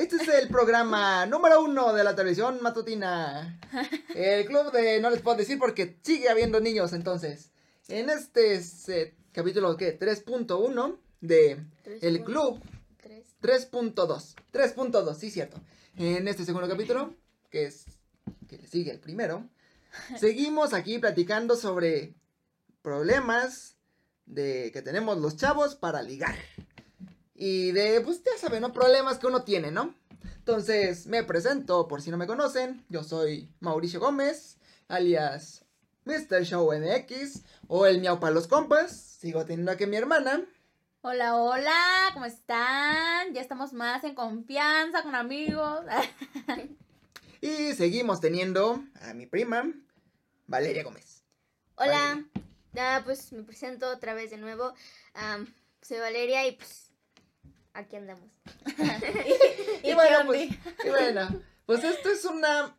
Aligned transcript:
Este 0.00 0.16
es 0.16 0.28
el 0.28 0.48
programa 0.48 1.26
número 1.26 1.62
uno 1.62 1.92
de 1.92 2.02
la 2.02 2.16
televisión 2.16 2.62
matutina. 2.62 3.60
El 4.14 4.46
club 4.46 4.72
de 4.72 4.98
no 4.98 5.10
les 5.10 5.20
puedo 5.20 5.36
decir 5.36 5.58
porque 5.58 5.98
sigue 6.00 6.30
habiendo 6.30 6.58
niños 6.58 6.94
entonces. 6.94 7.50
En 7.86 8.08
este 8.08 8.62
eh, 8.88 9.14
capítulo 9.30 9.76
que 9.76 9.98
3.1 10.00 10.96
de 11.20 11.62
El 12.00 12.24
Club 12.24 12.62
3.2. 13.42 14.36
3.2, 14.54 15.14
sí 15.16 15.30
cierto. 15.30 15.60
En 15.98 16.28
este 16.28 16.46
segundo 16.46 16.66
capítulo, 16.66 17.14
que 17.50 17.66
es 17.66 17.84
que 18.48 18.56
le 18.56 18.66
sigue 18.66 18.92
el 18.92 19.00
primero, 19.00 19.50
seguimos 20.18 20.72
aquí 20.72 20.98
platicando 20.98 21.56
sobre 21.56 22.14
problemas 22.80 23.76
de 24.24 24.70
que 24.72 24.80
tenemos 24.80 25.18
los 25.18 25.36
chavos 25.36 25.74
para 25.74 26.00
ligar. 26.00 26.36
Y 27.42 27.72
de, 27.72 28.02
pues 28.02 28.22
ya 28.22 28.32
saben, 28.38 28.60
¿no? 28.60 28.70
Problemas 28.70 29.18
que 29.18 29.26
uno 29.26 29.44
tiene, 29.44 29.70
¿no? 29.70 29.94
Entonces, 30.36 31.06
me 31.06 31.24
presento, 31.24 31.88
por 31.88 32.02
si 32.02 32.10
no 32.10 32.18
me 32.18 32.26
conocen, 32.26 32.84
yo 32.90 33.02
soy 33.02 33.50
Mauricio 33.60 33.98
Gómez, 33.98 34.58
alias 34.88 35.64
Mr. 36.04 36.44
Show 36.44 36.70
MX, 36.70 37.42
o 37.66 37.86
el 37.86 38.02
miau 38.02 38.20
para 38.20 38.34
los 38.34 38.46
compas, 38.46 38.94
sigo 38.94 39.46
teniendo 39.46 39.72
aquí 39.72 39.84
a 39.84 39.86
mi 39.86 39.96
hermana. 39.96 40.44
Hola, 41.00 41.36
hola, 41.36 42.10
¿cómo 42.12 42.26
están? 42.26 43.32
Ya 43.32 43.40
estamos 43.40 43.72
más 43.72 44.04
en 44.04 44.14
confianza 44.14 45.02
con 45.02 45.14
amigos. 45.14 45.80
y 47.40 47.72
seguimos 47.72 48.20
teniendo 48.20 48.84
a 49.00 49.14
mi 49.14 49.24
prima, 49.24 49.64
Valeria 50.46 50.84
Gómez. 50.84 51.22
Hola, 51.76 52.22
ya 52.74 53.00
pues 53.02 53.32
me 53.32 53.44
presento 53.44 53.88
otra 53.88 54.12
vez 54.12 54.30
de 54.30 54.36
nuevo. 54.36 54.74
soy 55.80 56.00
Valeria 56.00 56.46
y 56.46 56.52
pues 56.52 56.89
aquí 57.74 57.96
andamos. 57.96 58.28
y, 59.82 59.94
bueno, 59.94 60.18
pues, 60.26 60.50
y 60.84 60.88
bueno, 60.88 61.28
pues 61.66 61.84
esto 61.84 62.10
es 62.10 62.24
una... 62.24 62.76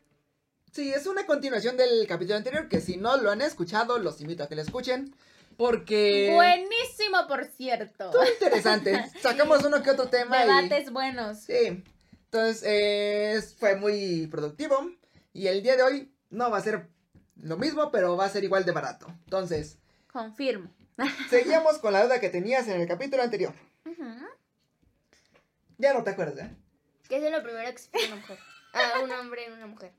Sí, 0.71 0.91
es 0.93 1.05
una 1.05 1.25
continuación 1.25 1.75
del 1.75 2.07
capítulo 2.07 2.37
anterior, 2.37 2.69
que 2.69 2.79
si 2.79 2.95
no 2.95 3.17
lo 3.17 3.29
han 3.29 3.41
escuchado, 3.41 3.99
los 3.99 4.21
invito 4.21 4.43
a 4.43 4.47
que 4.47 4.55
lo 4.55 4.61
escuchen. 4.61 5.13
Porque. 5.57 6.31
Buenísimo, 6.33 7.27
por 7.27 7.45
cierto. 7.45 8.09
Todo 8.09 8.23
interesante. 8.25 9.11
Sacamos 9.21 9.63
uno 9.63 9.83
que 9.83 9.91
otro 9.91 10.07
tema. 10.07 10.39
Debates 10.39 10.91
buenos. 10.91 11.39
Sí. 11.39 11.83
Entonces, 12.25 13.55
fue 13.59 13.75
muy 13.75 14.27
productivo. 14.27 14.89
Y 15.33 15.47
el 15.47 15.61
día 15.61 15.75
de 15.75 15.83
hoy 15.83 16.11
no 16.29 16.49
va 16.49 16.57
a 16.57 16.61
ser 16.61 16.87
lo 17.35 17.57
mismo, 17.57 17.91
pero 17.91 18.15
va 18.15 18.25
a 18.25 18.29
ser 18.29 18.43
igual 18.43 18.65
de 18.65 18.71
barato. 18.71 19.07
Entonces. 19.25 19.77
Confirmo. 20.11 20.69
Seguimos 21.29 21.77
con 21.79 21.93
la 21.93 22.05
duda 22.05 22.19
que 22.19 22.29
tenías 22.29 22.67
en 22.67 22.79
el 22.79 22.87
capítulo 22.87 23.21
anterior. 23.21 23.53
Ajá. 23.85 24.29
Ya 25.81 25.95
no 25.95 26.03
te 26.03 26.11
acuerdas, 26.11 26.45
¿eh? 26.45 26.55
¿Qué 27.09 27.25
es 27.25 27.31
lo 27.31 27.41
primero 27.41 27.71
que 27.71 27.77
se 27.79 27.89
pide 27.89 28.05
una 28.05 28.17
mujer? 28.17 28.37
A 28.73 28.99
un 29.03 29.11
hombre 29.11 29.45
en 29.45 29.53
una 29.53 29.65
mujer. 29.65 29.91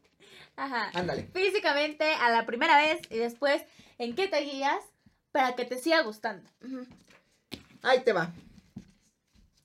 Ajá. 0.54 0.92
Ándale. 0.94 1.28
Físicamente 1.34 2.04
a 2.04 2.30
la 2.30 2.46
primera 2.46 2.76
vez 2.76 3.00
y 3.10 3.18
después 3.18 3.60
en 3.98 4.14
qué 4.14 4.28
te 4.28 4.38
guías 4.42 4.84
para 5.32 5.56
que 5.56 5.64
te 5.64 5.78
siga 5.78 6.02
gustando. 6.02 6.48
Ahí 7.82 8.04
te 8.04 8.12
va. 8.12 8.32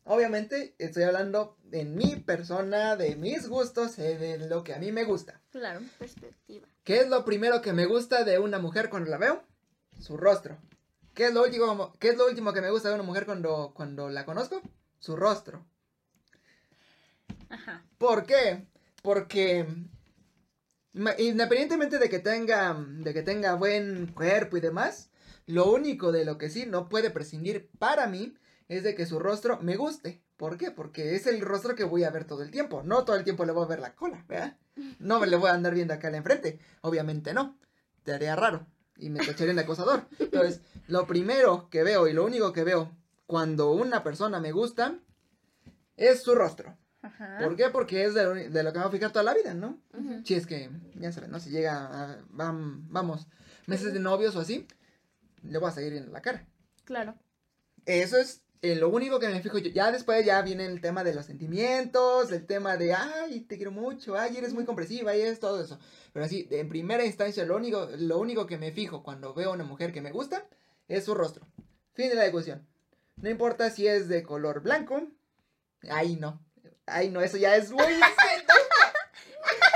Obviamente 0.05 0.73
estoy 0.79 1.03
hablando 1.03 1.55
de 1.65 1.85
mi 1.85 2.15
persona, 2.15 2.95
de 2.95 3.15
mis 3.15 3.47
gustos, 3.47 3.99
eh, 3.99 4.17
de 4.17 4.49
lo 4.49 4.63
que 4.63 4.73
a 4.73 4.79
mí 4.79 4.91
me 4.91 5.03
gusta. 5.03 5.39
Claro, 5.51 5.81
perspectiva. 5.99 6.67
¿Qué 6.83 7.01
es 7.01 7.09
lo 7.09 7.25
primero 7.25 7.61
que 7.61 7.73
me 7.73 7.85
gusta 7.85 8.23
de 8.23 8.39
una 8.39 8.57
mujer 8.57 8.89
cuando 8.89 9.11
la 9.11 9.19
veo? 9.19 9.43
Su 9.99 10.17
rostro. 10.17 10.57
¿Qué 11.13 11.27
es 11.27 11.33
lo 11.33 11.43
último, 11.43 11.93
qué 11.99 12.09
es 12.09 12.17
lo 12.17 12.25
último 12.25 12.53
que 12.53 12.61
me 12.61 12.71
gusta 12.71 12.89
de 12.89 12.95
una 12.95 13.03
mujer 13.03 13.27
cuando, 13.27 13.73
cuando 13.75 14.09
la 14.09 14.25
conozco? 14.25 14.63
Su 14.97 15.15
rostro. 15.15 15.63
¿Por 17.97 18.25
qué? 18.25 18.67
Porque 19.01 19.65
independientemente 21.17 21.99
de 21.99 22.09
que 22.09 22.19
tenga 22.19 22.73
de 22.73 23.13
que 23.13 23.21
tenga 23.21 23.55
buen 23.55 24.07
cuerpo 24.07 24.57
y 24.57 24.61
demás, 24.61 25.09
lo 25.45 25.71
único 25.71 26.11
de 26.11 26.25
lo 26.25 26.37
que 26.37 26.49
sí 26.49 26.65
no 26.65 26.89
puede 26.89 27.09
prescindir 27.09 27.69
para 27.79 28.07
mí 28.07 28.35
es 28.67 28.83
de 28.83 28.95
que 28.95 29.05
su 29.05 29.19
rostro 29.19 29.59
me 29.61 29.77
guste. 29.77 30.21
¿Por 30.35 30.57
qué? 30.57 30.71
Porque 30.71 31.15
es 31.15 31.25
el 31.25 31.41
rostro 31.41 31.75
que 31.75 31.83
voy 31.83 32.03
a 32.03 32.11
ver 32.11 32.25
todo 32.25 32.43
el 32.43 32.51
tiempo. 32.51 32.83
No 32.83 33.05
todo 33.05 33.15
el 33.15 33.23
tiempo 33.23 33.45
le 33.45 33.53
voy 33.53 33.63
a 33.63 33.69
ver 33.69 33.79
la 33.79 33.95
cola, 33.95 34.23
¿verdad? 34.27 34.57
No 34.99 35.19
me 35.19 35.27
le 35.27 35.37
voy 35.37 35.49
a 35.49 35.53
andar 35.53 35.73
viendo 35.73 35.93
acá 35.93 36.09
al 36.09 36.15
enfrente. 36.15 36.59
Obviamente 36.81 37.33
no. 37.33 37.57
Te 38.03 38.13
haría 38.13 38.35
raro. 38.35 38.67
Y 38.97 39.09
me 39.09 39.25
tacharía 39.25 39.53
en 39.53 39.59
acosador. 39.59 40.05
Entonces, 40.19 40.61
lo 40.87 41.07
primero 41.07 41.69
que 41.69 41.83
veo 41.83 42.07
y 42.07 42.13
lo 42.13 42.25
único 42.25 42.53
que 42.53 42.63
veo 42.63 42.91
cuando 43.25 43.71
una 43.71 44.03
persona 44.03 44.39
me 44.39 44.51
gusta 44.51 44.99
es 45.95 46.21
su 46.21 46.35
rostro. 46.35 46.77
¿Por 47.41 47.55
qué? 47.55 47.69
Porque 47.69 48.05
es 48.05 48.13
de, 48.13 48.23
lo 48.25 48.73
que 48.73 48.79
me 48.79 48.85
voy 48.85 48.89
a 48.89 48.91
fijar 48.91 49.11
toda 49.11 49.23
la 49.23 49.33
vida, 49.33 49.53
¿no? 49.53 49.79
Si 50.23 50.33
es 50.33 50.45
que, 50.45 50.69
ya 50.95 51.11
saben, 51.11 51.31
¿no? 51.31 51.39
Si 51.39 51.49
llega, 51.49 51.85
a, 51.85 52.17
vamos, 52.29 53.27
meses 53.65 53.93
de 53.93 53.99
novios 53.99 54.35
o 54.35 54.39
así, 54.39 54.67
le 55.43 55.57
voy 55.57 55.69
a 55.69 55.73
seguir 55.73 55.93
en 55.93 56.11
la 56.11 56.21
cara. 56.21 56.45
Claro. 56.85 57.15
Eso 57.85 58.17
es 58.17 58.41
eh, 58.61 58.75
lo 58.75 58.89
único 58.89 59.19
que 59.19 59.29
me 59.29 59.41
fijo 59.41 59.57
yo. 59.59 59.69
Ya 59.69 59.91
después 59.91 60.25
ya 60.25 60.41
viene 60.41 60.65
el 60.65 60.81
tema 60.81 61.03
de 61.03 61.13
los 61.13 61.25
sentimientos, 61.25 62.31
el 62.31 62.45
tema 62.45 62.77
de, 62.77 62.93
ay, 62.93 63.41
te 63.41 63.55
quiero 63.57 63.71
mucho, 63.71 64.17
ay, 64.17 64.37
eres 64.37 64.53
muy 64.53 64.65
compresiva, 64.65 65.15
y 65.15 65.21
es 65.21 65.39
todo 65.39 65.61
eso. 65.61 65.79
Pero 66.13 66.25
así, 66.25 66.47
en 66.51 66.69
primera 66.69 67.05
instancia, 67.05 67.45
lo 67.45 67.55
único, 67.55 67.87
lo 67.97 68.19
único 68.19 68.47
que 68.47 68.57
me 68.57 68.71
fijo 68.71 69.03
cuando 69.03 69.33
veo 69.33 69.51
a 69.51 69.53
una 69.53 69.63
mujer 69.63 69.93
que 69.93 70.01
me 70.01 70.11
gusta 70.11 70.45
es 70.87 71.05
su 71.05 71.13
rostro. 71.13 71.45
Fin 71.93 72.09
de 72.09 72.15
la 72.15 72.23
discusión. 72.23 72.67
No 73.17 73.29
importa 73.29 73.69
si 73.69 73.87
es 73.87 74.07
de 74.07 74.23
color 74.23 74.61
blanco, 74.61 75.07
ahí 75.89 76.15
no. 76.15 76.46
Ay, 76.87 77.09
no, 77.09 77.21
eso 77.21 77.37
ya 77.37 77.55
es 77.55 77.71
muy 77.71 77.83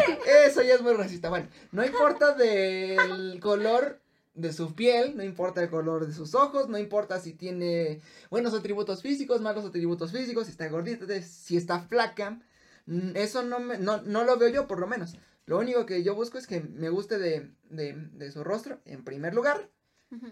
Eso 0.46 0.62
ya 0.64 0.76
es 0.76 0.82
muy 0.82 0.94
racista. 0.94 1.30
Bueno, 1.30 1.48
no 1.72 1.86
importa 1.86 2.34
del 2.34 3.40
color 3.40 4.02
de 4.34 4.54
su 4.54 4.74
piel, 4.76 5.18
no 5.18 5.24
importa 5.24 5.62
el 5.62 5.70
color 5.70 6.08
de 6.08 6.14
sus 6.14 6.36
ojos, 6.36 6.70
no 6.70 6.78
importa 6.78 7.20
si 7.20 7.34
tiene 7.34 8.02
buenos 8.30 8.54
atributos 8.54 9.02
físicos, 9.02 9.42
malos 9.42 9.66
atributos 9.66 10.12
físicos, 10.12 10.46
si 10.46 10.52
está 10.52 10.68
gordita, 10.70 11.06
si 11.22 11.58
está 11.58 11.82
flaca. 11.82 12.40
Mm, 12.86 13.16
eso 13.16 13.44
no, 13.44 13.60
me, 13.60 13.78
no, 13.78 14.00
lo 14.00 14.38
veo 14.38 14.50
yo, 14.50 14.68
por 14.68 14.80
lo 14.80 14.88
menos. 14.88 15.16
Lo 15.46 15.60
único 15.60 15.86
que 15.86 16.04
yo 16.04 16.16
busco 16.16 16.38
es 16.38 16.48
que 16.48 16.62
me 16.62 16.90
guste 16.90 17.18
de, 17.18 17.52
de, 17.70 17.94
de 17.94 18.32
su 18.32 18.44
rostro, 18.44 18.80
en 18.86 19.04
primer 19.04 19.34
lugar. 19.34 19.70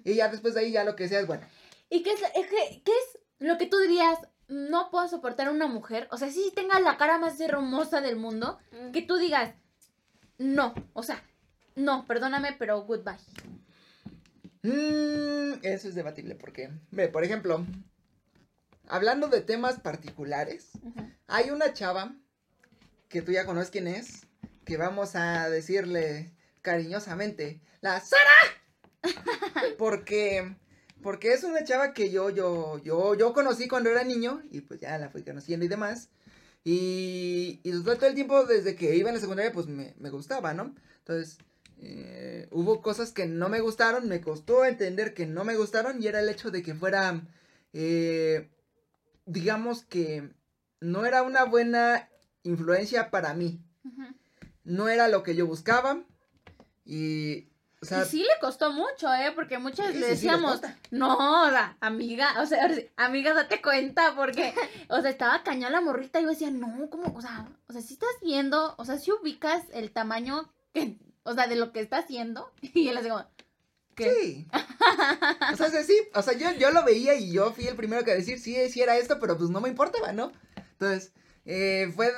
Y 0.04 0.16
ya 0.16 0.28
después 0.28 0.54
de 0.54 0.62
ahí, 0.62 0.72
ya 0.72 0.84
lo 0.84 0.98
que 0.98 1.08
sea 1.08 1.22
es 1.22 1.28
bueno. 1.28 1.46
¿Y 1.90 2.04
qué 2.04 2.12
es, 2.12 2.20
qué 2.20 2.92
es 2.92 3.20
lo 3.40 3.58
que 3.58 3.66
tú 3.66 3.78
dirías? 3.80 4.20
No 4.50 4.90
puedo 4.90 5.08
soportar 5.08 5.48
a 5.48 5.52
una 5.52 5.68
mujer, 5.68 6.08
o 6.12 6.18
sea, 6.18 6.30
si 6.32 6.52
tenga 6.52 6.80
la 6.80 6.98
cara 6.98 7.18
más 7.18 7.40
hermosa 7.40 8.02
del 8.02 8.16
mundo, 8.16 8.60
mm. 8.72 8.92
que 8.92 9.04
tú 9.04 9.18
digas, 9.18 9.54
no, 10.38 10.74
o 10.94 11.04
sea, 11.04 11.24
no, 11.76 12.06
perdóname, 12.06 12.56
pero 12.58 12.82
goodbye. 12.82 13.18
Mm, 14.64 15.60
eso 15.64 15.88
es 15.88 15.96
debatible 15.96 16.36
porque, 16.36 16.72
ve, 16.92 17.08
por 17.08 17.24
ejemplo, 17.24 17.66
hablando 18.88 19.28
de 19.28 19.42
temas 19.42 19.80
particulares, 19.80 20.72
hay 21.28 21.52
una 21.52 21.74
chava 21.74 22.16
que 23.08 23.22
tú 23.22 23.32
ya 23.32 23.46
conoces 23.46 23.70
quién 23.70 23.88
es, 23.88 24.28
que 24.66 24.78
vamos 24.78 25.16
a 25.16 25.50
decirle 25.50 26.34
cariñosamente, 26.62 27.62
la 27.82 28.00
Sara. 28.02 28.22
porque 29.78 30.56
porque 31.02 31.34
es 31.34 31.44
una 31.44 31.64
chava 31.64 31.94
que 31.94 32.12
yo, 32.12 32.30
yo, 32.30 32.80
yo, 32.80 33.16
yo 33.16 33.34
conocí 33.34 33.68
cuando 33.68 33.90
era 33.90 34.04
niño 34.04 34.44
y 34.52 34.62
pues 34.62 34.80
ya 34.80 34.98
la 34.98 35.10
fui 35.10 35.24
conociendo 35.24 35.66
y 35.66 35.70
demás. 35.70 36.10
Y, 36.64 37.62
y 37.64 37.72
todo 37.84 38.06
el 38.06 38.16
tiempo 38.16 38.46
desde 38.46 38.76
que 38.76 38.96
iba 38.96 39.10
en 39.10 39.16
la 39.16 39.22
secundaria 39.22 39.52
pues 39.52 39.68
me, 39.68 39.94
gustaba, 40.10 40.54
¿no? 40.54 40.76
Entonces 41.00 41.38
eh, 41.78 42.48
hubo 42.52 42.82
cosas 42.82 43.12
que 43.12 43.28
no 43.28 43.48
me 43.50 43.62
gustaron, 43.62 44.10
me 44.10 44.22
costó 44.22 44.66
entender 44.66 45.14
que 45.14 45.26
no 45.26 45.46
me 45.46 45.56
gustaron 45.56 46.04
y 46.04 46.08
era 46.08 46.20
el 46.20 46.30
hecho 46.30 46.52
de 46.52 46.62
que 46.62 46.76
fuera, 46.76 47.22
eh, 47.72 48.50
digamos 49.26 49.86
que 49.86 50.30
no 50.82 51.06
era 51.06 51.24
una 51.24 51.46
buena 51.46 52.10
influencia 52.44 53.10
para 53.10 53.34
mí. 53.34 53.62
No 54.64 54.88
era 54.88 55.08
lo 55.08 55.24
que 55.24 55.36
yo 55.36 55.48
buscaba 55.48 56.04
y 56.86 57.48
y 57.82 58.06
sí 58.06 58.20
le 58.20 58.40
costó 58.42 58.72
mucho, 58.74 59.14
¿eh? 59.14 59.32
Porque 59.34 59.58
muchas 59.58 59.96
le 59.96 60.08
decíamos, 60.08 60.62
no, 60.92 61.18
amiga, 61.80 62.42
o 62.42 62.46
sea, 62.46 62.70
amiga, 62.98 63.34
date 63.34 63.62
cuenta, 63.62 64.16
porque, 64.16 64.54
o 64.90 65.00
sea, 65.02 65.10
estaba 65.10 65.44
cañón 65.44 65.72
la 65.72 65.80
morrita 65.80 66.20
y 66.20 66.24
yo 66.24 66.30
decía, 66.30 66.52
no, 66.52 66.90
¿cómo? 66.90 67.14
O 67.16 67.22
sea, 67.22 67.48
o 67.68 67.74
sea, 67.74 67.82
si 67.82 67.94
estás 67.94 68.10
viendo, 68.22 68.76
o 68.78 68.86
sea, 68.86 68.98
si 69.00 69.12
ubicas 69.12 69.64
el 69.74 69.92
tamaño, 69.92 70.52
que, 70.74 70.98
o 71.24 71.34
sea, 71.34 71.48
de 71.48 71.56
lo 71.56 71.72
que 71.72 71.80
está 71.80 72.00
haciendo, 72.00 72.52
y 72.62 72.90
él 72.90 72.98
así 72.98 73.08
como, 73.08 73.26
¿qué? 73.96 74.12
Sí. 74.14 74.48
o 75.54 75.56
sea, 75.56 75.84
sí, 75.84 75.98
o 76.14 76.22
sea, 76.22 76.34
yo, 76.38 76.52
yo 76.60 76.72
lo 76.72 76.84
veía 76.84 77.16
y 77.16 77.32
yo 77.32 77.54
fui 77.54 77.68
el 77.68 77.76
primero 77.78 78.04
que 78.04 78.14
decir, 78.14 78.40
sí, 78.40 78.58
sí 78.70 78.82
era 78.82 78.98
esto, 78.98 79.20
pero 79.20 79.38
pues 79.38 79.50
no 79.50 79.62
me 79.62 79.70
importaba, 79.70 80.12
¿no? 80.12 80.34
Entonces, 80.74 81.14
eh, 81.46 81.92
fue 81.96 82.12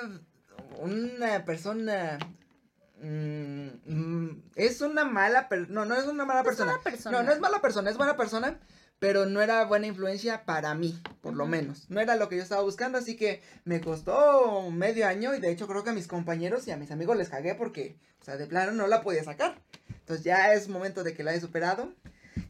una 0.79 1.45
persona 1.45 2.17
es 4.55 4.81
una 4.81 5.05
mala 5.05 5.49
persona. 5.49 5.73
No, 5.73 5.85
no 5.85 5.95
es 5.95 6.05
una 6.05 6.25
mala 6.25 6.43
persona. 6.43 6.79
No, 7.09 7.23
no 7.23 7.31
es 7.31 7.39
mala 7.39 7.61
persona, 7.61 7.89
es 7.89 7.97
buena 7.97 8.15
persona. 8.15 8.59
pero 8.99 9.25
no 9.25 9.41
era 9.41 9.65
buena 9.65 9.87
influencia 9.87 10.45
para 10.45 10.75
mí, 10.75 11.01
por 11.21 11.33
lo 11.33 11.47
menos. 11.47 11.89
No 11.89 11.99
era 11.99 12.15
lo 12.15 12.29
que 12.29 12.37
yo 12.37 12.43
estaba 12.43 12.61
buscando, 12.61 12.99
así 12.99 13.15
que 13.15 13.41
me 13.65 13.81
costó 13.81 14.69
medio 14.69 15.07
año 15.07 15.33
y 15.33 15.39
de 15.39 15.49
hecho 15.51 15.67
creo 15.67 15.83
que 15.83 15.89
a 15.89 15.93
mis 15.93 16.07
compañeros 16.07 16.67
y 16.67 16.71
a 16.71 16.77
mis 16.77 16.91
amigos 16.91 17.17
les 17.17 17.29
cagué 17.29 17.55
porque, 17.55 17.97
o 18.21 18.23
sea, 18.23 18.37
de 18.37 18.45
plano 18.45 18.73
no 18.73 18.85
la 18.85 19.01
podía 19.01 19.23
sacar. 19.23 19.59
Entonces 19.89 20.23
ya 20.23 20.53
es 20.53 20.67
momento 20.67 21.03
de 21.03 21.15
que 21.15 21.23
la 21.23 21.33
he 21.33 21.41
superado 21.41 21.91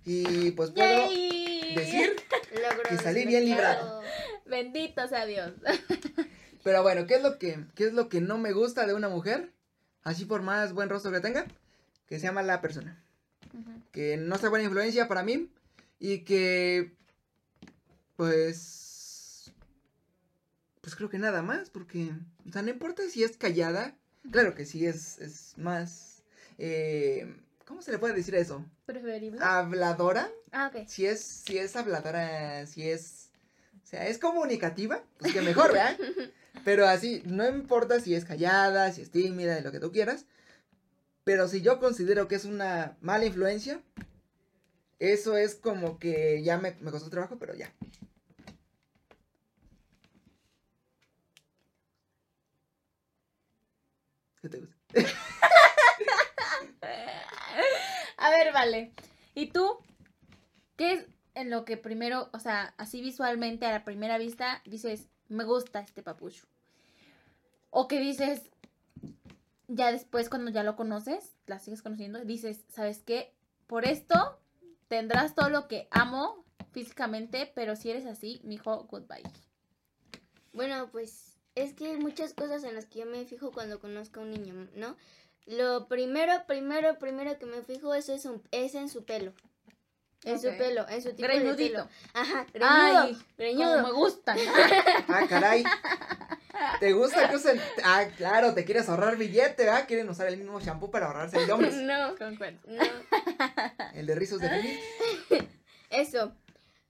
y 0.03 0.51
pues 0.51 0.71
puedo 0.71 1.09
decir 1.09 2.15
que 2.89 2.97
salí 2.97 3.25
bien 3.25 3.45
librado. 3.45 4.01
Bendito 4.45 5.07
sea 5.07 5.25
Dios. 5.25 5.53
Pero 6.63 6.83
bueno, 6.83 7.07
¿qué 7.07 7.15
es 7.15 7.23
lo 7.23 7.39
que 7.39 7.63
qué 7.75 7.85
es 7.85 7.93
lo 7.93 8.09
que 8.09 8.19
no 8.19 8.37
me 8.37 8.51
gusta 8.51 8.85
de 8.85 8.93
una 8.93 9.07
mujer? 9.07 9.53
Así 10.03 10.25
por 10.25 10.41
más 10.41 10.73
buen 10.73 10.89
rostro 10.89 11.11
que 11.11 11.19
tenga, 11.19 11.45
que 12.07 12.19
se 12.19 12.25
llama 12.25 12.41
la 12.41 12.61
persona. 12.61 13.01
Que 13.91 14.17
no 14.17 14.37
sea 14.37 14.49
buena 14.49 14.65
influencia 14.65 15.07
para 15.07 15.23
mí 15.23 15.49
y 15.99 16.19
que, 16.19 16.93
pues, 18.15 19.51
pues 20.81 20.95
creo 20.95 21.09
que 21.09 21.19
nada 21.19 21.41
más, 21.41 21.69
porque, 21.69 22.11
o 22.47 22.51
sea, 22.51 22.61
no 22.61 22.69
importa 22.69 23.03
si 23.09 23.23
es 23.23 23.37
callada, 23.37 23.95
claro 24.31 24.55
que 24.55 24.65
sí 24.65 24.85
es, 24.85 25.19
es 25.19 25.57
más, 25.57 26.23
eh, 26.57 27.35
¿cómo 27.65 27.81
se 27.81 27.91
le 27.91 27.99
puede 27.99 28.13
decir 28.13 28.35
eso? 28.35 28.65
Preferible. 28.85 29.39
Habladora. 29.43 30.31
Ah, 30.51 30.71
ok. 30.73 30.87
Si 30.87 31.05
es, 31.05 31.21
si 31.21 31.57
es 31.57 31.75
habladora, 31.75 32.65
si 32.65 32.89
es, 32.89 33.29
o 33.83 33.85
sea, 33.85 34.07
es 34.07 34.17
comunicativa, 34.17 35.03
pues 35.17 35.33
que 35.33 35.41
mejor, 35.41 35.73
¿verdad? 35.73 35.97
Pero 36.63 36.87
así, 36.87 37.21
no 37.25 37.47
importa 37.47 37.99
si 37.99 38.15
es 38.15 38.25
callada, 38.25 38.91
si 38.91 39.01
es 39.01 39.11
tímida, 39.11 39.61
lo 39.61 39.71
que 39.71 39.79
tú 39.79 39.91
quieras. 39.91 40.25
Pero 41.23 41.47
si 41.47 41.61
yo 41.61 41.79
considero 41.79 42.27
que 42.27 42.35
es 42.35 42.45
una 42.45 42.97
mala 43.01 43.25
influencia, 43.25 43.81
eso 44.99 45.37
es 45.37 45.55
como 45.55 45.99
que 45.99 46.43
ya 46.43 46.57
me, 46.57 46.75
me 46.81 46.91
costó 46.91 47.09
trabajo, 47.09 47.37
pero 47.39 47.53
ya. 47.55 47.71
¿Qué 54.41 54.49
te 54.49 54.59
gusta? 54.59 54.75
a 58.17 58.29
ver, 58.31 58.51
vale. 58.53 58.91
¿Y 59.35 59.51
tú? 59.51 59.77
¿Qué 60.75 60.93
es 60.93 61.05
en 61.35 61.49
lo 61.49 61.65
que 61.65 61.77
primero, 61.77 62.29
o 62.33 62.39
sea, 62.39 62.73
así 62.77 63.01
visualmente 63.01 63.65
a 63.65 63.71
la 63.71 63.83
primera 63.83 64.17
vista 64.17 64.61
dices, 64.65 65.07
me 65.31 65.43
gusta 65.43 65.79
este 65.79 66.03
papucho? 66.03 66.45
O 67.69 67.87
que 67.87 67.99
dices, 67.99 68.49
ya 69.67 69.91
después 69.91 70.29
cuando 70.29 70.51
ya 70.51 70.63
lo 70.63 70.75
conoces, 70.75 71.35
la 71.47 71.59
sigues 71.59 71.81
conociendo, 71.81 72.23
dices, 72.25 72.63
¿sabes 72.69 73.01
qué? 73.03 73.33
Por 73.67 73.85
esto 73.85 74.39
tendrás 74.87 75.35
todo 75.35 75.49
lo 75.49 75.67
que 75.67 75.87
amo 75.91 76.43
físicamente, 76.71 77.51
pero 77.55 77.75
si 77.75 77.89
eres 77.89 78.05
así, 78.05 78.41
mijo, 78.43 78.87
goodbye. 78.91 79.23
Bueno, 80.53 80.89
pues 80.91 81.37
es 81.55 81.73
que 81.73 81.87
hay 81.87 81.97
muchas 81.97 82.33
cosas 82.33 82.63
en 82.63 82.75
las 82.75 82.85
que 82.85 82.99
yo 82.99 83.05
me 83.05 83.25
fijo 83.25 83.51
cuando 83.51 83.79
conozco 83.79 84.19
a 84.19 84.23
un 84.23 84.31
niño, 84.31 84.67
¿no? 84.75 84.97
Lo 85.45 85.87
primero, 85.87 86.33
primero, 86.47 86.99
primero 86.99 87.37
que 87.39 87.45
me 87.45 87.61
fijo 87.61 87.93
es, 87.93 88.09
es, 88.09 88.27
es 88.51 88.75
en 88.75 88.89
su 88.89 89.05
pelo. 89.05 89.33
En 90.23 90.39
su 90.39 90.55
pelo, 90.55 90.87
en 90.87 91.01
su 91.01 91.13
tipo 91.13 91.27
de 91.27 91.53
pelo. 91.55 91.87
Ajá, 92.13 92.45
greñudo, 92.53 93.19
greñudo. 93.37 93.83
me 93.83 93.91
gustan. 93.91 94.37
ah, 95.07 95.25
caray. 95.27 95.63
¿Te 96.79 96.93
gusta 96.93 97.29
que 97.29 97.35
usen? 97.35 97.61
Ah, 97.83 98.05
claro, 98.17 98.53
te 98.53 98.65
quieres 98.65 98.87
ahorrar 98.89 99.17
billete, 99.17 99.65
¿verdad? 99.65 99.87
Quieren 99.87 100.09
usar 100.09 100.27
el 100.27 100.37
mismo 100.37 100.59
shampoo 100.59 100.91
para 100.91 101.07
ahorrarse 101.07 101.37
el 101.37 101.49
hombres. 101.49 101.73
No, 101.81 102.15
concuerdo. 102.15 102.59
No. 102.67 102.83
El 103.93 104.05
de 104.05 104.15
rizos 104.15 104.39
de 104.39 104.49
Fili. 104.49 104.79
Eso. 105.89 106.35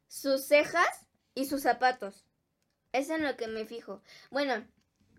Sus 0.08 0.46
cejas 0.46 1.08
y 1.34 1.46
sus 1.46 1.62
zapatos. 1.62 2.26
Eso 2.92 3.14
es 3.14 3.20
en 3.20 3.26
lo 3.26 3.38
que 3.38 3.48
me 3.48 3.66
fijo. 3.66 4.02
Bueno. 4.30 4.66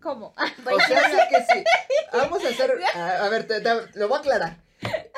¿Cómo? 0.03 0.35
O 0.37 0.81
sea, 0.81 1.29
que 1.29 1.43
sí. 1.53 1.65
Vamos 2.13 2.45
a 2.45 2.49
hacer. 2.49 2.79
A, 2.95 3.29
ver, 3.29 3.47
te, 3.47 3.63
lo 3.99 4.09
voy 4.09 4.19
a 4.19 4.21
aclarar. 4.21 4.57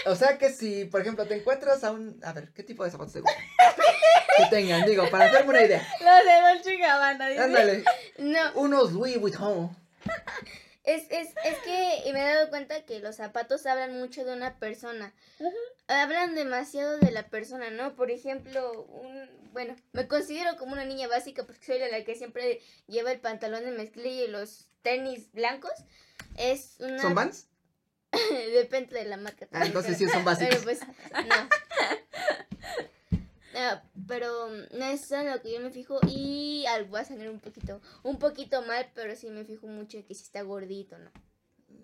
O 0.06 0.16
sea 0.16 0.38
que 0.38 0.50
si, 0.50 0.84
por 0.84 1.00
ejemplo, 1.00 1.26
te 1.26 1.36
encuentras 1.36 1.84
a 1.84 1.90
un. 1.90 2.20
A 2.24 2.32
ver, 2.32 2.52
¿qué 2.52 2.62
tipo 2.62 2.84
de 2.84 2.90
zapatos 2.90 3.14
te 3.14 3.20
gustan? 3.20 3.42
que 4.36 4.46
tengan, 4.50 4.84
digo, 4.84 5.08
para 5.10 5.26
hacerme 5.26 5.50
una 5.50 5.62
idea. 5.62 5.86
Los 6.00 6.24
de 6.24 6.48
Dolce 6.48 6.76
Gabbana, 6.76 7.28
dice. 7.28 7.42
Ándale. 7.42 7.84
No. 8.18 8.52
Unos 8.54 8.92
Louis 8.92 9.18
Vuitton. 9.18 9.76
Es, 10.84 11.04
es, 11.10 11.28
es 11.44 11.56
que 11.64 12.12
me 12.12 12.20
he 12.20 12.34
dado 12.34 12.50
cuenta 12.50 12.84
que 12.84 13.00
los 13.00 13.16
zapatos 13.16 13.64
hablan 13.64 13.98
mucho 13.98 14.22
de 14.22 14.34
una 14.34 14.58
persona. 14.58 15.14
Hablan 15.88 16.34
demasiado 16.34 16.98
de 16.98 17.10
la 17.10 17.28
persona, 17.28 17.70
¿no? 17.70 17.96
Por 17.96 18.10
ejemplo, 18.10 18.82
un, 18.82 19.30
bueno, 19.52 19.76
me 19.92 20.06
considero 20.06 20.56
como 20.58 20.74
una 20.74 20.84
niña 20.84 21.08
básica 21.08 21.44
porque 21.44 21.64
soy 21.64 21.78
la 21.78 22.04
que 22.04 22.14
siempre 22.16 22.60
lleva 22.86 23.12
el 23.12 23.20
pantalón 23.20 23.64
de 23.64 23.70
mezclilla 23.70 24.24
y 24.24 24.28
los 24.28 24.66
tenis 24.82 25.32
blancos. 25.32 25.72
Es 26.36 26.76
una... 26.80 26.98
¿Son 27.00 27.14
Vans? 27.14 27.48
Depende 28.52 28.98
de 28.98 29.04
la 29.04 29.16
marca. 29.16 29.46
Ah, 29.52 29.66
entonces 29.66 29.96
sí 29.98 30.08
son 30.08 30.24
básicos. 30.24 30.54
Pero 30.54 30.64
pues, 30.64 30.80
no. 30.80 31.48
no 33.60 33.94
pero 34.06 34.48
no 34.48 34.84
es 34.84 35.10
en 35.12 35.30
lo 35.30 35.40
que 35.40 35.52
yo 35.52 35.60
me 35.60 35.70
fijo 35.70 35.98
y 36.06 36.64
algo 36.66 36.92
va 36.92 37.00
a 37.00 37.04
salir 37.04 37.28
un 37.30 37.40
poquito, 37.40 37.80
un 38.02 38.18
poquito 38.18 38.62
mal, 38.62 38.90
pero 38.94 39.14
sí 39.16 39.28
me 39.30 39.44
fijo 39.44 39.66
mucho 39.66 39.96
en 39.96 40.04
que 40.04 40.14
si 40.14 40.24
está 40.24 40.42
gordito, 40.42 40.98
¿no? 40.98 41.10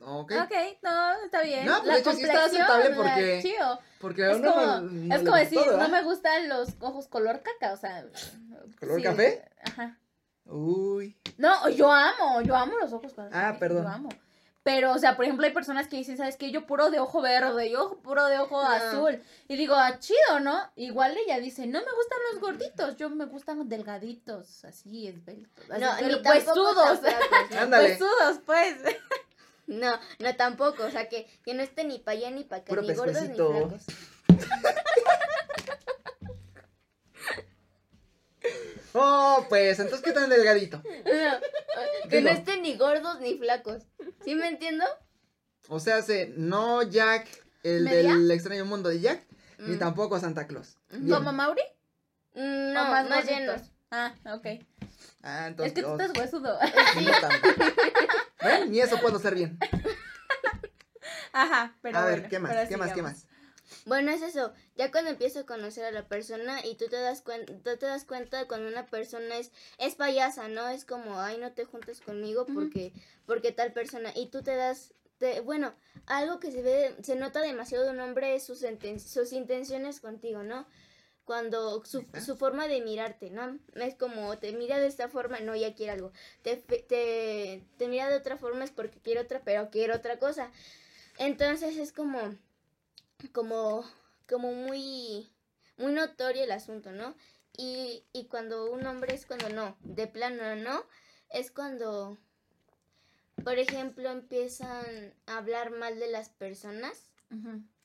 Ok. 0.03 0.33
Ok, 0.45 0.53
no, 0.83 1.25
está 1.25 1.43
bien. 1.43 1.67
No, 1.67 1.77
pues 1.79 1.87
la 1.87 1.95
de 1.95 2.01
hecho 2.01 2.13
sí 2.13 2.23
está 2.23 2.45
aceptable 2.45 2.91
porque. 2.97 3.41
Chido. 3.43 3.79
Porque 4.01 4.31
es 4.31 4.39
como, 4.39 5.15
es 5.15 5.23
como 5.23 5.37
decir, 5.37 5.61
no 5.79 5.89
me 5.89 6.03
gustan 6.03 6.49
los 6.49 6.71
ojos 6.81 7.07
color 7.09 7.43
caca, 7.43 7.73
o 7.73 7.77
sea. 7.77 8.07
¿Color 8.79 9.03
café? 9.03 9.45
Ajá. 9.63 9.99
Uy. 10.47 11.17
No, 11.37 11.69
yo 11.69 11.93
amo, 11.93 12.41
yo 12.43 12.57
amo 12.57 12.79
los 12.79 12.93
ojos 12.93 13.13
color 13.13 13.31
Ah, 13.33 13.57
perdón. 13.59 13.85
Yo 13.85 13.89
amo. 13.89 14.09
Pero, 14.63 14.93
o 14.93 14.99
sea, 14.99 15.17
por 15.17 15.25
ejemplo, 15.25 15.47
hay 15.47 15.55
personas 15.55 15.89
que 15.89 15.97
dicen, 15.97 16.19
¿sabes 16.19 16.37
qué? 16.37 16.51
Yo 16.51 16.67
puro 16.67 16.91
de 16.91 17.01
ojo 17.01 17.23
verde, 17.23 17.71
yo 17.71 17.99
puro 18.03 18.27
de 18.27 18.39
ojo 18.39 18.61
azul. 18.61 19.23
Y 19.49 19.57
digo, 19.57 19.75
ah, 19.75 19.99
chido, 19.99 20.41
¿no? 20.41 20.71
Igual 20.77 21.17
ella 21.17 21.39
dice, 21.41 21.67
no 21.67 21.79
me 21.81 21.93
gustan 21.93 22.19
los 22.31 22.41
gorditos, 22.41 22.97
yo 22.97 23.09
me 23.09 23.25
gustan 23.25 23.69
delgaditos, 23.71 24.65
así, 24.67 25.09
esbeltos. 25.09 25.65
Así, 25.71 25.81
no, 25.81 25.91
pero 25.99 26.19
huesudos. 26.23 27.01
Huesudos, 27.71 28.41
pues. 28.45 28.77
No, 29.67 29.99
no 30.19 30.37
tampoco, 30.37 30.85
o 30.85 30.91
sea, 30.91 31.09
que, 31.09 31.27
que 31.45 31.55
no 31.55 31.63
esté 31.63 31.85
ni 31.85 31.99
para 31.99 32.19
allá 32.19 32.31
ni 32.31 32.45
para 32.45 32.63
acá, 32.63 32.75
ni 32.75 32.93
gordos 32.93 33.23
ni 33.23 33.35
flacos. 33.37 33.85
Oh, 38.93 39.47
pues, 39.49 39.79
entonces, 39.79 40.05
¿qué 40.05 40.13
tan 40.13 40.29
delgadito? 40.29 40.83
No, 42.03 42.11
que 42.11 42.21
no 42.21 42.31
estén 42.31 42.63
ni 42.63 42.77
gordos 42.77 43.21
ni 43.21 43.39
flacos. 43.39 43.85
¿Sí 44.25 44.35
me 44.35 44.49
entiendo? 44.49 44.85
O 45.69 45.79
sea, 45.79 46.03
se, 46.03 46.33
no 46.37 46.83
Jack, 46.83 47.29
el 47.63 47.85
del 47.85 48.31
extraño 48.31 48.65
mundo 48.65 48.89
de 48.89 49.01
Jack, 49.01 49.23
ni 49.59 49.77
mm. 49.77 49.79
tampoco 49.79 50.19
Santa 50.19 50.47
Claus. 50.47 50.77
¿Como 50.91 51.33
Mauri? 51.33 51.63
Mm, 52.35 52.73
no, 52.73 52.85
más, 52.85 53.09
más 53.09 53.25
llenos. 53.25 53.63
Ah, 53.91 54.15
ok. 54.33 54.47
Ah, 55.23 55.47
entonces. 55.49 55.69
Es 55.69 55.75
que 55.75 55.83
tú 55.83 55.93
estás 55.93 56.17
huesudo. 56.17 56.59
Sí. 56.95 57.07
¿Eh? 58.41 58.67
Ni 58.69 58.81
eso 58.81 58.99
puedo 59.01 59.17
hacer 59.17 59.35
bien. 59.35 59.59
Ajá, 61.33 61.77
pero. 61.83 61.99
A 61.99 62.05
ver, 62.07 62.29
¿qué 62.29 62.39
más? 62.39 62.69
¿Qué 62.69 62.77
más? 62.77 62.93
¿Qué 62.93 63.03
más? 63.03 63.27
Bueno, 63.87 64.11
es 64.11 64.23
eso. 64.23 64.53
Ya 64.77 64.91
cuando 64.91 65.11
empiezo 65.11 65.41
a 65.41 65.47
conocer 65.47 65.85
a 65.85 65.91
la 65.91 66.07
persona 66.09 66.65
y 66.65 66.75
tú 66.77 66.87
te 66.89 66.97
das 66.97 67.23
cuenta, 67.23 67.53
tú 67.53 67.77
te 67.77 67.87
das 67.87 68.05
cuenta 68.05 68.47
cuando 68.47 68.69
una 68.69 68.87
persona 68.87 69.39
es 69.39 69.53
es 69.79 69.95
payasa, 69.95 70.49
¿no? 70.49 70.69
Es 70.69 70.85
como, 70.85 71.21
"Ay, 71.21 71.39
no 71.39 71.53
te 71.53 71.65
juntes 71.65 72.01
conmigo 72.01 72.47
porque 72.47 72.93
porque 73.27 73.53
tal 73.53 73.73
persona." 73.73 74.13
Y 74.15 74.27
tú 74.27 74.43
te 74.43 74.55
das 74.57 74.93
bueno, 75.45 75.75
algo 76.07 76.41
que 76.41 76.51
se 76.51 76.63
ve 76.63 76.97
se 77.03 77.15
nota 77.15 77.41
demasiado 77.41 77.85
de 77.85 77.91
un 77.91 78.01
hombre 78.01 78.35
es 78.35 78.45
sus 78.45 78.65
sus 79.05 79.33
intenciones 79.33 80.01
contigo, 80.01 80.43
¿no? 80.43 80.67
Cuando 81.25 81.85
su, 81.85 82.05
su, 82.25 82.37
forma 82.37 82.67
de 82.67 82.81
mirarte, 82.81 83.31
¿no? 83.31 83.59
Es 83.77 83.95
como, 83.95 84.37
te 84.39 84.53
mira 84.53 84.81
de 84.81 84.89
esta 84.89 85.09
forma, 85.09 85.39
no, 85.41 85.55
ya 85.55 85.75
quiere 85.75 85.93
algo. 85.93 86.13
Te, 86.43 86.57
te, 86.57 87.63
te 87.77 87.89
mira 87.89 88.09
de 88.09 88.17
otra 88.17 88.37
forma 88.37 88.65
es 88.65 88.73
porque 88.73 88.99
quiere 88.99 89.21
otra, 89.21 89.41
pero 89.45 89.71
quiere 89.71 89.93
otra 89.95 90.19
cosa. 90.19 90.51
Entonces 91.19 91.77
es 91.77 91.93
como, 91.93 92.35
como, 93.29 93.85
como 94.29 94.53
muy, 94.53 95.31
muy 95.77 95.93
notorio 95.93 96.45
el 96.45 96.53
asunto, 96.53 96.93
¿no? 96.93 97.15
Y, 97.57 98.05
y 98.13 98.27
cuando 98.27 98.71
un 98.71 98.87
hombre 98.87 99.15
es 99.15 99.27
cuando 99.27 99.49
no, 99.51 99.77
de 99.81 100.07
plano 100.07 100.57
no, 100.57 100.85
es 101.31 101.51
cuando, 101.51 102.19
por 103.45 103.59
ejemplo, 103.59 104.11
empiezan 104.11 105.15
a 105.27 105.39
hablar 105.39 105.71
mal 105.71 105.99
de 105.99 106.09
las 106.09 106.29
personas 106.31 107.11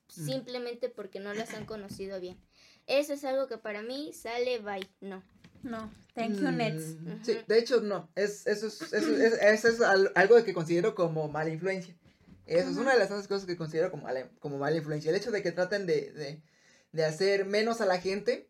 simplemente 0.08 0.90
porque 0.90 1.20
no 1.20 1.34
las 1.34 1.54
han 1.54 1.66
conocido 1.66 2.20
bien. 2.20 2.38
Eso 2.88 3.14
es 3.14 3.24
algo 3.24 3.48
que 3.48 3.58
para 3.58 3.82
mí 3.82 4.14
sale 4.14 4.60
bye, 4.60 4.88
no. 5.02 5.24
No, 5.64 5.92
thank 6.14 6.36
you, 6.36 6.52
Nets. 6.52 6.96
Mm, 7.00 7.24
sí, 7.24 7.38
de 7.48 7.58
hecho 7.58 7.82
no, 7.82 8.08
es, 8.16 8.46
eso, 8.46 8.68
es, 8.68 8.82
eso, 8.94 9.16
es, 9.16 9.34
eso 9.34 9.68
es 9.68 9.82
algo 9.82 10.44
que 10.44 10.54
considero 10.54 10.94
como 10.94 11.28
mala 11.28 11.50
influencia. 11.50 11.96
Eso 12.46 12.70
es 12.70 12.78
una 12.78 12.94
de 12.94 13.00
las 13.00 13.10
cosas 13.10 13.46
que 13.46 13.58
considero 13.58 13.92
como 13.92 14.04
mala, 14.04 14.30
como 14.40 14.58
mala 14.58 14.78
influencia. 14.78 15.10
El 15.10 15.16
hecho 15.18 15.32
de 15.32 15.42
que 15.42 15.52
traten 15.52 15.86
de, 15.86 16.12
de, 16.12 16.44
de 16.92 17.06
hacer 17.06 17.46
menos 17.46 17.82
a 17.82 17.86
la 17.86 18.00
gente 18.00 18.50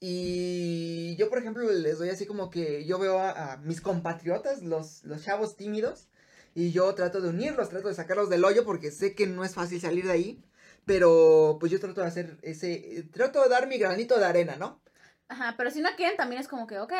Y 0.00 1.16
yo, 1.16 1.30
por 1.30 1.38
ejemplo, 1.38 1.70
les 1.70 1.98
doy 1.98 2.10
así 2.10 2.26
como 2.26 2.50
que 2.50 2.84
yo 2.84 2.98
veo 2.98 3.18
a, 3.20 3.56
mis 3.58 3.80
compatriotas, 3.80 4.62
los, 4.62 5.02
los 5.04 5.22
chavos 5.24 5.56
tímidos, 5.56 6.08
y 6.54 6.72
yo 6.72 6.94
trato 6.94 7.20
de 7.20 7.30
unirlos, 7.30 7.70
trato 7.70 7.88
de 7.88 7.94
sacarlos 7.94 8.28
del 8.28 8.44
hoyo 8.44 8.64
porque 8.64 8.90
sé 8.90 9.14
que 9.14 9.26
no 9.26 9.44
es 9.44 9.54
fácil 9.54 9.80
salir 9.80 10.04
de 10.04 10.12
ahí. 10.12 10.44
Pero 10.84 11.56
pues 11.58 11.72
yo 11.72 11.80
trato 11.80 12.02
de 12.02 12.06
hacer 12.06 12.38
ese, 12.42 13.08
trato 13.12 13.42
de 13.42 13.48
dar 13.48 13.66
mi 13.66 13.78
granito 13.78 14.18
de 14.18 14.26
arena, 14.26 14.56
¿no? 14.56 14.82
Ajá, 15.28 15.54
pero 15.56 15.70
si 15.70 15.80
no 15.80 15.88
quieren 15.96 16.16
también 16.16 16.40
es 16.40 16.48
como 16.48 16.66
que, 16.66 16.78
ok. 16.78 16.92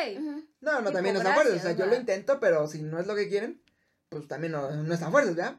No, 0.60 0.80
no, 0.80 0.90
también 0.90 1.16
es 1.16 1.22
fuerzas, 1.22 1.58
o 1.58 1.60
sea, 1.60 1.72
yo 1.72 1.86
lo 1.86 1.94
intento, 1.94 2.40
pero 2.40 2.66
si 2.66 2.82
no 2.82 2.98
es 2.98 3.06
lo 3.06 3.14
que 3.14 3.28
quieren, 3.28 3.60
pues 4.14 4.28
también 4.28 4.52
no, 4.52 4.70
no 4.70 4.94
están 4.94 5.10
fuerzas, 5.10 5.34
¿verdad? 5.34 5.58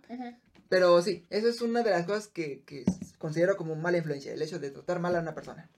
Pero 0.70 1.02
sí, 1.02 1.26
eso 1.30 1.50
es 1.50 1.62
una 1.62 1.84
de 1.84 1.92
las 1.92 2.06
cosas 2.06 2.28
que, 2.28 2.64
que 2.64 2.86
considero 3.18 3.58
como 3.58 3.76
mala 3.76 3.98
influencia, 3.98 4.32
el 4.32 4.42
hecho 4.42 4.60
de 4.60 4.72
tratar 4.72 5.00
mal 5.00 5.14
a 5.14 5.20
una 5.20 5.36
persona. 5.36 5.70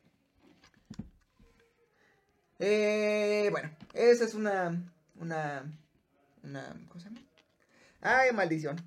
Eh, 2.59 3.47
bueno, 3.49 3.71
esa 3.95 4.25
es 4.25 4.35
una, 4.35 4.93
una, 5.19 5.63
una, 6.43 6.85
¿cómo 6.87 6.99
se 6.99 7.09
llama? 7.09 7.21
Ay, 8.01 8.31
maldición. 8.31 8.77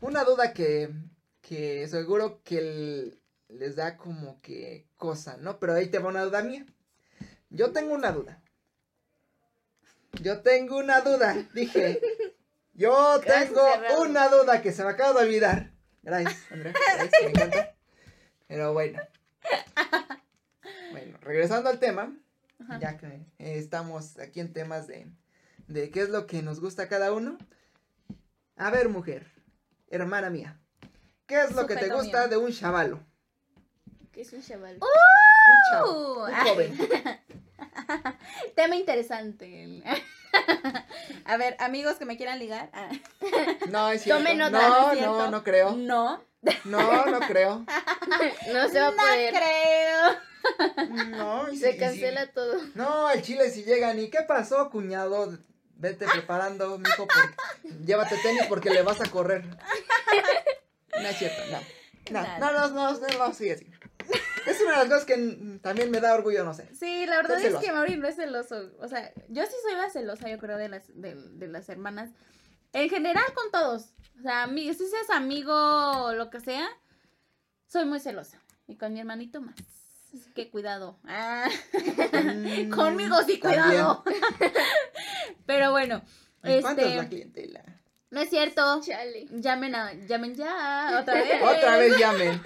Una 0.00 0.24
duda 0.24 0.54
que, 0.54 0.90
que 1.42 1.86
seguro 1.88 2.40
que 2.42 3.18
les 3.48 3.76
da 3.76 3.98
como 3.98 4.40
que 4.40 4.88
cosa, 4.96 5.36
¿no? 5.36 5.58
Pero 5.58 5.74
ahí 5.74 5.88
te 5.88 5.98
va 5.98 6.08
una 6.08 6.24
duda 6.24 6.42
mía. 6.42 6.64
Yo 7.50 7.70
tengo 7.72 7.94
una 7.94 8.12
duda. 8.12 8.42
Yo 10.22 10.40
tengo 10.40 10.78
una 10.78 11.02
duda, 11.02 11.34
dije. 11.52 12.00
Yo 12.76 13.20
tengo 13.20 13.62
una 14.02 14.28
duda 14.28 14.60
que 14.60 14.70
se 14.70 14.84
me 14.84 14.90
acaba 14.90 15.18
de 15.20 15.26
olvidar. 15.26 15.70
Gracias, 16.02 16.36
Andrea. 16.50 16.74
Gracias, 16.74 17.22
me 17.22 17.30
encanta. 17.30 17.74
Pero 18.46 18.72
bueno. 18.74 19.00
Bueno, 20.92 21.18
regresando 21.22 21.70
al 21.70 21.78
tema, 21.78 22.14
ya 22.78 22.96
que 22.98 23.26
estamos 23.38 24.18
aquí 24.18 24.40
en 24.40 24.52
temas 24.52 24.86
de, 24.86 25.06
de 25.68 25.90
qué 25.90 26.02
es 26.02 26.10
lo 26.10 26.26
que 26.26 26.42
nos 26.42 26.60
gusta 26.60 26.84
a 26.84 26.88
cada 26.88 27.12
uno. 27.12 27.38
A 28.56 28.70
ver, 28.70 28.88
mujer, 28.88 29.26
hermana 29.88 30.30
mía, 30.30 30.58
¿qué 31.26 31.42
es 31.42 31.52
lo 31.54 31.66
que 31.66 31.76
te 31.76 31.88
gusta 31.88 32.28
de 32.28 32.36
un 32.36 32.52
chavalo? 32.52 33.00
¿Qué 34.12 34.20
es 34.22 34.32
un 34.32 34.42
chavalo? 34.42 34.78
un 34.80 35.70
chavo, 35.70 36.24
un 36.26 36.34
joven. 36.34 36.78
Tema 38.54 38.76
interesante. 38.76 39.82
A 41.24 41.36
ver, 41.36 41.56
amigos 41.58 41.96
que 41.96 42.04
me 42.04 42.16
quieran 42.16 42.38
ligar. 42.38 42.70
Ah. 42.72 42.90
No, 43.68 43.90
es 43.90 44.02
cierto. 44.02 44.22
No, 44.22 44.94
no, 44.94 45.30
no 45.30 45.44
creo. 45.44 45.76
No. 45.76 46.22
No, 46.64 47.06
no 47.06 47.20
creo. 47.20 47.64
No 48.52 48.68
se 48.68 48.80
va 48.80 48.88
a 48.88 48.92
poder. 48.92 49.32
No 49.32 49.40
creo. 49.40 51.06
No, 51.06 51.52
y 51.52 51.56
Se 51.56 51.76
cancela 51.76 52.28
todo. 52.28 52.60
No, 52.74 53.10
el 53.10 53.22
chile 53.22 53.50
si 53.50 53.64
llegan 53.64 53.98
y 53.98 54.10
¿qué 54.10 54.20
pasó, 54.22 54.70
cuñado? 54.70 55.36
Vete 55.78 56.06
preparando, 56.06 56.78
mijo, 56.78 57.06
porque 57.06 57.74
llévate 57.84 58.16
tenis 58.18 58.44
porque 58.48 58.70
le 58.70 58.82
vas 58.82 59.00
a 59.00 59.10
correr. 59.10 59.44
No 61.02 61.08
es 61.08 61.18
cierto, 61.18 61.42
no. 61.50 61.60
No, 62.10 62.38
no, 62.38 62.52
no, 62.52 62.68
no, 62.68 62.92
no, 62.92 63.18
no, 63.18 63.34
sí, 63.34 63.50
así. 63.50 63.66
Es 64.46 64.60
una 64.60 64.72
de 64.72 64.76
las 64.76 64.86
cosas 64.86 65.04
que 65.04 65.58
también 65.62 65.90
me 65.90 66.00
da 66.00 66.14
orgullo, 66.14 66.44
no 66.44 66.54
sé. 66.54 66.68
Sí, 66.74 67.04
la 67.06 67.16
verdad 67.16 67.40
es 67.40 67.56
que 67.56 67.72
Mauri 67.72 67.96
no 67.96 68.06
es 68.06 68.16
celoso. 68.16 68.70
O 68.78 68.88
sea, 68.88 69.12
yo 69.28 69.44
sí 69.44 69.54
soy 69.62 69.74
más 69.74 69.92
celosa, 69.92 70.28
yo 70.28 70.38
creo, 70.38 70.56
de 70.56 70.68
las, 70.68 70.84
de, 70.94 71.14
de 71.14 71.48
las 71.48 71.68
hermanas. 71.68 72.10
En 72.72 72.88
general 72.88 73.24
con 73.34 73.50
todos. 73.50 73.94
O 74.18 74.22
sea, 74.22 74.46
si 74.48 74.74
seas 74.74 75.10
amigo 75.10 75.52
o 75.52 76.12
lo 76.12 76.30
que 76.30 76.40
sea, 76.40 76.68
soy 77.66 77.84
muy 77.84 78.00
celosa. 78.00 78.42
Y 78.66 78.76
con 78.76 78.92
mi 78.92 79.00
hermanito 79.00 79.40
más. 79.40 79.56
Así 80.14 80.32
que 80.32 80.50
cuidado. 80.50 80.98
Ah. 81.04 81.48
Mm, 82.12 82.70
Conmigo 82.74 83.16
sí, 83.26 83.38
cuidado. 83.38 84.02
Pero 85.46 85.70
bueno. 85.70 86.02
¿Cuánto 86.40 86.82
es 86.82 86.86
este, 86.86 86.96
la 86.96 87.08
clientela? 87.08 87.75
No 88.10 88.20
es 88.20 88.30
cierto. 88.30 88.80
Chale. 88.82 89.26
Llamen 89.30 89.74
a, 89.74 89.92
llamen 89.92 90.34
ya, 90.34 90.98
otra 91.00 91.14
vez. 91.14 91.42
otra 91.42 91.76
vez 91.76 91.98
llamen. 91.98 92.40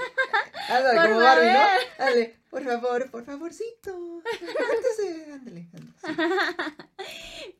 Ándale, 0.68 1.08
como 1.08 1.20
Barbie, 1.20 1.52
¿no? 1.52 1.60
Ándale, 1.98 2.40
por 2.48 2.64
favor, 2.64 3.10
por 3.10 3.24
favorcito. 3.24 4.22
Ándale, 5.02 5.32
ándale. 5.32 5.68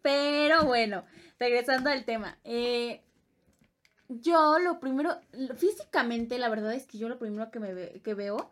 Pero 0.02 0.64
bueno, 0.64 1.04
regresando 1.38 1.90
al 1.90 2.04
tema. 2.04 2.38
Eh, 2.45 3.02
yo 4.09 4.59
lo 4.59 4.80
primero, 4.80 5.21
físicamente, 5.57 6.38
la 6.38 6.49
verdad 6.49 6.75
es 6.75 6.87
que 6.87 6.99
yo 6.99 7.09
lo 7.09 7.19
primero 7.19 7.50
que, 7.50 7.61
me 7.61 8.00
que 8.00 8.14
veo 8.14 8.50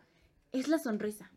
es 0.51 0.67
la 0.67 0.79
sonrisa. 0.79 1.31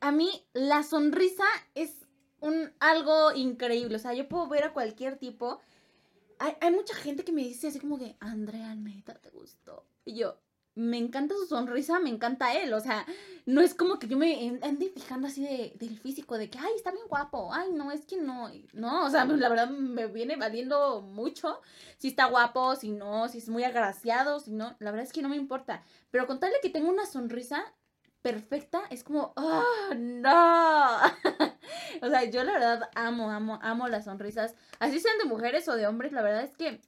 A 0.00 0.10
mí, 0.12 0.46
la 0.52 0.82
sonrisa 0.82 1.44
es 1.74 2.06
un, 2.40 2.72
algo 2.80 3.32
increíble. 3.32 3.96
O 3.96 3.98
sea, 3.98 4.14
yo 4.14 4.28
puedo 4.28 4.48
ver 4.48 4.64
a 4.64 4.72
cualquier 4.72 5.16
tipo 5.16 5.60
hay, 6.60 6.70
mucha 6.72 6.94
gente 6.94 7.24
que 7.24 7.32
me 7.32 7.42
dice 7.42 7.68
así 7.68 7.78
como 7.78 7.98
que, 7.98 8.16
Andrea 8.20 8.70
Almeida, 8.70 9.14
¿te 9.14 9.30
gustó? 9.30 9.86
Y 10.04 10.16
yo, 10.16 10.38
me 10.74 10.98
encanta 10.98 11.34
su 11.34 11.46
sonrisa, 11.46 12.00
me 12.00 12.10
encanta 12.10 12.54
él, 12.54 12.72
o 12.72 12.80
sea, 12.80 13.06
no 13.46 13.60
es 13.60 13.74
como 13.74 13.98
que 13.98 14.08
yo 14.08 14.16
me 14.16 14.58
ande 14.62 14.88
fijando 14.88 15.28
así 15.28 15.42
de, 15.42 15.72
del 15.76 15.98
físico, 15.98 16.38
de 16.38 16.50
que, 16.50 16.58
ay, 16.58 16.72
está 16.74 16.90
bien 16.90 17.06
guapo, 17.08 17.52
ay, 17.52 17.70
no, 17.72 17.92
es 17.92 18.06
que 18.06 18.16
no, 18.16 18.50
no, 18.72 19.04
o 19.04 19.10
sea, 19.10 19.24
la 19.24 19.48
verdad 19.48 19.68
me 19.70 20.06
viene 20.06 20.36
valiendo 20.36 21.02
mucho 21.02 21.60
si 21.98 22.08
está 22.08 22.26
guapo, 22.26 22.74
si 22.74 22.90
no, 22.90 23.28
si 23.28 23.38
es 23.38 23.48
muy 23.48 23.64
agraciado, 23.64 24.40
si 24.40 24.52
no, 24.52 24.76
la 24.78 24.90
verdad 24.90 25.06
es 25.06 25.12
que 25.12 25.22
no 25.22 25.28
me 25.28 25.36
importa, 25.36 25.84
pero 26.10 26.26
contarle 26.26 26.56
que 26.62 26.70
tengo 26.70 26.90
una 26.90 27.06
sonrisa 27.06 27.62
perfecta, 28.22 28.82
es 28.90 29.04
como, 29.04 29.32
¡oh, 29.36 29.94
no! 29.94 30.98
o 32.00 32.08
sea, 32.08 32.24
yo 32.24 32.44
la 32.44 32.52
verdad 32.52 32.90
amo, 32.94 33.30
amo, 33.30 33.58
amo 33.62 33.88
las 33.88 34.04
sonrisas, 34.04 34.54
así 34.78 35.00
sean 35.00 35.18
de 35.18 35.24
mujeres 35.24 35.68
o 35.68 35.76
de 35.76 35.86
hombres, 35.86 36.12
la 36.12 36.22
verdad 36.22 36.44
es 36.44 36.56
que 36.56 36.80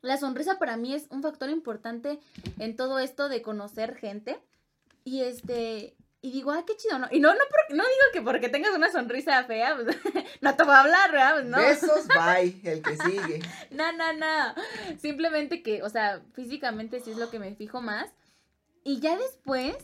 la 0.00 0.16
sonrisa 0.16 0.58
para 0.58 0.76
mí 0.76 0.94
es 0.94 1.06
un 1.10 1.22
factor 1.22 1.50
importante 1.50 2.20
en 2.58 2.76
todo 2.76 2.98
esto 2.98 3.28
de 3.28 3.42
conocer 3.42 3.96
gente. 3.96 4.38
Y 5.04 5.22
este, 5.22 5.96
y 6.20 6.32
digo, 6.32 6.50
ay, 6.50 6.64
qué 6.66 6.76
chido, 6.76 6.98
¿no? 6.98 7.08
Y 7.10 7.20
no, 7.20 7.32
no, 7.32 7.40
no 7.70 7.82
digo 7.82 8.04
que 8.12 8.22
porque 8.22 8.48
tengas 8.48 8.74
una 8.74 8.90
sonrisa 8.90 9.44
fea, 9.44 9.76
pues, 9.76 9.96
no 10.40 10.54
te 10.56 10.64
voy 10.64 10.74
a 10.74 10.80
hablar, 10.80 11.12
¿verdad? 11.12 11.34
Pues, 11.34 11.46
no. 11.46 11.58
Besos, 11.58 12.08
bye, 12.08 12.60
el 12.64 12.82
que 12.82 12.96
sigue. 12.96 13.42
no, 13.70 13.92
no, 13.92 14.12
no. 14.12 14.54
Simplemente 14.98 15.62
que, 15.62 15.82
o 15.82 15.88
sea, 15.88 16.22
físicamente 16.32 17.00
sí 17.00 17.12
es 17.12 17.18
lo 17.18 17.30
que 17.30 17.38
me 17.38 17.54
fijo 17.54 17.80
más. 17.80 18.10
Y 18.84 19.00
ya 19.00 19.16
después, 19.16 19.76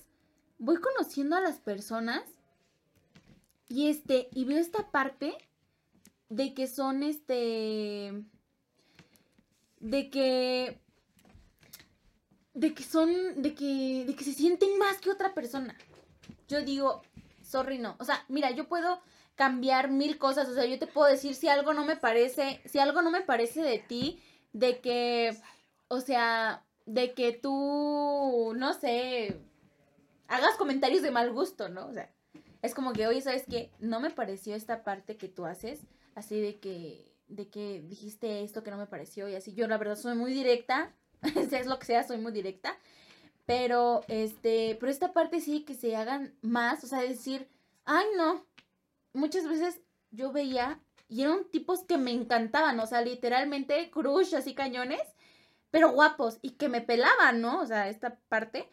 voy 0.58 0.76
conociendo 0.76 1.36
a 1.36 1.40
las 1.40 1.58
personas 1.58 2.22
y 3.74 3.88
este, 3.88 4.28
y 4.32 4.44
veo 4.44 4.58
esta 4.58 4.92
parte 4.92 5.36
de 6.28 6.54
que 6.54 6.68
son 6.68 7.02
este, 7.02 8.22
de 9.80 10.10
que, 10.10 10.80
de 12.52 12.72
que 12.72 12.82
son, 12.84 13.42
de 13.42 13.52
que, 13.56 14.04
de 14.06 14.14
que 14.14 14.22
se 14.22 14.32
sienten 14.32 14.78
más 14.78 14.98
que 14.98 15.10
otra 15.10 15.34
persona. 15.34 15.76
Yo 16.46 16.62
digo, 16.62 17.02
sorry, 17.42 17.78
no. 17.78 17.96
O 17.98 18.04
sea, 18.04 18.24
mira, 18.28 18.52
yo 18.52 18.68
puedo 18.68 19.00
cambiar 19.34 19.90
mil 19.90 20.18
cosas. 20.18 20.48
O 20.48 20.54
sea, 20.54 20.66
yo 20.66 20.78
te 20.78 20.86
puedo 20.86 21.10
decir 21.10 21.34
si 21.34 21.48
algo 21.48 21.74
no 21.74 21.84
me 21.84 21.96
parece, 21.96 22.62
si 22.66 22.78
algo 22.78 23.02
no 23.02 23.10
me 23.10 23.22
parece 23.22 23.60
de 23.60 23.80
ti, 23.80 24.22
de 24.52 24.78
que, 24.78 25.36
o 25.88 26.00
sea, 26.00 26.64
de 26.86 27.12
que 27.12 27.32
tú, 27.32 28.52
no 28.54 28.72
sé, 28.72 29.40
hagas 30.28 30.54
comentarios 30.58 31.02
de 31.02 31.10
mal 31.10 31.32
gusto, 31.32 31.68
¿no? 31.68 31.88
O 31.88 31.92
sea, 31.92 32.13
es 32.64 32.74
como 32.74 32.94
que, 32.94 33.06
oye, 33.06 33.20
¿sabes 33.20 33.44
qué? 33.48 33.70
No 33.78 34.00
me 34.00 34.08
pareció 34.08 34.54
esta 34.54 34.84
parte 34.84 35.18
que 35.18 35.28
tú 35.28 35.44
haces, 35.44 35.80
así 36.14 36.40
de 36.40 36.58
que, 36.60 37.12
de 37.28 37.48
que 37.48 37.82
dijiste 37.82 38.42
esto 38.42 38.62
que 38.62 38.70
no 38.70 38.78
me 38.78 38.86
pareció 38.86 39.28
y 39.28 39.34
así. 39.34 39.52
Yo 39.52 39.68
la 39.68 39.76
verdad 39.76 39.96
soy 39.96 40.14
muy 40.14 40.32
directa, 40.32 40.94
es 41.52 41.66
lo 41.66 41.78
que 41.78 41.84
sea, 41.84 42.04
soy 42.04 42.16
muy 42.16 42.32
directa. 42.32 42.78
Pero, 43.44 44.00
este, 44.08 44.78
pero 44.80 44.90
esta 44.90 45.12
parte 45.12 45.42
sí 45.42 45.66
que 45.66 45.74
se 45.74 45.94
hagan 45.94 46.34
más, 46.40 46.82
o 46.84 46.86
sea, 46.86 47.00
decir, 47.00 47.48
ay, 47.84 48.06
no. 48.16 48.46
Muchas 49.12 49.46
veces 49.46 49.82
yo 50.10 50.32
veía 50.32 50.80
y 51.06 51.20
eran 51.20 51.44
tipos 51.50 51.82
que 51.82 51.98
me 51.98 52.12
encantaban, 52.12 52.80
o 52.80 52.86
sea, 52.86 53.02
literalmente 53.02 53.90
crush, 53.90 54.34
así 54.34 54.54
cañones, 54.54 55.02
pero 55.70 55.92
guapos 55.92 56.38
y 56.40 56.52
que 56.52 56.70
me 56.70 56.80
pelaban, 56.80 57.42
¿no? 57.42 57.60
O 57.60 57.66
sea, 57.66 57.90
esta 57.90 58.18
parte. 58.30 58.70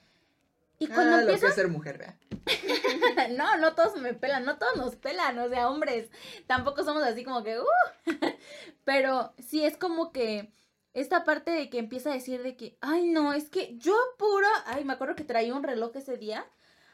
Y 0.82 0.88
cuando 0.88 1.18
ah, 1.18 1.22
lo 1.22 1.28
que 1.28 1.46
es 1.46 1.54
ser 1.54 1.68
mujer, 1.68 2.00
vea. 2.00 2.18
no, 3.38 3.56
no 3.58 3.76
todos 3.76 4.02
me 4.02 4.16
pelan, 4.16 4.46
no 4.46 4.58
todos 4.58 4.78
nos 4.78 4.96
pelan, 4.96 5.38
o 5.38 5.48
sea, 5.48 5.70
hombres, 5.70 6.10
tampoco 6.48 6.84
somos 6.84 7.04
así 7.04 7.24
como 7.24 7.44
que, 7.44 7.60
uh. 7.60 7.66
pero 8.84 9.32
sí 9.38 9.64
es 9.64 9.78
como 9.78 10.12
que 10.12 10.52
esta 10.96 11.24
parte 11.24 11.52
de 11.52 11.70
que 11.70 11.78
empieza 11.78 12.10
a 12.10 12.16
decir 12.16 12.42
de 12.42 12.56
que, 12.56 12.80
ay, 12.82 13.10
no, 13.10 13.34
es 13.34 13.52
que 13.52 13.78
yo 13.78 13.96
puro, 14.18 14.48
ay, 14.66 14.84
me 14.84 14.94
acuerdo 14.94 15.16
que 15.16 15.24
traía 15.24 15.54
un 15.54 15.62
reloj 15.62 15.96
ese 15.98 16.18
día, 16.18 16.48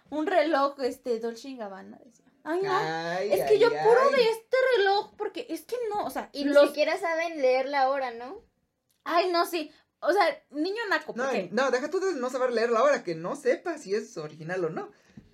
un 0.10 0.28
reloj, 0.28 0.78
este, 0.82 1.22
Dolce 1.22 1.56
Gabbana, 1.56 1.98
decía. 2.04 2.26
Ay, 2.44 2.62
no, 2.64 2.80
es 3.20 3.50
que 3.50 3.58
yo 3.58 3.70
puro 3.70 4.10
de 4.10 4.30
este 4.30 4.58
reloj, 4.76 5.14
porque 5.16 5.48
es 5.50 5.62
que 5.62 5.78
no, 5.90 6.04
o 6.04 6.10
sea, 6.10 6.30
y 6.34 6.44
ni 6.44 6.54
siquiera 6.54 6.98
saben 6.98 7.42
leer 7.42 7.70
la 7.70 7.90
hora, 7.90 8.12
¿no? 8.12 8.42
Ay, 9.06 9.32
no, 9.32 9.46
sí, 9.46 9.72
o 10.00 10.12
sea, 10.12 10.44
niño 10.52 10.82
naco. 10.90 11.14
No, 11.16 11.26
no, 11.52 11.72
deja 11.72 11.90
tú 11.90 12.00
de 12.00 12.14
no 12.14 12.30
saber 12.30 12.52
leer 12.52 12.70
la 12.70 12.84
hora, 12.84 13.04
que 13.04 13.16
no 13.16 13.36
sepa 13.36 13.78
si 13.78 13.96
es 13.96 14.18
original 14.18 14.66
o 14.66 14.70
no. 14.70 14.90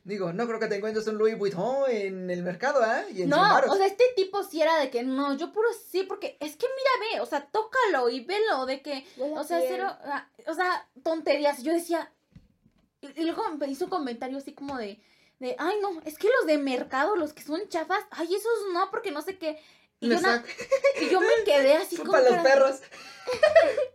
Digo, 0.05 0.33
no 0.33 0.45
creo 0.47 0.59
que 0.59 0.67
te 0.67 0.75
encuentres 0.75 1.07
un 1.07 1.17
Louis 1.17 1.37
Vuitton 1.37 1.89
en 1.89 2.29
el 2.29 2.43
mercado, 2.43 2.81
¿ah? 2.83 3.05
¿eh? 3.09 3.25
No, 3.25 3.41
o 3.69 3.75
sea, 3.75 3.85
este 3.85 4.03
tipo 4.17 4.43
sí 4.43 4.61
era 4.61 4.77
de 4.77 4.89
que 4.89 5.01
no, 5.03 5.37
yo 5.37 5.53
puro 5.53 5.69
sí, 5.89 6.03
porque 6.03 6.35
es 6.41 6.57
que 6.57 6.67
mira, 6.67 7.15
ve, 7.15 7.21
o 7.21 7.25
sea, 7.25 7.47
tócalo 7.47 8.09
y 8.09 8.19
velo, 8.19 8.65
de 8.65 8.81
que, 8.81 9.05
o 9.17 9.43
sea, 9.45 9.61
cero, 9.65 9.87
ah, 10.03 10.27
o 10.45 10.53
sea, 10.53 10.89
tonterías. 11.03 11.63
Yo 11.63 11.71
decía, 11.71 12.11
y, 12.99 13.23
luego 13.23 13.43
me 13.57 13.67
hizo 13.67 13.85
un 13.85 13.91
comentario 13.91 14.37
así 14.37 14.53
como 14.53 14.77
de, 14.77 15.01
de, 15.39 15.55
ay, 15.57 15.77
no, 15.81 16.01
es 16.03 16.17
que 16.17 16.27
los 16.27 16.47
de 16.47 16.57
mercado, 16.57 17.15
los 17.15 17.31
que 17.31 17.43
son 17.43 17.69
chafas, 17.69 18.03
ay, 18.11 18.35
esos 18.35 18.73
no, 18.73 18.91
porque 18.91 19.11
no 19.11 19.21
sé 19.21 19.37
qué. 19.37 19.57
Y, 20.01 20.09
yo, 20.09 20.17
y 20.99 21.09
yo, 21.09 21.21
me 21.21 21.45
quedé 21.45 21.75
así 21.77 21.95
como. 21.97 22.11
Para 22.11 22.29
los 22.29 22.39
perros. 22.39 22.81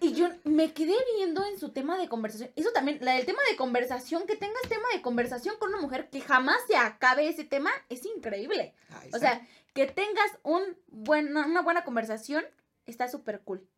Y 0.00 0.12
yo 0.12 0.28
me 0.44 0.72
quedé 0.72 0.94
viendo 1.16 1.44
en 1.46 1.58
su 1.58 1.70
tema 1.70 1.98
de 1.98 2.08
conversación. 2.08 2.50
Eso 2.56 2.70
también, 2.72 2.98
la 3.00 3.14
del 3.14 3.26
tema 3.26 3.40
de 3.50 3.56
conversación, 3.56 4.26
que 4.26 4.36
tengas 4.36 4.62
tema 4.68 4.86
de 4.92 5.02
conversación 5.02 5.56
con 5.58 5.70
una 5.70 5.80
mujer 5.80 6.10
que 6.10 6.20
jamás 6.20 6.58
se 6.66 6.76
acabe 6.76 7.28
ese 7.28 7.44
tema, 7.44 7.70
es 7.88 8.04
increíble. 8.04 8.74
o 9.12 9.18
sea, 9.18 9.46
que 9.74 9.86
tengas 9.86 10.38
un 10.42 10.62
una 10.88 11.62
buena 11.62 11.84
conversación, 11.84 12.44
está 12.86 13.08
súper 13.08 13.40
cool. 13.40 13.68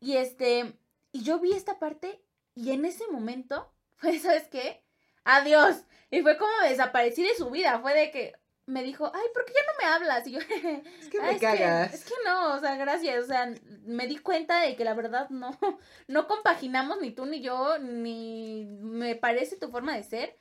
Y 0.00 0.16
este, 0.16 0.78
y 1.12 1.22
yo 1.22 1.38
vi 1.38 1.52
esta 1.52 1.78
parte 1.78 2.22
y 2.54 2.72
en 2.72 2.84
ese 2.84 3.06
momento, 3.08 3.72
pues, 4.00 4.22
¿sabes 4.22 4.48
qué? 4.48 4.82
Adiós. 5.24 5.84
Y 6.10 6.22
fue 6.22 6.36
como 6.38 6.52
desaparecí 6.68 7.22
de 7.22 7.34
su 7.36 7.50
vida. 7.50 7.78
Fue 7.80 7.94
de 7.94 8.10
que, 8.10 8.34
me 8.70 8.82
dijo, 8.82 9.10
ay, 9.12 9.26
¿por 9.34 9.44
qué 9.44 9.52
ya 9.52 9.60
no 9.66 9.78
me 9.78 9.92
hablas? 9.92 10.26
Y 10.26 10.32
yo, 10.32 10.38
es 11.00 11.08
que 11.08 11.20
me 11.20 11.38
cagas. 11.38 11.92
es 11.92 12.04
que 12.04 12.14
no, 12.24 12.54
o 12.54 12.58
sea, 12.60 12.76
gracias, 12.76 13.24
o 13.24 13.26
sea, 13.26 13.52
me 13.84 14.06
di 14.06 14.16
cuenta 14.16 14.60
de 14.60 14.76
que 14.76 14.84
la 14.84 14.94
verdad 14.94 15.28
no, 15.30 15.50
no 16.08 16.26
compaginamos 16.26 17.00
ni 17.00 17.10
tú 17.10 17.26
ni 17.26 17.40
yo, 17.40 17.78
ni 17.78 18.64
me 18.80 19.16
parece 19.16 19.56
tu 19.56 19.70
forma 19.70 19.94
de 19.94 20.04
ser. 20.04 20.36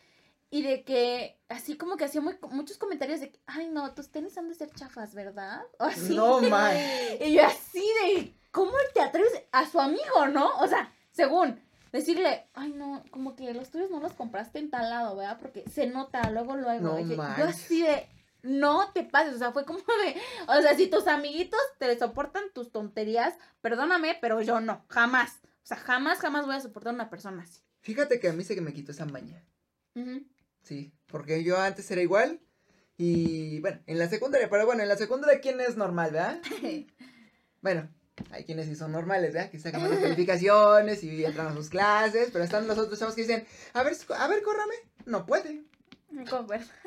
Y 0.52 0.64
de 0.64 0.84
que, 0.84 1.40
así 1.48 1.78
como 1.78 1.96
que 1.96 2.06
hacía 2.06 2.22
muchos 2.22 2.80
comentarios 2.80 3.20
de 3.20 3.32
que, 3.32 3.40
ay, 3.46 3.70
no, 3.70 3.94
tus 3.94 4.10
tenis 4.10 4.36
han 4.36 4.50
de 4.50 4.56
ser 4.56 4.72
chafas, 4.72 5.14
¿verdad? 5.14 5.62
O 5.80 5.84
así. 5.84 6.16
No, 6.16 6.42
man. 6.42 6.76
Y 7.20 7.34
yo 7.34 7.46
así 7.46 7.86
de, 8.04 8.34
¿cómo 8.52 8.72
te 8.94 9.02
atreves 9.02 9.44
a 9.52 9.68
su 9.68 9.80
amigo, 9.80 10.28
no? 10.32 10.58
O 10.58 10.68
sea, 10.68 10.92
según, 11.12 11.62
decirle, 11.92 12.48
ay, 12.54 12.72
no, 12.72 13.04
como 13.12 13.36
que 13.36 13.54
los 13.54 13.70
tuyos 13.70 13.92
no 13.92 14.00
los 14.00 14.14
compraste 14.14 14.58
en 14.58 14.72
tal 14.72 14.90
lado, 14.90 15.16
¿verdad? 15.16 15.38
Porque 15.40 15.66
se 15.70 15.86
nota 15.86 16.30
luego, 16.32 16.56
luego. 16.56 17.00
No, 17.00 17.00
yo 17.00 17.46
así 17.46 17.84
de, 17.84 18.08
no 18.42 18.92
te 18.94 19.04
pases, 19.04 19.36
o 19.36 19.38
sea, 19.38 19.52
fue 19.52 19.66
como 19.66 19.80
de, 19.80 20.16
o 20.48 20.62
sea, 20.62 20.76
si 20.76 20.88
tus 20.88 21.08
amiguitos 21.08 21.60
te 21.78 21.98
soportan 21.98 22.44
tus 22.54 22.72
tonterías, 22.72 23.36
perdóname, 23.62 24.18
pero 24.22 24.42
yo 24.42 24.60
no, 24.60 24.86
jamás. 24.90 25.40
O 25.44 25.68
sea, 25.70 25.78
jamás, 25.78 26.20
jamás 26.20 26.46
voy 26.46 26.56
a 26.56 26.62
soportar 26.62 26.92
a 26.92 26.96
una 26.96 27.10
persona 27.10 27.44
así. 27.44 27.62
Fíjate 27.82 28.20
que 28.20 28.30
a 28.30 28.34
mí 28.34 28.44
se 28.44 28.56
que 28.56 28.62
me 28.62 28.74
quitó 28.74 28.92
esa 28.92 29.06
maña. 29.06 29.44
Sí, 30.64 30.94
porque 31.08 31.44
yo 31.44 31.60
antes 31.60 31.90
era 31.92 32.02
igual 32.02 32.40
y 32.98 33.60
bueno, 33.62 33.80
en 33.86 33.98
la 33.98 34.10
secundaria, 34.10 34.50
pero 34.50 34.66
bueno, 34.66 34.84
en 34.84 34.90
la 34.90 34.98
secundaria, 34.98 35.42
¿quién 35.42 35.60
es 35.62 35.78
normal, 35.78 36.12
verdad? 36.12 36.42
bueno, 37.62 37.90
hay 38.32 38.44
quienes 38.44 38.68
sí 38.68 38.76
son 38.76 38.92
normales, 38.92 39.34
¿verdad? 39.34 39.50
Que 39.50 39.60
sacan 39.60 39.90
las 39.90 40.00
calificaciones 40.00 41.04
y 41.04 41.24
entran 41.24 41.48
a 41.48 41.54
sus 41.54 41.70
clases, 41.70 42.30
pero 42.32 42.44
están 42.44 42.68
los 42.68 42.78
otros 42.78 43.00
chavos 43.00 43.16
que 43.16 43.22
dicen, 43.22 43.46
a 43.74 43.84
ver, 43.84 43.96
a 44.18 44.28
ver, 44.28 44.44
córrame, 44.44 44.76
no 45.06 45.26
puede. 45.26 45.64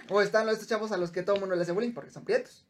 O 0.08 0.20
están 0.20 0.48
estos 0.48 0.68
chavos 0.68 0.92
a 0.92 0.96
los 0.96 1.10
que 1.10 1.22
todo 1.22 1.36
el 1.36 1.40
mundo 1.40 1.56
le 1.56 1.62
hace 1.62 1.72
bullying 1.72 1.94
porque 1.94 2.10
son 2.10 2.24
prietos. 2.24 2.66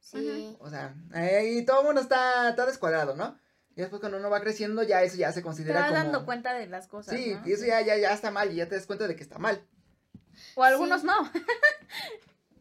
Sí. 0.00 0.56
O 0.60 0.68
sea, 0.68 0.94
ahí 1.12 1.64
todo 1.64 1.80
el 1.80 1.86
mundo 1.86 2.00
está, 2.00 2.50
está 2.50 2.66
descuadrado, 2.66 3.14
¿no? 3.14 3.38
Y 3.74 3.80
después 3.80 4.00
cuando 4.00 4.18
uno 4.18 4.28
va 4.28 4.40
creciendo, 4.40 4.82
ya 4.82 5.02
eso 5.02 5.16
ya 5.16 5.32
se 5.32 5.42
considera 5.42 5.86
Te 5.86 5.94
dando 5.94 6.26
cuenta 6.26 6.52
de 6.54 6.66
las 6.66 6.88
cosas, 6.88 7.14
Sí, 7.16 7.36
y 7.44 7.52
eso 7.52 7.64
ya, 7.64 7.80
ya, 7.80 7.96
ya 7.96 8.12
está 8.12 8.30
mal 8.30 8.52
y 8.52 8.56
ya 8.56 8.68
te 8.68 8.74
das 8.74 8.86
cuenta 8.86 9.08
de 9.08 9.16
que 9.16 9.22
está 9.22 9.38
mal. 9.38 9.64
O 10.54 10.64
algunos 10.64 11.04
no. 11.04 11.14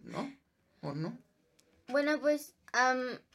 ¿No? 0.03 0.33
¿O 0.81 0.93
no? 0.93 1.17
Bueno, 1.89 2.19
pues 2.21 2.53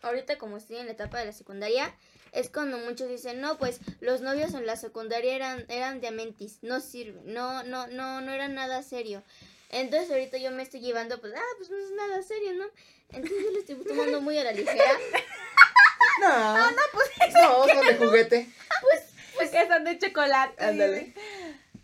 ahorita 0.03 0.38
como 0.38 0.57
estoy 0.57 0.76
en 0.76 0.87
la 0.87 0.93
etapa 0.93 1.19
de 1.19 1.26
la 1.26 1.33
secundaria, 1.33 1.95
es 2.33 2.50
cuando 2.50 2.79
muchos 2.79 3.09
dicen, 3.09 3.41
no, 3.41 3.59
pues 3.59 3.81
los 4.00 4.21
novios 4.21 4.55
en 4.55 4.67
la 4.67 4.76
secundaria 4.76 5.35
eran, 5.35 5.65
eran 5.69 6.00
diamantes, 6.00 6.59
no 6.62 6.81
sirve, 6.81 7.21
no, 7.25 7.62
no, 7.65 7.87
no, 7.87 8.20
no 8.20 8.33
eran 8.33 8.55
nada 8.55 8.83
serio. 8.83 9.23
Entonces 9.70 10.11
ahorita 10.11 10.38
yo 10.38 10.50
me 10.50 10.62
estoy 10.62 10.81
llevando, 10.81 11.20
pues, 11.20 11.33
ah, 11.37 11.55
pues 11.57 11.70
no 11.70 11.76
es 11.76 11.90
nada 11.92 12.22
serio, 12.22 12.55
¿no? 12.55 12.64
Entonces 13.11 13.44
yo 13.44 13.50
lo 13.50 13.59
estoy 13.59 13.76
tomando 13.76 14.20
muy 14.20 14.38
a 14.38 14.44
la 14.44 14.52
ligera. 14.52 14.85
No, 16.20 16.29
no, 16.29 16.70
no 16.70 16.83
pues. 16.92 17.11
No, 17.35 17.66
son 17.66 17.87
de 17.87 17.94
juguete. 17.96 18.48
Pues, 18.81 19.02
pues 19.35 19.50
que 19.50 19.68
son 19.68 19.85
de 19.85 19.98
chocolate. 19.98 20.64
Ándale. 20.64 21.12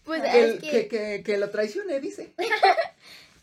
Pues 0.05 0.23
es 0.25 0.61
que... 0.61 0.88
Que, 0.88 1.23
que, 1.23 1.38
lo 1.38 1.51
traicione, 1.51 2.01
dice. 2.01 2.33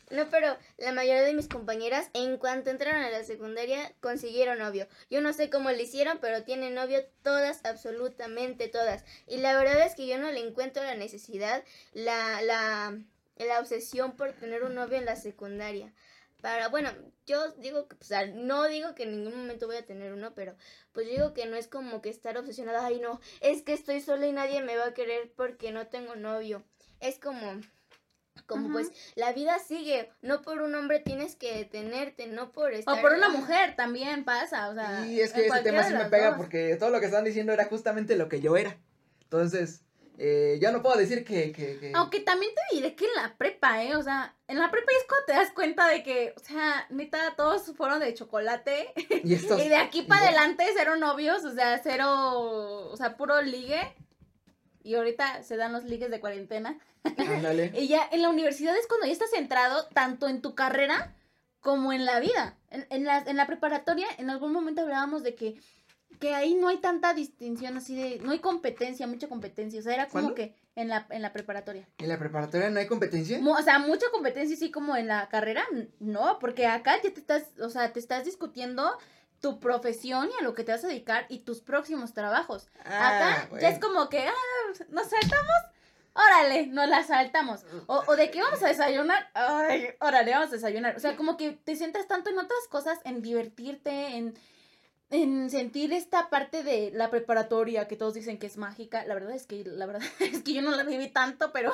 No, 0.09 0.27
pero 0.31 0.57
la 0.79 0.91
mayoría 0.91 1.21
de 1.21 1.35
mis 1.35 1.47
compañeras, 1.47 2.09
en 2.13 2.37
cuanto 2.37 2.71
entraron 2.71 3.03
a 3.03 3.11
la 3.11 3.23
secundaria, 3.23 3.93
consiguieron 3.99 4.57
novio. 4.57 4.87
Yo 5.11 5.21
no 5.21 5.33
sé 5.33 5.51
cómo 5.51 5.69
lo 5.69 5.79
hicieron, 5.79 6.17
pero 6.19 6.41
tienen 6.41 6.73
novio 6.73 7.05
todas, 7.21 7.63
absolutamente 7.63 8.69
todas. 8.69 9.05
Y 9.27 9.37
la 9.37 9.55
verdad 9.55 9.85
es 9.85 9.93
que 9.93 10.07
yo 10.07 10.17
no 10.17 10.31
le 10.31 10.39
encuentro 10.39 10.83
la 10.83 10.95
necesidad, 10.95 11.63
la, 11.93 12.41
la, 12.41 12.97
la 13.47 13.59
obsesión 13.59 14.15
por 14.15 14.33
tener 14.33 14.63
un 14.63 14.75
novio 14.75 14.97
en 14.97 15.05
la 15.05 15.15
secundaria. 15.15 15.93
Para, 16.41 16.69
bueno, 16.69 16.89
yo 17.25 17.51
digo 17.53 17.87
que, 17.87 17.95
o 17.99 18.03
sea, 18.03 18.25
no 18.27 18.67
digo 18.67 18.95
que 18.95 19.03
en 19.03 19.11
ningún 19.11 19.37
momento 19.37 19.67
voy 19.67 19.75
a 19.75 19.85
tener 19.85 20.13
uno, 20.13 20.33
pero 20.33 20.55
pues 20.93 21.07
digo 21.07 21.33
que 21.33 21.45
no 21.45 21.57
es 21.57 21.67
como 21.67 22.01
que 22.01 22.09
estar 22.09 22.37
obsesionada, 22.37 22.85
ay 22.85 23.01
no, 23.01 23.19
es 23.41 23.61
que 23.61 23.73
estoy 23.73 23.99
sola 23.99 24.25
y 24.25 24.31
nadie 24.31 24.61
me 24.61 24.77
va 24.77 24.87
a 24.87 24.93
querer 24.93 25.33
porque 25.35 25.71
no 25.71 25.87
tengo 25.87 26.15
novio. 26.15 26.63
Es 27.01 27.19
como, 27.19 27.59
como 28.45 28.71
pues 28.71 28.91
la 29.15 29.33
vida 29.33 29.59
sigue, 29.59 30.11
no 30.21 30.41
por 30.41 30.61
un 30.61 30.75
hombre 30.75 31.01
tienes 31.01 31.35
que 31.35 31.55
detenerte, 31.55 32.27
no 32.27 32.53
por 32.53 32.73
estar... 32.73 32.97
O 32.97 33.01
por 33.01 33.13
una 33.13 33.29
mujer 33.29 33.75
también 33.75 34.23
pasa, 34.23 34.69
o 34.69 34.73
sea... 34.73 35.05
Y 35.05 35.19
es 35.19 35.33
que 35.33 35.45
ese 35.45 35.61
tema 35.61 35.83
sí 35.83 35.93
me 35.93 36.05
pega 36.05 36.37
porque 36.37 36.77
todo 36.77 36.89
lo 36.89 37.01
que 37.01 37.07
están 37.07 37.25
diciendo 37.25 37.51
era 37.51 37.65
justamente 37.65 38.15
lo 38.15 38.29
que 38.29 38.39
yo 38.39 38.55
era. 38.55 38.77
Entonces, 39.23 39.83
eh, 40.21 40.59
yo 40.61 40.73
no 40.73 40.81
puedo 40.81 40.97
decir 40.97 41.23
que, 41.23 41.93
Aunque 41.95 42.19
también 42.19 42.51
te 42.53 42.75
diré 42.75 42.93
que 42.93 43.05
en 43.05 43.13
la 43.15 43.37
prepa, 43.37 43.81
¿eh? 43.85 43.95
O 43.95 44.03
sea, 44.03 44.35
en 44.49 44.59
la 44.59 44.69
prepa 44.69 44.91
es 44.91 45.05
cuando 45.07 45.25
te 45.27 45.31
das 45.31 45.51
cuenta 45.53 45.87
de 45.87 46.03
que, 46.03 46.33
o 46.35 46.39
sea, 46.41 46.85
neta, 46.89 47.35
todos 47.37 47.73
fueron 47.77 48.01
de 48.01 48.13
chocolate. 48.13 48.91
Y, 49.23 49.35
de 49.69 49.77
aquí 49.77 50.01
para 50.01 50.25
adelante 50.25 50.65
cero 50.75 50.97
novios, 50.97 51.45
o 51.45 51.53
sea, 51.53 51.79
cero, 51.81 52.89
o 52.91 52.97
sea, 52.97 53.15
puro 53.15 53.41
ligue. 53.41 53.95
Y 54.83 54.95
ahorita 54.95 55.43
se 55.43 55.55
dan 55.55 55.71
los 55.71 55.85
ligues 55.85 56.11
de 56.11 56.19
cuarentena. 56.19 56.77
Ándale. 57.17 57.71
y 57.77 57.87
ya 57.87 58.05
en 58.11 58.21
la 58.21 58.29
universidad 58.29 58.75
es 58.75 58.87
cuando 58.87 59.07
ya 59.07 59.13
estás 59.13 59.31
centrado 59.31 59.87
tanto 59.87 60.27
en 60.27 60.41
tu 60.41 60.53
carrera 60.53 61.15
como 61.61 61.93
en 61.93 62.05
la 62.05 62.19
vida. 62.19 62.57
En, 62.71 62.85
en, 62.89 63.05
la, 63.05 63.19
en 63.19 63.37
la 63.37 63.47
preparatoria, 63.47 64.07
en 64.17 64.29
algún 64.29 64.51
momento 64.51 64.81
hablábamos 64.81 65.23
de 65.23 65.35
que 65.35 65.55
que 66.19 66.33
ahí 66.33 66.55
no 66.55 66.67
hay 66.67 66.77
tanta 66.77 67.13
distinción 67.13 67.77
así 67.77 67.95
de, 67.95 68.19
no 68.19 68.31
hay 68.31 68.39
competencia, 68.39 69.07
mucha 69.07 69.27
competencia, 69.27 69.79
o 69.79 69.83
sea, 69.83 69.93
era 69.93 70.07
como 70.07 70.33
que 70.33 70.55
en 70.75 70.89
la, 70.89 71.05
en 71.09 71.21
la 71.21 71.31
preparatoria. 71.31 71.87
¿En 71.97 72.09
la 72.09 72.17
preparatoria 72.17 72.69
no 72.69 72.79
hay 72.79 72.87
competencia? 72.87 73.39
o 73.41 73.61
sea, 73.61 73.79
mucha 73.79 74.07
competencia 74.11 74.55
sí 74.57 74.71
como 74.71 74.95
en 74.97 75.07
la 75.07 75.29
carrera, 75.29 75.65
no, 75.99 76.39
porque 76.39 76.67
acá 76.67 76.95
ya 77.01 77.13
te 77.13 77.19
estás, 77.19 77.43
o 77.61 77.69
sea, 77.69 77.93
te 77.93 77.99
estás 77.99 78.25
discutiendo 78.25 78.97
tu 79.39 79.59
profesión 79.59 80.29
y 80.29 80.41
a 80.41 80.43
lo 80.43 80.53
que 80.53 80.63
te 80.63 80.71
vas 80.71 80.83
a 80.83 80.87
dedicar 80.87 81.25
y 81.29 81.39
tus 81.39 81.61
próximos 81.61 82.13
trabajos. 82.13 82.67
Ah, 82.83 83.43
acá 83.43 83.49
ya 83.61 83.69
es 83.69 83.79
como 83.79 84.09
que, 84.09 84.19
ah, 84.19 84.33
nos 84.89 85.07
saltamos, 85.07 85.57
órale, 86.13 86.67
nos 86.67 86.89
la 86.89 87.03
saltamos. 87.03 87.65
O, 87.87 88.03
o 88.07 88.15
de 88.17 88.29
qué 88.31 88.41
vamos 88.41 88.61
a 88.61 88.67
desayunar, 88.67 89.29
ay, 89.33 89.89
órale, 90.01 90.31
vamos 90.31 90.49
a 90.49 90.55
desayunar. 90.55 90.97
O 90.97 90.99
sea, 90.99 91.15
como 91.15 91.37
que 91.37 91.51
te 91.51 91.77
sientas 91.77 92.07
tanto 92.07 92.29
en 92.29 92.39
otras 92.39 92.67
cosas, 92.69 92.99
en 93.05 93.21
divertirte, 93.21 94.17
en 94.17 94.33
en 95.11 95.49
sentir 95.49 95.91
esta 95.91 96.29
parte 96.29 96.63
de 96.63 96.91
la 96.93 97.09
preparatoria 97.09 97.87
que 97.87 97.95
todos 97.95 98.13
dicen 98.13 98.37
que 98.37 98.47
es 98.47 98.57
mágica, 98.57 99.05
la 99.05 99.15
verdad 99.15 99.31
es 99.31 99.45
que 99.45 99.63
la 99.65 99.85
verdad 99.85 100.03
es 100.19 100.43
que 100.43 100.53
yo 100.53 100.61
no 100.61 100.71
la 100.71 100.83
viví 100.83 101.09
tanto, 101.09 101.51
pero 101.51 101.71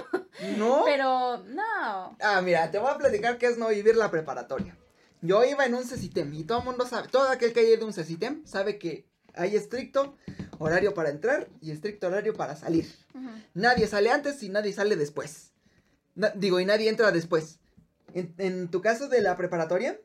no. 0.57 0.83
Pero 0.85 1.43
no. 1.45 2.17
Ah, 2.21 2.41
mira, 2.43 2.71
te 2.71 2.79
voy 2.79 2.89
a 2.89 2.97
platicar 2.97 3.37
qué 3.37 3.47
es 3.47 3.57
no 3.57 3.67
vivir 3.69 3.95
la 3.95 4.09
preparatoria. 4.09 4.77
Yo 5.21 5.43
iba 5.43 5.65
en 5.65 5.73
un 5.73 5.83
CECITEM 5.83 6.33
y 6.33 6.43
todo 6.43 6.59
el 6.59 6.65
mundo 6.65 6.85
sabe, 6.85 7.07
todo 7.07 7.29
aquel 7.29 7.51
que 7.51 7.61
haya 7.61 7.73
ido 7.73 7.83
a 7.83 7.87
un 7.87 7.93
CECITEM 7.93 8.45
sabe 8.45 8.77
que 8.77 9.07
hay 9.33 9.55
estricto 9.55 10.15
horario 10.59 10.93
para 10.93 11.09
entrar 11.09 11.49
y 11.61 11.71
estricto 11.71 12.07
horario 12.07 12.33
para 12.33 12.55
salir. 12.55 12.87
Nadie 13.53 13.87
sale 13.87 14.11
antes 14.11 14.41
y 14.43 14.49
nadie 14.49 14.71
sale 14.71 14.95
después. 14.95 15.51
digo, 16.35 16.59
y 16.59 16.65
nadie 16.65 16.89
entra 16.89 17.11
después. 17.11 17.59
En, 18.13 18.69
tu 18.69 18.81
caso 18.81 19.09
de 19.09 19.21
la 19.21 19.35
preparatoria, 19.35 19.99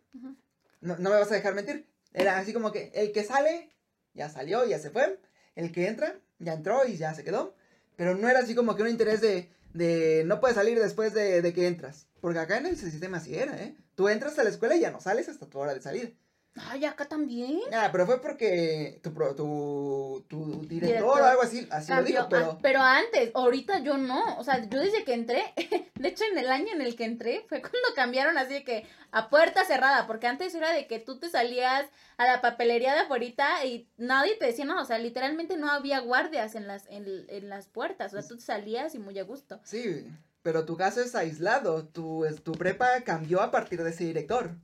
no, 0.80 0.96
no 0.96 1.10
me 1.10 1.16
vas 1.16 1.30
a 1.30 1.34
dejar 1.34 1.54
mentir, 1.54 1.86
era 2.12 2.38
así 2.38 2.52
como 2.52 2.72
que 2.72 2.90
el 2.94 3.12
que 3.12 3.24
sale, 3.24 3.70
ya 4.14 4.28
salió, 4.28 4.66
ya 4.66 4.78
se 4.78 4.90
fue. 4.90 5.18
El 5.54 5.72
que 5.72 5.88
entra, 5.88 6.18
ya 6.38 6.54
entró 6.54 6.86
y 6.86 6.96
ya 6.96 7.14
se 7.14 7.24
quedó. 7.24 7.54
Pero 7.96 8.14
no 8.14 8.28
era 8.28 8.40
así 8.40 8.54
como 8.54 8.76
que 8.76 8.82
un 8.82 8.88
interés 8.88 9.20
de, 9.20 9.50
de 9.74 10.22
no 10.26 10.40
puedes 10.40 10.56
salir 10.56 10.80
después 10.80 11.12
de, 11.12 11.42
de, 11.42 11.52
que 11.52 11.66
entras. 11.66 12.06
Porque 12.20 12.38
acá 12.38 12.58
en 12.58 12.66
el 12.66 12.76
sistema 12.76 13.18
así 13.18 13.34
era, 13.36 13.62
¿eh? 13.62 13.76
Tú 13.94 14.08
entras 14.08 14.38
a 14.38 14.44
la 14.44 14.50
escuela 14.50 14.76
y 14.76 14.80
ya 14.80 14.90
no 14.90 15.00
sales 15.00 15.28
hasta 15.28 15.46
tu 15.46 15.58
hora 15.58 15.74
de 15.74 15.82
salir. 15.82 16.16
Ay, 16.56 16.84
acá 16.84 17.06
también. 17.06 17.60
Ah, 17.72 17.90
pero 17.92 18.06
fue 18.06 18.20
porque 18.20 19.00
tu, 19.02 19.12
tu, 19.36 20.24
tu 20.28 20.66
director, 20.66 21.20
o 21.20 21.24
algo 21.24 21.42
así, 21.42 21.66
así 21.70 21.92
lo 21.92 22.02
dijo, 22.02 22.26
pero... 22.28 22.58
pero 22.60 22.80
antes, 22.80 23.30
ahorita 23.34 23.78
yo 23.80 23.96
no, 23.96 24.36
o 24.36 24.42
sea, 24.42 24.68
yo 24.68 24.80
desde 24.80 25.04
que 25.04 25.14
entré, 25.14 25.42
de 25.94 26.08
hecho 26.08 26.24
en 26.30 26.38
el 26.38 26.50
año 26.50 26.72
en 26.72 26.82
el 26.82 26.96
que 26.96 27.04
entré, 27.04 27.44
fue 27.48 27.60
cuando 27.60 27.78
cambiaron 27.94 28.36
así 28.36 28.54
de 28.54 28.64
que 28.64 28.86
a 29.12 29.30
puerta 29.30 29.64
cerrada, 29.64 30.06
porque 30.06 30.26
antes 30.26 30.54
era 30.54 30.72
de 30.72 30.86
que 30.86 30.98
tú 30.98 31.20
te 31.20 31.30
salías 31.30 31.86
a 32.16 32.26
la 32.26 32.40
papelería 32.40 32.94
de 32.94 33.00
afuera 33.00 33.64
y 33.64 33.88
nadie 33.96 34.36
te 34.36 34.46
decía 34.46 34.64
nada, 34.64 34.82
o 34.82 34.86
sea, 34.86 34.98
literalmente 34.98 35.56
no 35.56 35.70
había 35.70 36.00
guardias 36.00 36.56
en 36.56 36.66
las, 36.66 36.86
en, 36.88 37.06
en 37.28 37.48
las 37.48 37.68
puertas, 37.68 38.12
o 38.12 38.20
sea, 38.20 38.28
tú 38.28 38.36
te 38.36 38.42
salías 38.42 38.94
y 38.94 38.98
muy 38.98 39.18
a 39.18 39.24
gusto. 39.24 39.60
Sí, 39.62 40.04
pero 40.42 40.64
tu 40.64 40.76
caso 40.76 41.00
es 41.00 41.14
aislado, 41.14 41.86
tu, 41.86 42.24
tu 42.42 42.52
prepa 42.52 43.02
cambió 43.04 43.40
a 43.40 43.50
partir 43.50 43.82
de 43.82 43.90
ese 43.90 44.04
director. 44.04 44.56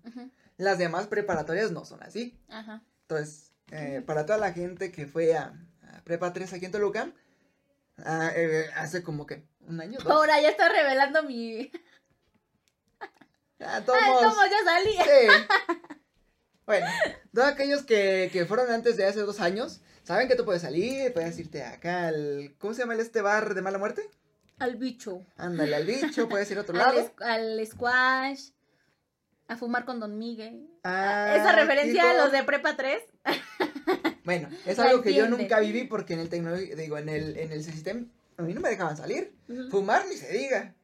Las 0.59 0.79
demás 0.79 1.07
preparatorias 1.07 1.71
no 1.71 1.85
son 1.85 2.03
así. 2.03 2.38
Ajá. 2.49 2.83
Entonces, 3.03 3.53
eh, 3.71 4.03
para 4.07 4.27
toda 4.27 4.38
la 4.38 4.53
gente 4.53 4.90
que 4.90 5.07
fue 5.07 5.37
a, 5.37 5.55
Prepa 6.05 6.33
3 6.33 6.53
aquí 6.53 6.66
en 6.66 6.73
Toluca, 6.73 7.12
ah, 7.99 8.31
eh, 8.35 8.71
hace 8.77 9.03
como 9.03 9.27
que 9.27 9.45
un 9.61 9.81
año. 9.81 9.99
Dos. 9.99 10.11
Ahora 10.11 10.40
ya 10.40 10.51
está 10.51 10.69
revelando 10.69 11.23
mi. 11.25 11.71
Ah, 13.59 13.83
todos, 13.85 13.99
ya 14.01 14.64
salí. 14.64 14.92
Sí. 14.92 15.75
Bueno, 16.66 16.87
todos 17.33 17.49
aquellos 17.49 17.85
que, 17.85 18.29
que 18.33 18.45
fueron 18.45 18.71
antes 18.71 18.97
de 18.97 19.07
hace 19.07 19.21
dos 19.21 19.40
años, 19.40 19.81
saben 20.03 20.29
que 20.29 20.35
tú 20.35 20.45
puedes 20.45 20.62
salir, 20.62 21.12
puedes 21.14 21.38
irte 21.38 21.62
acá 21.62 22.09
al. 22.09 22.55
¿Cómo 22.59 22.75
se 22.75 22.83
llama 22.83 22.95
este 22.97 23.23
bar 23.23 23.55
de 23.55 23.62
mala 23.62 23.79
muerte? 23.79 24.11
Al 24.59 24.77
bicho. 24.77 25.25
Ándale, 25.37 25.77
al 25.77 25.87
bicho, 25.87 26.29
puedes 26.29 26.51
ir 26.51 26.59
a 26.59 26.62
otro 26.62 26.75
lado. 26.77 27.12
al 27.21 27.66
squash. 27.66 28.51
A 29.48 29.56
fumar 29.56 29.85
con 29.85 30.00
Don 30.00 30.18
Miguel. 30.18 30.66
Ah, 30.82 31.35
Esa 31.37 31.52
referencia 31.52 32.11
a 32.11 32.14
los 32.14 32.32
de 32.32 32.42
Prepa 32.42 32.76
3. 32.76 33.02
Bueno, 34.24 34.48
es 34.66 34.76
algo 34.80 35.02
que 35.02 35.14
yo 35.14 35.28
nunca 35.28 35.61
viví 35.61 35.85
porque 35.85 36.14
en 36.14 36.18
el 36.18 36.28
tecnológico, 36.28 36.74
digo, 36.74 36.98
en 36.98 37.09
el, 37.09 37.38
en 37.38 37.52
el 37.52 37.62
sistema, 37.62 38.04
a 38.37 38.42
mí 38.42 38.54
no 38.54 38.61
me 38.61 38.70
dejaban 38.70 38.96
salir. 38.96 39.37
Fumar 39.70 40.04
ni 40.09 40.16
se 40.16 40.32
diga. 40.32 40.74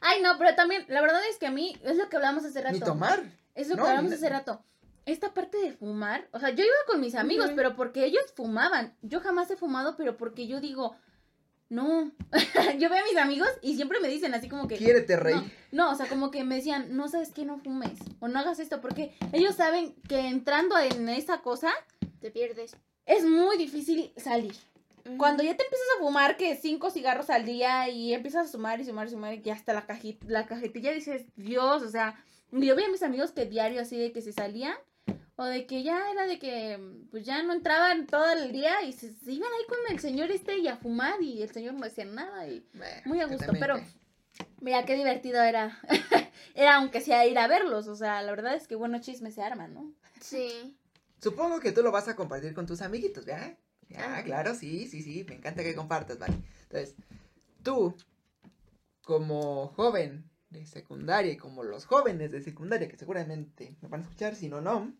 Ay, 0.00 0.22
no, 0.22 0.38
pero 0.38 0.54
también, 0.54 0.86
la 0.88 1.02
verdad 1.02 1.20
es 1.30 1.36
que 1.36 1.46
a 1.46 1.50
mí, 1.50 1.76
es 1.84 1.98
lo 1.98 2.08
que 2.08 2.16
hablamos 2.16 2.42
hace 2.42 2.62
rato. 2.62 2.72
Ni 2.72 2.80
tomar. 2.80 3.22
Es 3.54 3.68
lo 3.68 3.76
que 3.76 3.82
hablamos 3.82 4.12
hace 4.12 4.30
rato. 4.30 4.64
Esta 5.04 5.34
parte 5.34 5.58
de 5.58 5.72
fumar, 5.72 6.26
o 6.32 6.40
sea, 6.40 6.50
yo 6.50 6.64
iba 6.64 6.74
con 6.86 7.02
mis 7.02 7.14
amigos, 7.14 7.50
pero 7.54 7.76
porque 7.76 8.06
ellos 8.06 8.24
fumaban. 8.34 8.96
Yo 9.02 9.20
jamás 9.20 9.50
he 9.50 9.56
fumado, 9.56 9.94
pero 9.98 10.16
porque 10.16 10.46
yo 10.46 10.62
digo, 10.62 10.96
no, 11.74 12.12
yo 12.78 12.88
veo 12.88 13.02
a 13.02 13.06
mis 13.06 13.16
amigos 13.16 13.48
y 13.60 13.74
siempre 13.76 14.00
me 14.00 14.08
dicen 14.08 14.32
así 14.34 14.48
como 14.48 14.68
que... 14.68 14.76
Quiérete, 14.76 15.16
rey. 15.16 15.34
No, 15.72 15.90
o 15.90 15.94
sea, 15.94 16.06
como 16.06 16.30
que 16.30 16.44
me 16.44 16.56
decían, 16.56 16.96
no 16.96 17.08
sabes 17.08 17.30
qué, 17.30 17.44
no 17.44 17.58
fumes 17.58 17.98
o 18.20 18.28
no 18.28 18.38
hagas 18.38 18.60
esto, 18.60 18.80
porque 18.80 19.14
ellos 19.32 19.56
saben 19.56 19.94
que 20.08 20.28
entrando 20.28 20.78
en 20.78 21.08
esa 21.08 21.40
cosa... 21.42 21.70
Te 22.20 22.30
pierdes. 22.30 22.76
Es 23.06 23.24
muy 23.24 23.58
difícil 23.58 24.12
salir. 24.16 24.54
Cuando 25.18 25.42
ya 25.42 25.54
te 25.54 25.64
empiezas 25.64 25.86
a 25.96 26.02
fumar 26.02 26.38
que 26.38 26.56
cinco 26.56 26.90
cigarros 26.90 27.28
al 27.28 27.44
día 27.44 27.90
y 27.90 28.14
empiezas 28.14 28.46
a 28.46 28.50
sumar 28.50 28.80
y 28.80 28.84
sumar 28.86 29.08
y 29.08 29.10
sumar 29.10 29.34
y 29.34 29.50
hasta 29.50 29.74
la, 29.74 29.84
cajita, 29.84 30.24
la 30.28 30.46
cajetilla 30.46 30.92
dices, 30.92 31.26
Dios, 31.36 31.82
o 31.82 31.90
sea, 31.90 32.24
yo 32.52 32.74
veía 32.74 32.88
a 32.88 32.92
mis 32.92 33.02
amigos 33.02 33.32
que 33.32 33.44
diario 33.44 33.82
así 33.82 33.98
de 33.98 34.12
que 34.12 34.22
se 34.22 34.32
salían 34.32 34.74
o 35.36 35.44
de 35.44 35.66
que 35.66 35.82
ya 35.82 36.10
era 36.10 36.26
de 36.26 36.38
que 36.38 36.78
pues 37.10 37.24
ya 37.24 37.42
no 37.42 37.52
entraban 37.52 38.06
todo 38.06 38.30
el 38.32 38.52
día 38.52 38.82
y 38.82 38.92
se, 38.92 39.12
iban 39.26 39.50
ahí 39.52 39.66
con 39.68 39.78
el 39.90 39.98
señor 39.98 40.30
este 40.30 40.58
y 40.58 40.68
a 40.68 40.76
fumar 40.76 41.20
y 41.22 41.42
el 41.42 41.50
señor 41.50 41.74
no 41.74 41.84
decía 41.84 42.04
nada 42.04 42.46
y 42.46 42.64
muy 43.04 43.20
a 43.20 43.26
gusto, 43.26 43.52
pero 43.58 43.80
mira 44.60 44.84
qué 44.84 44.94
divertido 44.94 45.42
era, 45.42 45.78
era 46.54 46.76
aunque 46.76 47.00
sea 47.00 47.26
ir 47.26 47.38
a 47.38 47.48
verlos, 47.48 47.88
o 47.88 47.96
sea, 47.96 48.22
la 48.22 48.30
verdad 48.30 48.54
es 48.54 48.68
que 48.68 48.76
bueno 48.76 49.00
chisme 49.00 49.32
se 49.32 49.42
arman, 49.42 49.74
¿no? 49.74 49.92
Sí. 50.20 50.76
Supongo 51.20 51.58
que 51.58 51.72
tú 51.72 51.82
lo 51.82 51.90
vas 51.90 52.06
a 52.08 52.16
compartir 52.16 52.54
con 52.54 52.66
tus 52.66 52.82
amiguitos, 52.82 53.24
¿verdad? 53.24 53.56
Ya, 53.88 54.22
claro, 54.24 54.54
sí, 54.54 54.86
sí, 54.88 55.02
sí, 55.02 55.24
me 55.28 55.36
encanta 55.36 55.62
que 55.62 55.74
compartas, 55.74 56.18
¿vale? 56.18 56.34
Entonces, 56.64 56.94
tú, 57.62 57.94
como 59.02 59.68
joven 59.68 60.30
de 60.50 60.66
secundaria 60.66 61.32
y 61.32 61.36
como 61.36 61.62
los 61.62 61.86
jóvenes 61.86 62.30
de 62.30 62.40
secundaria, 62.40 62.88
que 62.88 62.96
seguramente 62.96 63.76
me 63.80 63.88
van 63.88 64.00
a 64.00 64.04
escuchar, 64.04 64.36
si 64.36 64.48
no, 64.48 64.60
no, 64.60 64.92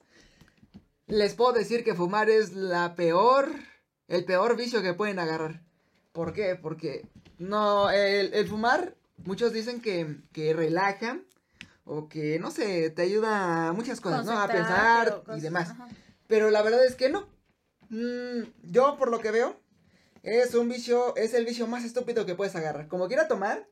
les 1.07 1.35
puedo 1.35 1.53
decir 1.53 1.85
que 1.85 1.95
fumar 1.95 2.31
es 2.31 2.53
la 2.53 2.95
peor, 2.95 3.51
el 4.09 4.25
peor 4.25 4.57
vicio 4.57 4.83
que 4.83 4.95
pueden 4.95 5.19
agarrar. 5.19 5.63
¿Por 6.13 6.33
qué? 6.33 6.57
Porque 6.57 7.09
no, 7.39 7.91
el, 7.91 8.49
fumar, 8.49 8.95
muchos 9.19 9.53
dicen 9.53 9.81
que, 9.81 10.19
que, 10.33 10.53
relaja 10.53 11.19
o 11.85 12.09
que, 12.09 12.39
no 12.39 12.51
sé, 12.51 12.91
te 12.91 13.03
ayuda 13.03 13.69
a 13.69 13.73
muchas 13.73 14.01
cosas, 14.01 14.25
¿no? 14.25 14.41
A 14.41 14.49
pensar 14.49 15.23
y 15.37 15.41
demás. 15.41 15.75
Pero 16.27 16.51
la 16.51 16.63
verdad 16.63 16.85
es 16.85 16.95
que 16.95 17.11
no. 17.11 17.29
Mm, 17.91 18.45
yo, 18.63 18.97
por 18.97 19.11
lo 19.11 19.21
que 19.21 19.31
veo, 19.31 19.61
es 20.23 20.55
un 20.55 20.69
vicio, 20.69 21.15
es 21.17 21.35
el 21.35 21.45
vicio 21.45 21.67
más 21.67 21.85
estúpido 21.85 22.25
que 22.25 22.35
puedes 22.35 22.57
agarrar. 22.57 22.89
Como 22.89 23.09
quiera 23.09 23.29
tomar, 23.29 23.67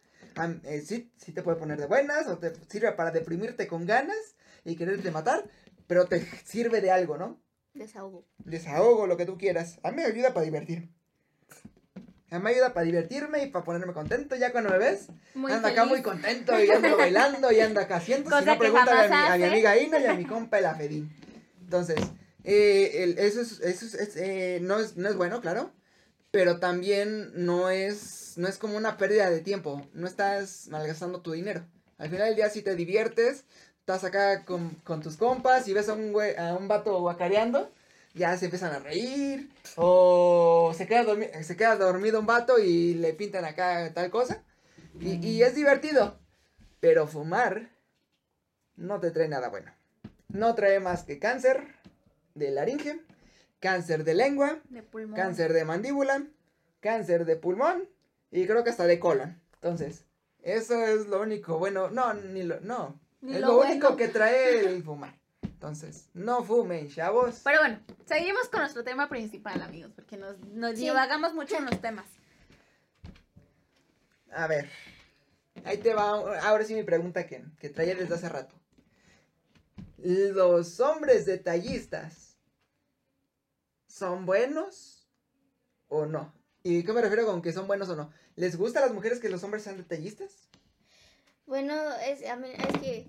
eh, 0.64 0.83
sí, 0.85 1.11
sí 1.16 1.33
te 1.33 1.42
puede 1.42 1.59
poner 1.59 1.79
de 1.79 1.87
buenas 1.87 2.27
o 2.27 2.38
te 2.38 2.53
sirve 2.68 2.92
para 2.92 3.11
deprimirte 3.11 3.66
con 3.66 3.87
ganas 3.87 4.37
y 4.64 4.77
quererte 4.77 5.11
matar, 5.11 5.49
pero 5.92 6.07
te 6.07 6.26
sirve 6.46 6.81
de 6.81 6.90
algo, 6.90 7.18
¿no? 7.18 7.38
Desahogo. 7.74 8.26
Desahogo, 8.38 9.07
lo 9.07 9.18
que 9.18 9.26
tú 9.26 9.37
quieras. 9.37 9.78
A 9.83 9.90
mí 9.90 9.98
me 9.98 10.05
ayuda 10.05 10.33
para 10.33 10.44
divertir. 10.44 10.88
A 12.31 12.38
mí 12.38 12.44
me 12.44 12.48
ayuda 12.48 12.72
para 12.72 12.87
divertirme 12.87 13.44
y 13.44 13.50
para 13.50 13.62
ponerme 13.62 13.92
contento. 13.92 14.35
Ya 14.35 14.52
cuando 14.52 14.70
me 14.70 14.78
ves, 14.78 15.09
anda 15.35 15.68
acá 15.68 15.85
muy 15.85 16.00
contento 16.00 16.59
y 16.59 16.70
ando 16.70 16.96
bailando 16.96 17.52
y 17.52 17.61
anda 17.61 17.83
acá 17.83 17.96
haciendo. 17.96 18.31
si 18.38 18.46
no, 18.46 18.57
pregúntale 18.57 19.14
a 19.14 19.37
mi, 19.37 19.44
amiga 19.44 19.76
Ina 19.76 19.98
y 19.98 20.07
a 20.07 20.14
mi 20.14 20.24
compa 20.24 20.61
el 20.61 20.64
Afedín. 20.64 21.14
Entonces, 21.61 22.00
eh, 22.42 23.14
eso, 23.18 23.42
es, 23.42 23.61
eso 23.61 23.85
es, 23.85 24.16
eh, 24.16 24.61
no, 24.62 24.78
es, 24.78 24.96
no 24.96 25.11
es 25.11 25.16
bueno, 25.16 25.42
claro. 25.42 25.74
Pero 26.31 26.59
también 26.59 27.33
no 27.35 27.68
es, 27.68 28.38
no 28.38 28.48
es 28.48 28.57
como 28.57 28.78
una 28.78 28.96
pérdida 28.96 29.28
de 29.28 29.42
tiempo. 29.42 29.87
No 29.92 30.07
estás 30.07 30.68
malgastando 30.70 31.20
tu 31.20 31.33
dinero. 31.33 31.66
Al 31.98 32.09
final 32.09 32.28
del 32.28 32.37
día, 32.37 32.48
si 32.48 32.62
te 32.62 32.76
diviertes, 32.76 33.44
estás 33.83 34.05
acá 34.05 34.45
con, 34.45 35.03
tus 35.03 35.16
compas 35.16 35.66
y 35.66 35.73
ves 35.73 35.88
a 35.88 35.95
un, 35.95 36.12
güey, 36.12 36.37
a 36.37 36.55
un 36.55 36.68
vato 36.68 37.01
guacareando, 37.01 37.68
ya 38.14 38.37
se 38.37 38.45
empiezan 38.45 38.73
a 38.73 38.79
reír, 38.79 39.51
o 39.75 40.73
se 40.77 40.87
queda, 40.87 41.05
se 41.42 41.57
queda 41.57 41.75
dormido 41.75 42.21
un 42.21 42.27
vato 42.27 42.61
y 42.61 42.95
le 42.95 43.12
pintan 43.12 43.45
acá 43.45 43.92
tal 43.92 44.09
cosa, 44.12 44.45
y, 45.01 45.42
es 45.42 45.57
divertido, 45.57 46.16
pero 46.79 47.09
fumar 47.09 47.71
no 48.77 49.01
te 49.01 49.11
trae 49.11 49.27
nada 49.27 49.49
bueno. 49.49 49.73
No 50.29 50.55
trae 50.55 50.79
más 50.79 51.03
que 51.03 51.18
cáncer 51.18 51.66
de 52.35 52.53
laringe, 52.53 53.01
cáncer 53.59 54.05
de 54.05 54.14
lengua, 54.14 54.61
cáncer 55.16 55.53
de 55.53 55.64
mandíbula, 55.64 56.25
cáncer 56.79 57.25
de 57.25 57.35
pulmón 57.35 57.88
y 58.31 58.47
creo 58.47 58.62
que 58.62 58.71
hasta 58.71 58.87
de 58.87 59.01
colon. 59.01 59.40
Entonces, 59.55 60.05
eso 60.42 60.85
es 60.85 61.09
lo 61.09 61.21
único 61.21 61.59
bueno. 61.59 61.90
No, 61.90 62.14
ni 62.14 62.45
lo, 62.45 62.61
no, 62.61 63.02
es 63.23 63.41
lo, 63.41 63.61
único 63.61 63.97
que 63.97 64.09
trae 64.09 64.61
el 64.61 64.83
fumar. 64.83 65.15
Entonces, 65.43 66.09
no 66.13 66.43
fumen, 66.43 66.89
chavos. 66.89 67.41
Pero 67.45 67.61
bueno, 67.61 67.81
seguimos 68.05 68.49
con 68.49 68.61
nuestro 68.61 68.83
tema 68.83 69.09
principal, 69.09 69.63
amigos, 69.63 69.93
porque 69.95 70.17
nos, 70.17 70.39
nos 70.41 70.77
divagamos 70.77 71.35
mucho 71.35 71.57
en 71.57 71.67
los 71.67 71.81
temas. 71.81 72.07
A 74.33 74.47
ver, 74.47 74.69
ahí 75.65 75.77
te 75.79 75.95
va, 75.95 76.11
ahora 76.41 76.65
sí 76.65 76.75
mi 76.75 76.83
pregunta 76.83 77.27
que, 77.27 77.45
que 77.59 77.69
traía 77.69 77.95
desde 77.95 78.15
hace 78.15 78.29
rato. 78.29 78.57
¿Los 79.99 80.81
hombres 80.81 81.27
detallistas 81.27 82.37
son 83.87 84.27
buenos 84.27 85.07
o 85.87 86.07
no? 86.07 86.35
¿Y 86.65 86.83
qué 86.83 86.93
me 86.93 87.03
refiero 87.03 87.27
con 87.27 87.41
que 87.41 87.53
son 87.53 87.69
buenos 87.69 87.89
o 87.89 87.95
no? 87.95 88.11
¿Les 88.35 88.57
gusta 88.57 88.81
a 88.81 88.87
las 88.87 88.95
mujeres 88.95 89.21
que 89.21 89.29
los 89.29 89.45
hombres 89.45 89.63
sean 89.63 89.77
detallistas? 89.77 90.49
Bueno, 91.46 91.74
es, 92.07 92.26
a 92.26 92.37
mí, 92.37 92.48
es 92.50 92.81
que, 92.81 93.07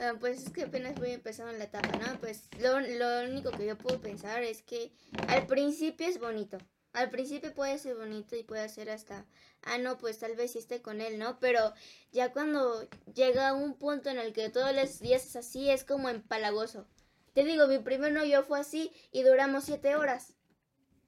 ah, 0.00 0.14
pues 0.20 0.44
es 0.44 0.52
que 0.52 0.62
apenas 0.62 0.94
voy 0.96 1.10
empezando 1.10 1.52
la 1.52 1.64
etapa, 1.64 1.96
¿no? 1.98 2.18
Pues 2.20 2.48
lo, 2.58 2.80
lo 2.80 3.28
único 3.28 3.50
que 3.50 3.66
yo 3.66 3.76
puedo 3.76 4.00
pensar 4.00 4.42
es 4.42 4.62
que 4.62 4.92
al 5.28 5.46
principio 5.46 6.06
es 6.06 6.18
bonito. 6.18 6.58
Al 6.92 7.08
principio 7.08 7.54
puede 7.54 7.78
ser 7.78 7.94
bonito 7.94 8.34
y 8.34 8.42
puede 8.42 8.68
ser 8.68 8.90
hasta, 8.90 9.24
ah, 9.62 9.78
no, 9.78 9.96
pues 9.96 10.18
tal 10.18 10.34
vez 10.34 10.52
sí 10.52 10.58
esté 10.58 10.82
con 10.82 11.00
él, 11.00 11.18
¿no? 11.18 11.38
Pero 11.38 11.72
ya 12.10 12.32
cuando 12.32 12.88
llega 13.14 13.52
un 13.52 13.74
punto 13.74 14.10
en 14.10 14.18
el 14.18 14.32
que 14.32 14.50
todos 14.50 14.74
los 14.74 14.98
días 14.98 15.24
es 15.24 15.36
así, 15.36 15.70
es 15.70 15.84
como 15.84 16.08
empalagoso. 16.08 16.88
Te 17.32 17.44
digo, 17.44 17.68
mi 17.68 17.78
primer 17.78 18.12
novio 18.12 18.42
fue 18.42 18.58
así 18.58 18.92
y 19.12 19.22
duramos 19.22 19.64
siete 19.64 19.94
horas. 19.94 20.34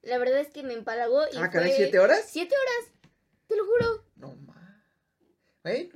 La 0.03 0.17
verdad 0.17 0.39
es 0.39 0.49
que 0.49 0.63
me 0.63 0.73
empalagó 0.73 1.23
y 1.31 1.37
ah, 1.37 1.49
fue... 1.51 1.69
¿siete 1.71 1.99
horas? 1.99 2.25
Siete 2.29 2.55
horas, 2.55 2.93
te 3.47 3.57
lo 3.57 3.65
juro. 3.65 4.05
No, 4.15 4.35
ma. 4.35 4.85
¿Eh? 5.65 5.91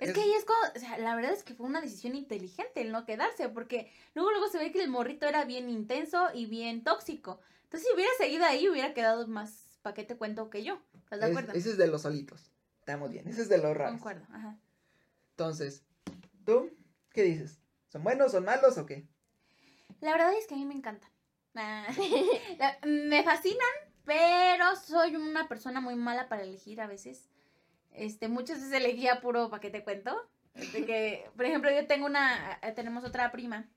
Es, 0.00 0.12
que 0.12 0.20
ahí 0.20 0.32
es 0.32 0.44
como, 0.44 0.58
o 0.74 0.78
sea, 0.78 0.98
la 0.98 1.14
verdad 1.14 1.32
es 1.32 1.44
que 1.44 1.54
fue 1.54 1.66
una 1.66 1.80
decisión 1.80 2.14
inteligente 2.14 2.80
el 2.80 2.90
no 2.90 3.04
quedarse, 3.04 3.48
porque 3.48 3.92
luego 4.14 4.30
luego 4.30 4.48
se 4.48 4.58
ve 4.58 4.72
que 4.72 4.82
el 4.82 4.90
morrito 4.90 5.26
era 5.26 5.44
bien 5.44 5.68
intenso 5.68 6.28
y 6.34 6.46
bien 6.46 6.82
tóxico. 6.82 7.40
Entonces, 7.64 7.88
si 7.88 7.94
hubiera 7.94 8.10
seguido 8.18 8.44
ahí, 8.44 8.68
hubiera 8.68 8.94
quedado 8.94 9.26
más 9.28 9.78
paquete 9.82 10.16
cuento 10.16 10.50
que 10.50 10.64
yo. 10.64 10.80
¿Estás 11.04 11.20
de 11.20 11.26
acuerdo? 11.26 11.52
ese 11.52 11.70
es 11.70 11.76
de 11.76 11.86
los 11.86 12.02
solitos. 12.02 12.50
Estamos 12.78 13.10
bien. 13.10 13.28
Ese 13.28 13.42
es 13.42 13.48
de 13.48 13.58
los 13.58 13.76
raros. 13.76 13.94
De 13.94 13.98
acuerdo, 13.98 14.26
ajá. 14.32 14.58
Entonces, 15.32 15.84
¿tú 16.44 16.70
qué 17.12 17.22
dices? 17.22 17.60
¿Son 17.88 18.02
buenos, 18.02 18.32
son 18.32 18.44
malos 18.44 18.78
o 18.78 18.86
qué? 18.86 19.06
La 20.00 20.12
verdad 20.12 20.32
es 20.34 20.46
que 20.46 20.54
a 20.54 20.56
mí 20.56 20.64
me 20.64 20.74
encantan. 20.74 21.10
Ah, 21.54 21.86
me 22.86 23.22
fascinan, 23.22 23.58
pero 24.04 24.76
soy 24.76 25.16
una 25.16 25.48
persona 25.48 25.80
muy 25.80 25.96
mala 25.96 26.28
para 26.28 26.42
elegir 26.42 26.80
a 26.80 26.86
veces. 26.86 27.28
Este, 27.92 28.28
muchas 28.28 28.60
veces 28.60 28.72
elegía 28.72 29.20
puro 29.20 29.50
para 29.50 29.60
que 29.60 29.70
te 29.70 29.84
cuento. 29.84 30.16
De 30.54 30.84
que, 30.84 31.30
por 31.36 31.44
ejemplo, 31.44 31.70
yo 31.70 31.86
tengo 31.86 32.06
una, 32.06 32.58
eh, 32.62 32.72
tenemos 32.72 33.04
otra 33.04 33.30
prima, 33.30 33.68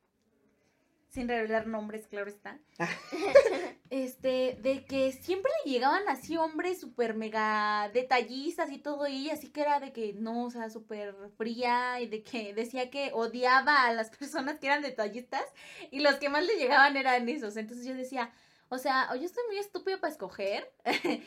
sin 1.14 1.28
revelar 1.28 1.68
nombres, 1.68 2.08
claro 2.08 2.28
está. 2.28 2.60
este, 3.92 4.58
de 4.62 4.84
que 4.86 5.12
siempre 5.12 5.52
le 5.64 5.72
llegaban 5.72 6.02
así 6.10 6.36
hombres 6.36 6.82
súper 6.82 7.14
mega 7.14 7.92
detallistas 7.94 8.72
y 8.72 8.80
todo, 8.80 9.08
y 9.08 9.30
así 9.30 9.50
que 9.50 9.62
era 9.62 9.80
de 9.80 9.94
que 9.94 10.14
no, 10.14 10.46
o 10.46 10.50
sea, 10.50 10.72
súper 10.72 11.14
fría 11.38 12.02
y 12.02 12.08
de 12.08 12.24
que 12.24 12.56
decía 12.56 12.90
que 12.90 13.12
odiaba 13.14 13.86
a 13.86 13.94
las 13.94 14.10
personas 14.18 14.58
que 14.58 14.66
eran 14.66 14.82
detallistas 14.82 15.46
y 15.92 16.00
los 16.00 16.16
que 16.16 16.30
más 16.30 16.44
le 16.44 16.56
llegaban 16.56 16.98
eran 16.98 17.30
esos. 17.30 17.56
Entonces 17.56 17.86
yo 17.86 17.94
decía, 17.94 18.34
o 18.74 18.78
sea, 18.80 19.10
o 19.12 19.16
yo 19.16 19.26
estoy 19.26 19.44
muy 19.48 19.58
estúpido 19.58 20.00
para 20.00 20.12
escoger, 20.12 20.72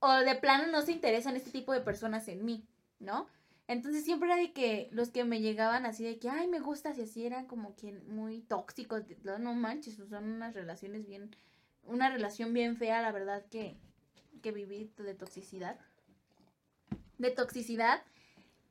o 0.00 0.12
de 0.12 0.34
plano 0.34 0.66
no 0.66 0.82
se 0.82 0.92
interesan 0.92 1.36
este 1.36 1.50
tipo 1.50 1.72
de 1.72 1.80
personas 1.80 2.26
en 2.28 2.44
mí, 2.44 2.66
¿no? 2.98 3.28
Entonces 3.68 4.04
siempre 4.04 4.28
era 4.28 4.36
de 4.36 4.52
que 4.52 4.88
los 4.90 5.10
que 5.10 5.24
me 5.24 5.40
llegaban 5.40 5.86
así 5.86 6.02
de 6.02 6.18
que, 6.18 6.28
ay, 6.28 6.48
me 6.48 6.58
gusta, 6.58 6.92
y 6.96 7.02
así 7.02 7.24
eran 7.24 7.46
como 7.46 7.76
que 7.76 7.92
muy 7.92 8.40
tóxicos, 8.40 9.04
no 9.22 9.54
manches, 9.54 9.96
son 10.08 10.24
unas 10.24 10.54
relaciones 10.54 11.06
bien, 11.06 11.36
una 11.84 12.10
relación 12.10 12.52
bien 12.52 12.76
fea, 12.76 13.00
la 13.00 13.12
verdad, 13.12 13.44
que, 13.48 13.76
que 14.42 14.50
viví 14.50 14.90
de 14.96 15.14
toxicidad. 15.14 15.78
De 17.18 17.30
toxicidad. 17.30 18.02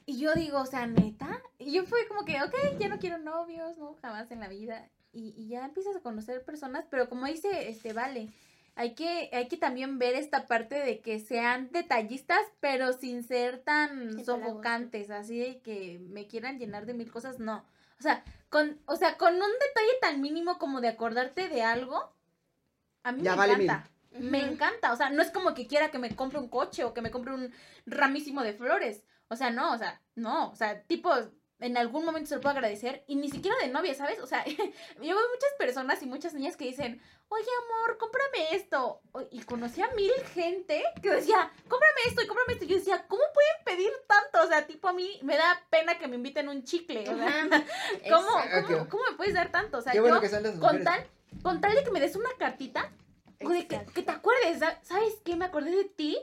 Y 0.06 0.20
yo 0.20 0.34
digo, 0.34 0.60
o 0.62 0.66
sea, 0.66 0.88
neta. 0.88 1.42
Y 1.60 1.72
yo 1.74 1.86
fui 1.86 2.00
como 2.08 2.26
que, 2.26 2.42
ok, 2.42 2.80
ya 2.80 2.88
no 2.90 2.98
quiero 2.98 3.20
novios, 3.20 3.78
no, 3.78 3.96
jamás 4.02 4.32
en 4.32 4.40
la 4.40 4.48
vida. 4.48 4.90
Y, 5.12 5.34
y 5.38 5.48
ya 5.48 5.66
empiezas 5.66 5.96
a 5.96 6.02
conocer 6.02 6.44
personas, 6.44 6.86
pero 6.90 7.10
como 7.10 7.26
dice, 7.26 7.70
este, 7.70 7.94
vale, 7.94 8.30
hay 8.78 8.94
que, 8.94 9.30
hay 9.34 9.48
que 9.48 9.58
también 9.58 9.98
ver 9.98 10.14
esta 10.14 10.46
parte 10.46 10.76
de 10.76 11.02
que 11.02 11.20
sean 11.20 11.72
detallistas, 11.72 12.42
pero 12.60 12.94
sin 12.94 13.24
ser 13.24 13.64
tan 13.64 14.24
sofocantes, 14.24 15.10
así 15.10 15.40
de 15.40 15.60
que 15.62 16.00
me 16.10 16.28
quieran 16.28 16.60
llenar 16.60 16.86
de 16.86 16.94
mil 16.94 17.12
cosas, 17.12 17.40
no. 17.40 17.66
O 18.00 18.04
sea, 18.04 18.24
con, 18.50 18.80
o 18.86 18.96
sea, 18.96 19.18
con 19.18 19.34
un 19.34 19.40
detalle 19.40 20.00
tan 20.00 20.22
mínimo 20.22 20.60
como 20.60 20.80
de 20.80 20.90
acordarte 20.90 21.50
de 21.50 21.64
algo, 21.64 22.14
a 23.02 23.12
mí 23.12 23.24
me 23.24 23.32
encanta. 23.32 23.90
Me 24.12 24.44
encanta. 24.44 24.94
O 24.94 24.96
sea, 24.96 25.10
no 25.10 25.22
es 25.24 25.32
como 25.32 25.54
que 25.54 25.68
quiera 25.68 25.90
que 25.90 25.98
me 25.98 26.16
compre 26.16 26.40
un 26.40 26.50
coche 26.50 26.84
o 26.84 26.94
que 26.94 27.02
me 27.02 27.12
compre 27.12 27.34
un 27.34 27.52
ramísimo 27.86 28.44
de 28.44 28.54
flores. 28.54 29.04
O 29.30 29.36
sea, 29.36 29.50
no, 29.50 29.74
o 29.74 29.78
sea, 29.78 30.02
no. 30.16 30.52
O 30.52 30.56
sea, 30.56 30.84
tipo, 30.84 31.12
en 31.60 31.76
algún 31.78 32.06
momento 32.06 32.30
se 32.30 32.36
lo 32.36 32.42
puedo 32.42 32.56
agradecer 32.56 33.04
y 33.08 33.16
ni 33.16 33.30
siquiera 33.30 33.58
de 33.62 33.70
novia, 33.70 33.96
¿sabes? 33.96 34.20
O 34.20 34.28
sea, 34.28 34.46
yo 34.46 34.62
veo 35.02 35.16
muchas 35.16 35.54
personas 35.58 36.02
y 36.04 36.06
muchas 36.06 36.34
niñas 36.34 36.56
que 36.56 36.66
dicen, 36.66 37.02
oye 37.30 37.48
amor, 37.66 37.98
cómprame 37.98 38.56
esto. 38.56 39.02
Y 39.32 39.42
conocí 39.42 39.82
a 39.82 39.90
mil 39.96 40.12
gente 40.34 40.84
que 41.02 41.10
decía, 41.10 41.52
cómprame 41.68 42.02
esto 42.08 42.22
y 42.22 42.28
cómprame 42.28 42.54
esto. 42.54 42.66
Y 42.66 42.68
yo 42.68 42.78
decía, 42.78 43.06
¿cómo 43.08 43.24
pueden 43.34 43.64
pedir 43.66 43.92
tanto? 44.08 44.46
O 44.46 44.48
sea, 44.48 44.68
tipo 44.68 44.88
a 44.88 44.94
mí 44.94 45.20
me 45.24 45.36
da 45.36 45.64
pena 45.70 45.98
que 45.98 46.08
me 46.08 46.16
inviten 46.16 46.48
un 46.48 46.64
chicle. 46.64 47.10
O 47.10 47.18
sea, 47.18 47.48
¿cómo, 48.12 48.88
¿cómo, 48.90 49.04
me 49.10 49.18
puedes 49.18 49.34
dar 49.34 49.52
tanto? 49.52 49.80
O 49.80 49.82
sea, 49.82 49.94
yo 49.94 50.04
con 50.60 50.84
tal, 50.84 51.08
con 51.42 51.60
tal 51.60 51.74
de 51.74 51.84
que 51.84 51.92
me 51.92 52.00
des 52.00 52.16
una 52.16 52.30
cartita, 52.38 52.92
de 53.40 53.68
que, 53.68 53.86
que 53.94 54.04
te 54.04 54.12
acuerdes, 54.12 54.60
¿sabes 54.84 55.16
qué? 55.24 55.36
Me 55.36 55.46
acordé 55.46 55.72
de 55.72 55.86
ti 55.86 56.18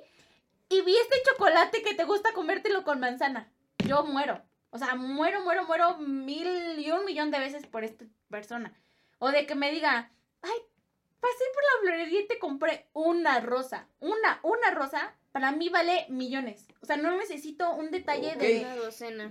y 0.68 0.81
vi 0.83 0.97
este 0.97 1.16
chocolate 1.31 1.83
que 1.83 1.94
te 1.94 2.05
gusta 2.05 2.33
comértelo 2.33 2.85
con 2.85 3.01
manzana. 3.01 3.53
Yo 3.87 4.05
muero. 4.05 4.42
O 4.75 4.79
sea, 4.79 4.97
muero, 4.97 5.45
muero, 5.45 5.65
muero 5.69 5.99
mil 5.99 6.81
y 6.81 6.91
un 6.91 7.05
millón 7.05 7.31
de 7.31 7.39
veces 7.39 7.65
por 7.65 7.85
esta 7.85 8.07
persona. 8.29 8.77
O 9.21 9.31
de 9.31 9.47
que 9.47 9.55
me 9.55 9.71
diga, 9.71 10.11
ay, 10.43 10.59
pasé 11.21 11.45
por 11.55 11.63
la 11.63 11.81
florería 11.81 12.23
y 12.23 12.27
te 12.27 12.41
compré 12.41 12.89
una 12.93 13.39
rosa. 13.39 13.87
Una, 14.01 14.41
una 14.43 14.73
rosa, 14.73 15.15
para 15.31 15.53
mí 15.53 15.69
vale 15.69 16.07
millones. 16.09 16.67
O 16.81 16.87
sea, 16.87 16.97
no 16.97 17.17
necesito 17.17 17.73
un 17.73 17.93
detalle 17.93 18.35
de, 18.35 18.67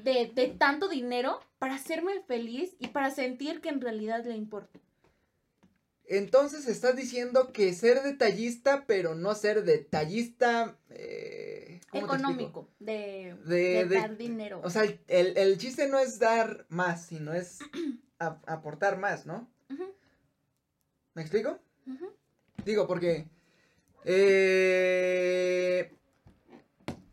de, 0.02 0.32
de, 0.34 0.48
tanto 0.48 0.88
dinero 0.88 1.42
para 1.60 1.76
hacerme 1.76 2.22
feliz 2.22 2.78
y 2.80 2.88
para 2.88 3.12
sentir 3.12 3.60
que 3.60 3.68
en 3.68 3.82
realidad 3.82 4.24
le 4.24 4.38
importo. 4.38 4.80
Entonces 6.06 6.70
estás 6.70 6.96
diciendo 6.96 7.52
que 7.52 7.74
ser 7.74 8.02
detallista, 8.02 8.86
pero 8.86 9.14
no 9.14 9.36
ser 9.36 9.66
detallista 9.66 10.78
eh, 10.90 11.53
económico, 11.94 12.70
de, 12.80 13.36
de, 13.46 13.86
dar 13.86 14.18
dinero. 14.18 14.62
O 14.64 14.70
sea, 14.70 14.84
el, 14.84 15.38
el, 15.38 15.58
chiste 15.58 15.88
no 15.88 16.00
es 16.00 16.20
dar 16.20 16.66
más, 16.70 17.06
sino 17.06 17.34
es 17.34 17.60
aportar 18.20 18.98
más, 18.98 19.26
¿no? 19.26 19.50
¿Me 21.14 21.22
explico? 21.22 21.60
Digo, 22.66 22.88
porque 22.88 23.28
eh, 24.06 25.94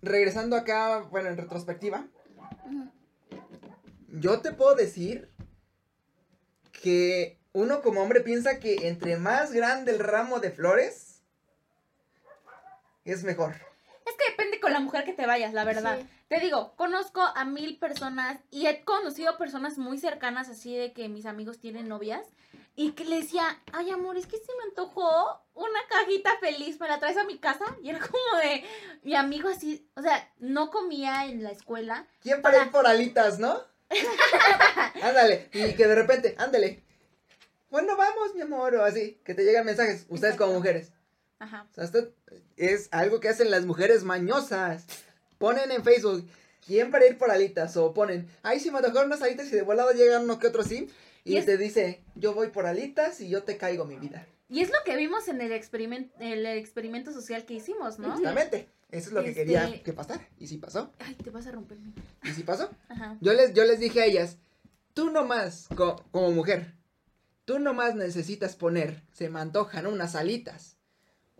regresando 0.03 0.57
acá, 0.57 1.01
bueno, 1.11 1.29
en 1.29 1.37
retrospectiva, 1.37 2.07
yo 4.09 4.41
te 4.41 4.53
puedo 4.53 4.75
decir 4.75 5.31
que 6.83 7.39
uno 7.53 7.83
como 7.83 8.01
hombre 8.01 8.21
piensa 8.21 8.59
que 8.59 8.89
entre 8.89 9.17
más 9.17 9.53
grande 9.53 9.93
el 9.93 9.99
ramo 9.99 10.41
de 10.41 10.51
flores, 10.51 11.23
es 13.05 13.25
mejor. 13.25 13.70
Es 14.11 14.17
que 14.17 14.31
depende 14.31 14.59
con 14.59 14.73
la 14.73 14.81
mujer 14.81 15.05
que 15.05 15.13
te 15.13 15.27
vayas, 15.27 15.53
la 15.53 15.65
verdad. 15.65 16.01
Te 16.29 16.41
digo, 16.41 16.75
conozco 16.77 17.21
a 17.23 17.45
mil 17.45 17.79
personas 17.79 18.39
y 18.51 18.67
he 18.67 18.83
conocido 18.85 19.39
personas 19.39 19.79
muy 19.79 19.99
cercanas 19.99 20.49
así 20.49 20.77
de 20.77 20.93
que 20.93 21.09
mis 21.09 21.27
amigos 21.27 21.61
tienen 21.61 21.89
novias 21.89 22.27
y 22.75 22.93
que 22.93 23.05
le 23.05 23.21
decía, 23.21 23.61
ay 23.73 23.91
amor, 23.91 24.17
es 24.17 24.27
que 24.27 24.37
se 24.37 24.53
me 24.59 24.65
antojó 24.65 25.41
una 25.55 25.81
cajita 25.89 26.31
feliz, 26.41 26.81
¿me 26.81 26.89
la 26.89 26.99
traes 26.99 27.17
a 27.19 27.25
mi 27.25 27.39
casa? 27.39 27.65
Y 27.83 27.91
era 27.91 28.01
como 28.01 28.41
de, 28.43 28.65
mi 29.03 29.15
amigo 29.15 29.49
así, 29.49 29.89
o 29.95 30.03
sea, 30.03 30.29
no 30.39 30.71
comía 30.71 31.27
en 31.27 31.43
la 31.43 31.51
escuela. 31.51 32.07
¿Quién 32.21 32.43
para, 32.43 32.65
ir 32.65 32.71
por 32.71 32.87
alitas, 32.87 33.39
no? 33.39 33.61
ándale, 35.03 35.49
y 35.53 35.75
que 35.75 35.87
de 35.87 35.95
repente, 35.95 36.35
ándale, 36.39 36.83
bueno, 37.71 37.97
vamos, 37.97 38.35
mi 38.35 38.41
amor, 38.41 38.75
o 38.75 38.85
así, 38.85 39.21
que 39.25 39.35
te 39.35 39.45
llegan 39.45 39.67
mensajes, 39.67 40.07
ustedes 40.09 40.37
como 40.37 40.55
mujeres. 40.55 40.93
Ajá. 41.41 41.67
O 41.71 41.75
sea, 41.75 41.85
esto 41.85 42.15
es 42.57 42.89
algo 42.93 43.19
que 43.19 43.29
hacen 43.29 43.51
las 43.51 43.67
mujeres 43.67 44.05
mañosas. 44.05 44.87
Ponen 45.39 45.73
en 45.73 45.83
Facebook, 45.83 46.25
¿quién 46.65 46.91
para 46.93 47.07
ir 47.07 47.19
por 47.19 47.31
alitas? 47.31 47.77
O 47.77 47.93
ponen, 47.93 48.29
ay, 48.43 48.61
si 48.61 48.71
me 48.71 48.79
antojaron 48.79 49.07
unas 49.07 49.23
alitas 49.23 49.49
y 49.49 49.57
de 49.57 49.63
volado 49.63 49.91
llegan 49.93 50.25
uno 50.25 50.39
que 50.39 50.47
otro 50.47 50.63
así. 50.63 50.89
Y, 51.25 51.41
te 51.43 51.59
dice, 51.59 52.03
yo 52.15 52.33
voy 52.33 52.49
por 52.49 52.67
alitas 52.67 53.21
y 53.21 53.29
yo 53.29 53.43
te 53.43 53.57
caigo 53.57 53.85
mi 53.85 53.97
vida. 53.97 54.27
Y 54.49 54.61
es 54.61 54.69
lo 54.69 54.79
que 54.85 54.97
vimos 54.97 55.29
en 55.29 55.41
el, 55.41 55.53
experimento, 55.53 56.15
el 56.21 56.47
experimento 56.47 57.13
social 57.13 57.45
que 57.45 57.55
hicimos, 57.55 57.99
¿no? 57.99 58.09
Exactamente. 58.09 58.69
Eso 58.91 59.09
es 59.09 59.13
lo 59.13 59.23
que 59.23 59.35
quería 59.35 59.67
este 59.67 59.83
que 59.83 59.93
pasara. 59.93 60.29
¿Y 60.39 60.47
si 60.47 60.57
pasó? 60.57 60.93
Ay, 60.99 61.15
te 61.15 61.31
vas 61.31 61.47
a 61.47 61.53
romper 61.53 61.79
mi... 61.79 61.93
¿Y 62.25 62.33
si 62.33 62.43
pasó? 62.43 62.71
Ajá. 62.89 63.17
Yo 63.21 63.33
les, 63.33 63.55
yo 63.55 63.65
les 63.65 63.79
dije 63.79 64.03
a 64.03 64.07
ellas, 64.07 64.39
tú 64.95 65.11
nomás, 65.11 65.69
como 65.77 66.33
mujer, 66.33 66.75
Tú 67.51 67.59
nomás 67.59 67.97
necesitas 67.97 68.55
poner, 68.55 69.03
se 69.13 69.29
me 69.29 69.41
antojan 69.41 69.89
unas 69.89 70.15
alitas. 70.15 70.77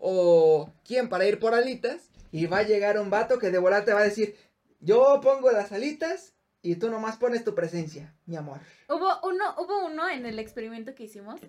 O 0.03 0.73
quién 0.83 1.09
para 1.09 1.25
ir 1.25 1.39
por 1.39 1.53
alitas. 1.53 2.09
Y 2.31 2.47
va 2.47 2.59
a 2.59 2.63
llegar 2.63 2.99
un 2.99 3.09
vato 3.09 3.39
que 3.39 3.51
de 3.51 3.59
volar 3.59 3.85
te 3.85 3.93
va 3.93 3.99
a 3.99 4.05
decir, 4.05 4.35
yo 4.79 5.19
pongo 5.21 5.51
las 5.51 5.71
alitas 5.71 6.33
y 6.61 6.75
tú 6.75 6.89
nomás 6.89 7.17
pones 7.17 7.43
tu 7.43 7.53
presencia, 7.53 8.15
mi 8.25 8.35
amor. 8.35 8.59
Hubo 8.87 9.19
uno, 9.23 9.55
hubo 9.57 9.85
uno 9.85 10.09
en 10.09 10.25
el 10.25 10.39
experimento 10.39 10.95
que 10.95 11.03
hicimos 11.03 11.41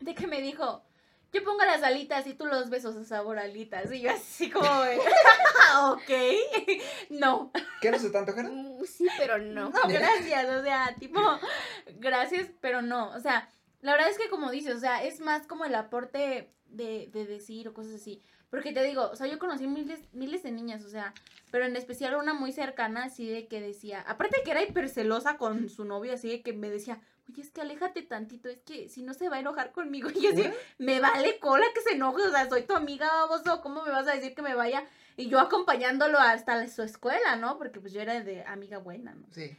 de 0.00 0.14
que 0.14 0.26
me 0.26 0.40
dijo, 0.40 0.84
yo 1.32 1.42
pongo 1.42 1.64
las 1.64 1.82
alitas 1.82 2.26
y 2.26 2.34
tú 2.34 2.46
los 2.46 2.70
besos 2.70 2.96
a 2.96 3.04
sabor 3.04 3.38
alitas. 3.38 3.90
Y 3.92 4.00
yo 4.00 4.10
así 4.10 4.50
como, 4.50 4.68
ok, 5.92 6.10
no. 7.10 7.50
¿Qué 7.80 7.90
no 7.90 7.98
se 7.98 8.10
te 8.10 8.18
antojaron? 8.18 8.78
Mm, 8.78 8.84
sí, 8.84 9.06
pero 9.18 9.38
no. 9.38 9.70
No, 9.70 9.80
gracias, 9.88 10.48
o 10.48 10.62
sea, 10.62 10.94
tipo, 10.98 11.20
gracias, 11.96 12.48
pero 12.60 12.82
no. 12.82 13.10
O 13.10 13.20
sea, 13.20 13.48
la 13.84 13.92
verdad 13.92 14.08
es 14.08 14.16
que 14.16 14.30
como 14.30 14.50
dices, 14.50 14.76
o 14.76 14.80
sea, 14.80 15.04
es 15.04 15.20
más 15.20 15.46
como 15.46 15.66
el 15.66 15.74
aporte 15.74 16.50
de, 16.64 17.10
de 17.12 17.26
decir 17.26 17.68
o 17.68 17.74
cosas 17.74 17.92
así. 17.96 18.22
Porque 18.48 18.72
te 18.72 18.82
digo, 18.82 19.10
o 19.10 19.14
sea, 19.14 19.26
yo 19.26 19.38
conocí 19.38 19.66
miles, 19.66 20.00
miles 20.12 20.42
de 20.42 20.52
niñas, 20.52 20.84
o 20.84 20.88
sea, 20.88 21.12
pero 21.50 21.66
en 21.66 21.76
especial 21.76 22.14
una 22.14 22.32
muy 22.32 22.50
cercana, 22.50 23.04
así 23.04 23.28
de 23.28 23.46
que 23.46 23.60
decía, 23.60 24.00
aparte 24.06 24.40
que 24.42 24.52
era 24.52 24.62
hipercelosa 24.62 25.36
con 25.36 25.68
su 25.68 25.84
novio, 25.84 26.14
así 26.14 26.30
de 26.30 26.40
que 26.40 26.54
me 26.54 26.70
decía, 26.70 26.98
oye, 27.28 27.42
es 27.42 27.50
que 27.50 27.60
aléjate 27.60 28.00
tantito, 28.00 28.48
es 28.48 28.62
que 28.62 28.88
si 28.88 29.02
no 29.02 29.12
se 29.12 29.28
va 29.28 29.36
a 29.36 29.40
enojar 29.40 29.72
conmigo. 29.72 30.08
Y 30.14 30.28
así, 30.28 30.50
me 30.78 30.98
vale 31.00 31.38
cola 31.38 31.66
que 31.74 31.82
se 31.82 31.92
enoje, 31.92 32.22
o 32.22 32.30
sea, 32.30 32.48
soy 32.48 32.62
tu 32.62 32.74
amiga, 32.74 33.06
baboso, 33.06 33.60
¿cómo 33.60 33.84
me 33.84 33.90
vas 33.90 34.08
a 34.08 34.14
decir 34.14 34.34
que 34.34 34.40
me 34.40 34.54
vaya? 34.54 34.82
Y 35.18 35.28
yo 35.28 35.40
acompañándolo 35.40 36.18
hasta 36.18 36.66
su 36.68 36.82
escuela, 36.82 37.36
¿no? 37.36 37.58
Porque 37.58 37.80
pues 37.80 37.92
yo 37.92 38.00
era 38.00 38.22
de 38.22 38.44
amiga 38.44 38.78
buena, 38.78 39.14
¿no? 39.14 39.26
Sí. 39.30 39.54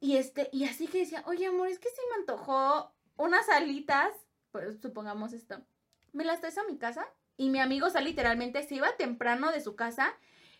Y 0.00 0.18
este, 0.18 0.50
y 0.52 0.64
así 0.64 0.86
que 0.86 0.98
decía, 0.98 1.24
oye, 1.26 1.46
amor, 1.46 1.68
es 1.68 1.78
que 1.78 1.88
se 1.88 2.02
me 2.10 2.16
antojó 2.16 2.93
unas 3.16 3.48
alitas, 3.48 4.12
pues 4.50 4.80
supongamos 4.80 5.32
esto, 5.32 5.60
me 6.12 6.24
las 6.24 6.40
traes 6.40 6.58
a 6.58 6.64
mi 6.64 6.78
casa 6.78 7.06
y 7.36 7.50
mi 7.50 7.58
amigo, 7.58 7.86
o 7.86 8.00
literalmente 8.00 8.62
se 8.62 8.76
iba 8.76 8.96
temprano 8.96 9.50
de 9.50 9.60
su 9.60 9.74
casa, 9.74 10.14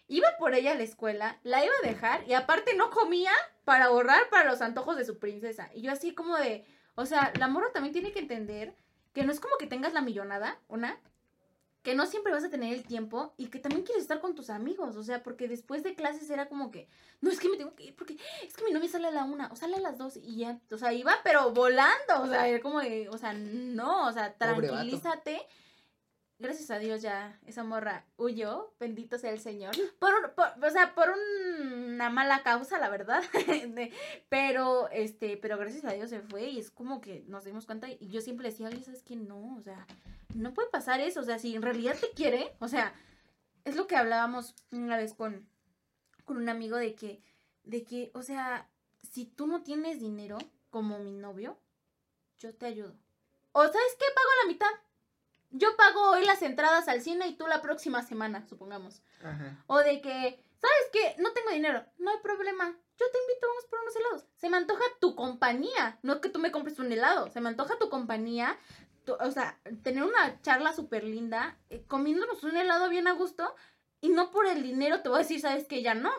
iba 0.09 0.29
por 0.39 0.55
ella 0.55 0.73
a 0.73 0.75
la 0.77 0.83
escuela, 0.83 1.39
la 1.43 1.65
iba 1.65 1.75
a 1.83 1.87
dejar 1.87 2.29
y 2.29 2.35
aparte 2.35 2.77
no 2.77 2.91
comía 2.91 3.33
para 3.65 3.87
ahorrar 3.87 4.29
para 4.31 4.51
los 4.51 4.61
antojos 4.61 4.97
de 4.97 5.05
su 5.05 5.19
princesa. 5.19 5.71
Y 5.75 5.83
yo 5.83 5.93
así 5.93 6.15
como 6.15 6.37
de, 6.37 6.67
O 6.97 7.07
sea, 7.07 7.33
la 7.39 7.49
morra 7.49 7.73
también 7.73 7.93
tiene 7.93 8.13
que 8.13 8.21
entender 8.21 8.77
que 9.13 9.25
no 9.25 9.33
es 9.33 9.41
como 9.41 9.57
que 9.59 9.67
tengas 9.67 9.93
la 9.93 10.01
millonada, 10.01 10.61
una, 10.69 11.01
que 11.85 11.95
no 11.95 12.07
siempre 12.07 12.33
vas 12.33 12.43
a 12.43 12.49
tener 12.49 12.73
el 12.73 12.83
tiempo 12.83 13.35
y 13.37 13.49
que 13.49 13.59
también 13.59 13.85
quieres 13.85 14.03
estar 14.03 14.19
con 14.19 14.35
tus 14.35 14.49
amigos, 14.49 14.97
o 14.97 15.05
sea, 15.05 15.23
porque 15.23 15.49
después 15.49 15.83
de 15.83 15.95
clases 15.95 16.31
era 16.31 16.49
como 16.49 16.71
que, 16.71 16.89
no, 17.21 17.31
es 17.31 17.39
que 17.39 17.51
me 17.51 17.59
tengo 17.59 17.75
que 17.75 17.85
ir 17.85 17.95
porque 17.95 18.17
es 18.43 18.57
que 18.57 18.65
mi 18.65 18.73
novia 18.73 18.89
sale 18.89 19.09
a 19.09 19.11
la 19.11 19.25
una 19.25 19.49
o 19.53 19.57
sale 19.57 19.77
a 19.77 19.81
las 19.81 19.99
dos 19.99 20.17
y 20.17 20.39
ya, 20.39 20.59
o 20.73 20.79
sea, 20.79 20.95
iba 20.95 21.15
pero 21.23 21.53
volando, 21.53 22.23
o 22.23 22.27
sea, 22.27 22.49
era 22.49 22.63
como 22.63 22.81
de, 22.81 23.11
o 23.11 23.19
sea, 23.19 23.35
no, 23.35 24.09
o 24.09 24.13
sea, 24.13 24.33
tranquilízate. 24.33 25.47
Gracias 26.45 26.71
a 26.71 26.79
Dios 26.79 27.01
ya 27.01 27.41
esa 27.47 27.65
morra 27.65 28.05
huyó, 28.19 28.75
bendito 28.79 29.17
sea 29.17 29.31
el 29.31 29.41
Señor, 29.41 29.75
por, 29.99 30.13
o 30.63 30.71
sea, 30.71 30.95
por 30.95 31.09
una 31.09 32.11
mala 32.11 32.43
causa, 32.43 32.79
la 32.79 32.91
verdad, 32.91 33.23
pero, 34.29 34.91
este, 34.91 35.39
pero 35.39 35.57
gracias 35.57 35.87
a 35.87 35.93
Dios 35.93 36.11
se 36.11 36.21
fue 36.21 36.51
y 36.51 36.59
es 36.59 36.71
como 36.71 37.01
que 37.01 37.25
nos 37.29 37.45
dimos 37.45 37.65
cuenta 37.65 37.89
y 37.89 38.09
yo 38.09 38.21
siempre 38.21 38.51
decía, 38.51 38.69
oye, 38.69 38.83
¿sabes 38.83 39.03
qué? 39.03 39.17
No, 39.17 39.57
o 39.57 39.63
sea, 39.63 39.87
no 40.35 40.53
puede 40.53 40.69
pasar 40.69 41.01
eso, 41.01 41.21
o 41.21 41.25
sea, 41.25 41.39
si 41.39 41.57
en 41.57 41.63
realidad 41.63 41.97
te 41.99 42.11
quiere, 42.11 42.55
o 42.59 42.69
sea, 42.69 42.93
es 43.65 43.75
lo 43.75 43.87
que 43.87 43.97
hablábamos 43.97 44.55
una 44.71 44.99
vez 44.99 45.15
con, 45.15 45.49
con 46.27 46.37
un 46.37 46.51
amigo 46.51 46.77
de 46.77 46.95
que, 46.95 47.23
de 47.63 47.85
que, 47.85 48.11
o 48.13 48.21
sea, 48.21 48.69
si 49.01 49.25
tú 49.25 49.47
no 49.47 49.63
tienes 49.63 49.99
dinero 49.99 50.37
como 50.69 50.99
mi 50.99 51.13
novio, 51.13 51.57
yo 52.39 52.55
te 52.55 52.67
ayudo. 52.67 52.95
O 53.53 53.63
sabes 53.63 53.97
qué, 53.99 54.05
pago 54.15 54.29
la 54.43 54.49
mitad. 54.49 54.85
Yo 55.57 55.77
pago 55.77 56.11
hoy 56.11 56.25
las 56.25 56.43
entradas 56.43 56.89
al 56.89 57.01
cine 57.01 57.27
y 57.29 57.37
tú 57.37 57.47
la 57.47 57.63
próxima 57.63 58.03
semana, 58.03 58.47
supongamos. 58.47 59.03
O 59.67 59.79
de 59.79 60.01
que, 60.01 60.45
¿sabes 60.61 60.89
qué? 60.93 61.15
No 61.23 61.33
tengo 61.33 61.51
dinero. 61.51 61.85
No 61.99 62.11
hay 62.11 62.19
problema. 62.23 62.67
Yo 62.67 63.07
te 63.11 63.19
invito, 63.19 63.49
vamos 63.49 63.65
por 63.71 63.81
unos 63.81 63.97
helados. 63.97 64.27
Se 64.37 64.49
me 64.49 64.57
antoja 64.57 64.85
tu 65.01 65.15
compañía. 65.15 65.99
No 66.03 66.15
es 66.15 66.19
que 66.21 66.29
tú 66.29 66.39
me 66.39 66.53
compres 66.53 66.79
un 66.79 66.93
helado. 66.93 67.31
Se 67.31 67.41
me 67.41 67.49
antoja 67.49 67.79
tu 67.79 67.89
compañía 67.89 68.59
o 69.21 69.31
sea, 69.31 69.59
tener 69.83 70.03
una 70.03 70.41
charla 70.43 70.73
súper 70.73 71.05
linda, 71.05 71.59
eh, 71.71 71.85
comiéndonos 71.87 72.43
un 72.45 72.57
helado 72.57 72.89
bien 72.89 73.07
a 73.07 73.13
gusto, 73.13 73.55
y 74.01 74.09
no 74.09 74.31
por 74.31 74.47
el 74.47 74.63
dinero 74.63 75.01
te 75.01 75.09
voy 75.09 75.17
a 75.17 75.23
decir, 75.23 75.41
sabes 75.41 75.67
que 75.67 75.83
ya 75.83 75.95
no, 75.95 76.11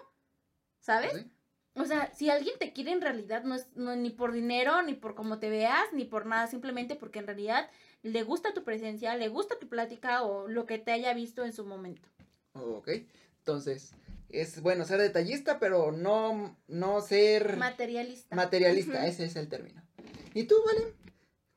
¿sabes? 0.80 1.26
O 1.76 1.86
sea, 1.86 2.13
si 2.13 2.30
alguien 2.30 2.58
te 2.58 2.74
quiere 2.74 2.91
en 2.91 3.02
realidad, 3.02 3.43
no 3.43 3.56
es 3.56 3.67
ni 3.76 4.10
por 4.10 4.32
dinero, 4.32 4.82
ni 4.82 4.93
por 4.93 5.13
cómo 5.13 5.39
te 5.39 5.50
veas, 5.50 5.91
ni 5.91 6.06
por 6.06 6.26
nada, 6.26 6.48
simplemente 6.48 6.95
porque 6.95 7.19
en 7.19 7.28
realidad 7.28 7.69
le 8.06 8.24
gusta 8.24 8.54
tu 8.54 8.63
presencia, 8.63 9.18
le 9.18 9.30
gusta 9.30 9.58
tu 9.60 9.68
plática 9.68 10.24
o 10.24 10.48
lo 10.48 10.65
que 10.65 10.78
te 10.78 10.91
haya 10.91 11.13
visto 11.13 11.44
en 11.44 11.54
su 11.54 11.65
momento. 11.65 12.08
Ok, 12.54 12.89
entonces, 13.39 13.91
es 14.30 14.62
bueno 14.62 14.86
ser 14.86 15.02
detallista, 15.02 15.60
pero 15.60 15.91
no, 15.91 16.56
no 16.68 17.02
ser... 17.02 17.58
Materialista. 17.58 18.36
Materialista, 18.36 19.08
ese 19.08 19.26
es 19.26 19.36
el 19.36 19.50
término. 19.50 19.82
¿Y 20.36 20.44
tú, 20.44 20.56
Valen? 20.65 20.94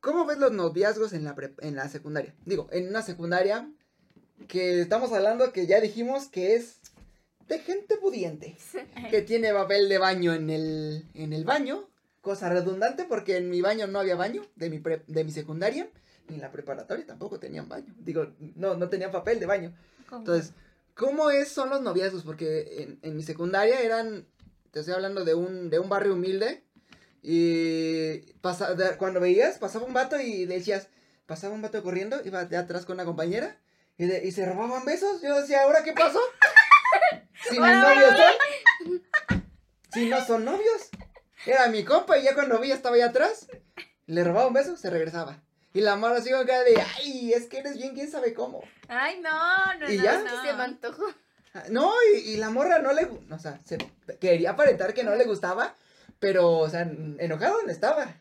¿Cómo 0.01 0.25
ves 0.25 0.39
los 0.39 0.53
noviazgos 0.53 1.13
en 1.13 1.25
la, 1.25 1.37
en 1.61 1.77
la 1.77 1.89
secundaria? 1.89 2.35
Digo, 2.47 2.69
en 2.73 2.89
una 2.89 3.03
secundaria 3.03 3.71
que 4.47 4.81
estamos 4.81 5.13
hablando 5.13 5.53
que 5.53 5.67
ya 5.67 5.81
dijimos 5.81 6.29
que 6.29 6.55
es 6.55 6.81
de 7.47 7.59
gente 7.59 7.97
pudiente. 7.97 8.57
Que 9.11 9.21
tiene 9.21 9.53
papel 9.53 9.89
de 9.89 9.99
baño 9.99 10.33
en 10.33 10.49
el, 10.49 11.05
en 11.15 11.35
el 11.35 11.45
baño. 11.45 11.89
Cosa 12.23 12.49
redundante 12.49 13.05
porque 13.05 13.37
en 13.37 13.51
mi 13.51 13.61
baño 13.61 13.87
no 13.87 13.99
había 13.99 14.17
baño 14.17 14.47
de 14.57 14.71
mi, 14.71 14.79
de 14.79 15.25
mi 15.25 15.33
secundaria. 15.33 15.91
Ni 16.29 16.37
en 16.37 16.41
la 16.41 16.51
preparatoria 16.51 17.07
tampoco 17.07 17.39
tenían 17.39 17.69
baño. 17.69 17.95
Digo, 17.99 18.33
no, 18.55 18.75
no 18.77 18.89
tenían 18.89 19.11
papel 19.11 19.41
de 19.41 19.47
baño. 19.47 19.75
Entonces, 20.13 20.53
¿cómo 20.95 21.31
es, 21.31 21.49
son 21.49 21.71
los 21.71 21.81
noviazgos? 21.81 22.23
Porque 22.23 22.83
en, 22.83 22.99
en 23.03 23.17
mi 23.17 23.23
secundaria 23.23 23.81
eran, 23.81 24.27
te 24.71 24.81
estoy 24.81 24.95
hablando 24.95 25.25
de 25.25 25.35
un, 25.35 25.71
de 25.71 25.79
un 25.79 25.89
barrio 25.89 26.15
humilde 26.15 26.65
y 27.23 28.19
pasa, 28.41 28.77
cuando 28.99 29.21
veías, 29.21 29.59
pasaba 29.59 29.85
un 29.85 29.95
vato 29.95 30.21
y 30.21 30.47
le 30.47 30.57
decías, 30.57 30.89
pasaba 31.27 31.55
un 31.55 31.63
vato 31.63 31.83
corriendo, 31.83 32.21
iba 32.25 32.45
de 32.45 32.57
atrás 32.57 32.87
con 32.87 32.95
una 32.95 33.05
compañera 33.05 33.59
y, 33.97 34.11
y 34.13 34.33
se 34.33 34.47
robaban 34.47 34.85
besos. 34.85 35.21
Yo 35.23 35.41
decía, 35.41 35.63
¿ahora 35.63 35.83
qué 35.83 35.93
pasó? 35.93 36.21
si 37.51 37.59
mis 37.59 37.77
novios 37.77 38.15
son. 38.17 38.99
Si 39.91 40.07
no 40.07 40.23
son 40.25 40.45
novios. 40.45 40.91
Era 41.47 41.69
mi 41.69 41.83
compa 41.83 42.19
y 42.19 42.25
ya 42.25 42.35
cuando 42.35 42.61
vi 42.61 42.71
estaba 42.71 42.97
ahí 42.97 43.01
atrás, 43.01 43.49
le 44.05 44.23
robaba 44.23 44.49
un 44.49 44.53
beso, 44.53 44.77
se 44.77 44.91
regresaba. 44.91 45.43
Y 45.73 45.81
la 45.81 45.97
mano 45.97 46.15
así 46.15 46.31
con 46.31 46.47
cara 46.47 46.65
de, 46.65 46.81
ay, 46.97 47.33
es 47.33 47.47
que 47.47 47.59
eres 47.59 47.77
bien, 47.77 47.95
quién 47.95 48.11
sabe 48.11 48.35
cómo. 48.35 48.63
Ay, 48.89 49.21
no, 49.21 49.75
no, 49.75 49.91
¿Y 49.91 49.99
ya? 49.99 50.21
Se 50.43 50.53
me 50.55 50.63
antojó. 50.63 51.05
Ah, 51.55 51.65
no, 51.71 51.93
y, 52.15 52.19
y, 52.19 52.37
la 52.37 52.51
morra 52.51 52.79
no 52.79 52.93
le, 52.93 53.09
o 53.31 53.39
sea, 53.39 53.61
se 53.65 53.79
quería 54.21 54.51
aparentar 54.51 54.95
que 54.95 55.05
no 55.05 55.15
le 55.15 55.25
gustaba, 55.25 55.75
pero, 56.19 56.59
o 56.59 56.69
sea, 56.69 56.83
enojado 56.83 57.63
no 57.65 57.71
estaba. 57.71 58.17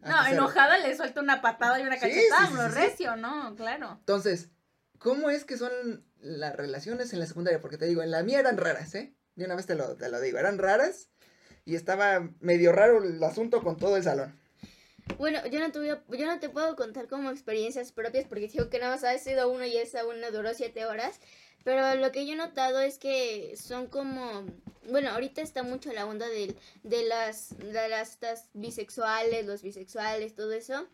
No, 0.00 0.26
enojada 0.26 0.78
le 0.78 0.96
suelta 0.96 1.20
una 1.20 1.40
patada 1.40 1.78
y 1.78 1.82
una 1.82 1.98
cachetada, 1.98 2.46
sí, 2.46 2.54
sí, 2.54 2.74
recio, 2.74 3.16
¿no? 3.16 3.54
Claro. 3.56 3.96
Entonces, 4.00 4.50
¿cómo 4.98 5.30
es 5.30 5.44
que 5.44 5.56
son 5.56 6.04
las 6.20 6.56
relaciones 6.56 7.12
en 7.12 7.20
la 7.20 7.26
secundaria? 7.26 7.60
Porque 7.60 7.78
te 7.78 7.86
digo, 7.86 8.02
en 8.02 8.10
la 8.10 8.22
mía 8.22 8.40
eran 8.40 8.56
raras, 8.56 8.94
¿eh? 8.94 9.14
De 9.36 9.44
una 9.44 9.54
vez 9.54 9.66
te 9.66 9.76
lo, 9.76 9.96
te 9.96 10.08
lo 10.08 10.20
digo, 10.20 10.38
eran 10.38 10.58
raras 10.58 11.08
y 11.64 11.76
estaba 11.76 12.28
medio 12.40 12.72
raro 12.72 13.02
el 13.02 13.22
asunto 13.22 13.62
con 13.62 13.76
todo 13.76 13.96
el 13.96 14.02
salón. 14.02 14.38
Bueno, 15.18 15.44
yo 15.46 15.60
no 15.60 15.70
tuve, 15.72 16.00
yo 16.08 16.26
no 16.26 16.40
te 16.40 16.48
puedo 16.48 16.74
contar 16.76 17.08
como 17.08 17.30
experiencias 17.30 17.92
propias 17.92 18.26
porque 18.26 18.48
digo 18.48 18.70
que 18.70 18.78
nada 18.78 18.94
más 18.94 19.04
ha 19.04 19.16
sido 19.18 19.48
uno 19.50 19.64
y 19.64 19.76
esa 19.76 20.06
una 20.06 20.30
duró 20.30 20.54
siete 20.54 20.86
horas. 20.86 21.20
Pero 21.64 21.94
lo 21.94 22.10
que 22.10 22.26
yo 22.26 22.32
he 22.32 22.36
notado 22.36 22.80
es 22.80 22.98
que 22.98 23.54
son 23.56 23.86
como, 23.86 24.44
bueno, 24.88 25.10
ahorita 25.10 25.42
está 25.42 25.62
mucho 25.62 25.92
la 25.92 26.06
onda 26.06 26.28
de, 26.28 26.56
de 26.82 27.04
las, 27.04 27.56
de 27.58 27.88
las 27.88 28.18
bisexuales, 28.52 29.46
los 29.46 29.62
bisexuales, 29.62 30.34
todo 30.34 30.52
eso. 30.52 30.88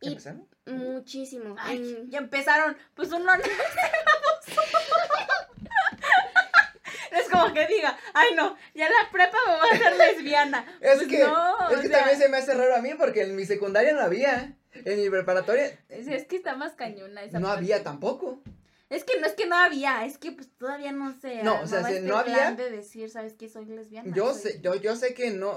Y 0.00 0.08
¿Empezaron? 0.08 0.46
Muchísimo. 0.66 1.56
Ay, 1.58 2.04
ya 2.08 2.18
empezaron. 2.18 2.76
Pues 2.94 3.10
uno 3.12 3.32
Es 7.10 7.23
como 7.34 7.54
que 7.54 7.66
diga, 7.66 7.98
ay 8.12 8.34
no, 8.34 8.56
ya 8.74 8.86
en 8.86 8.92
la 8.92 9.10
prepa 9.10 9.36
me 9.46 9.52
voy 9.54 9.68
a 9.70 9.74
hacer 9.74 9.96
lesbiana. 9.96 10.66
es 10.80 10.96
pues 10.96 11.08
que, 11.08 11.22
es 11.22 11.80
que 11.80 11.88
también 11.88 12.18
se 12.18 12.28
me 12.28 12.38
hace 12.38 12.54
raro 12.54 12.74
a 12.74 12.80
mí 12.80 12.90
porque 12.98 13.22
en 13.22 13.36
mi 13.36 13.44
secundaria 13.44 13.92
no 13.92 14.00
había. 14.00 14.56
En 14.84 15.00
mi 15.00 15.08
preparatoria. 15.08 15.78
Es, 15.88 16.08
es 16.08 16.24
que 16.26 16.34
está 16.34 16.56
más 16.56 16.72
cañona 16.72 17.22
esa 17.22 17.38
No 17.38 17.48
había 17.48 17.84
tampoco. 17.84 18.42
Es 18.90 19.02
que 19.02 19.18
no 19.18 19.26
es 19.26 19.32
que 19.34 19.46
no 19.46 19.56
había, 19.56 20.04
es 20.04 20.18
que 20.18 20.32
pues 20.32 20.48
todavía 20.58 20.92
no 20.92 21.12
sé. 21.18 21.42
No, 21.42 21.60
o 21.62 21.66
sea, 21.66 21.84
si 21.84 22.00
no 22.00 22.16
había. 22.16 22.52
de 22.52 22.70
decir, 22.70 23.10
¿sabes 23.10 23.34
qué? 23.34 23.48
Soy 23.48 23.64
lesbiana. 23.64 24.14
Yo 24.14 24.34
sé, 24.34 24.60
yo, 24.62 24.74
yo 24.74 24.94
sé 24.94 25.14
que 25.14 25.30
no, 25.30 25.56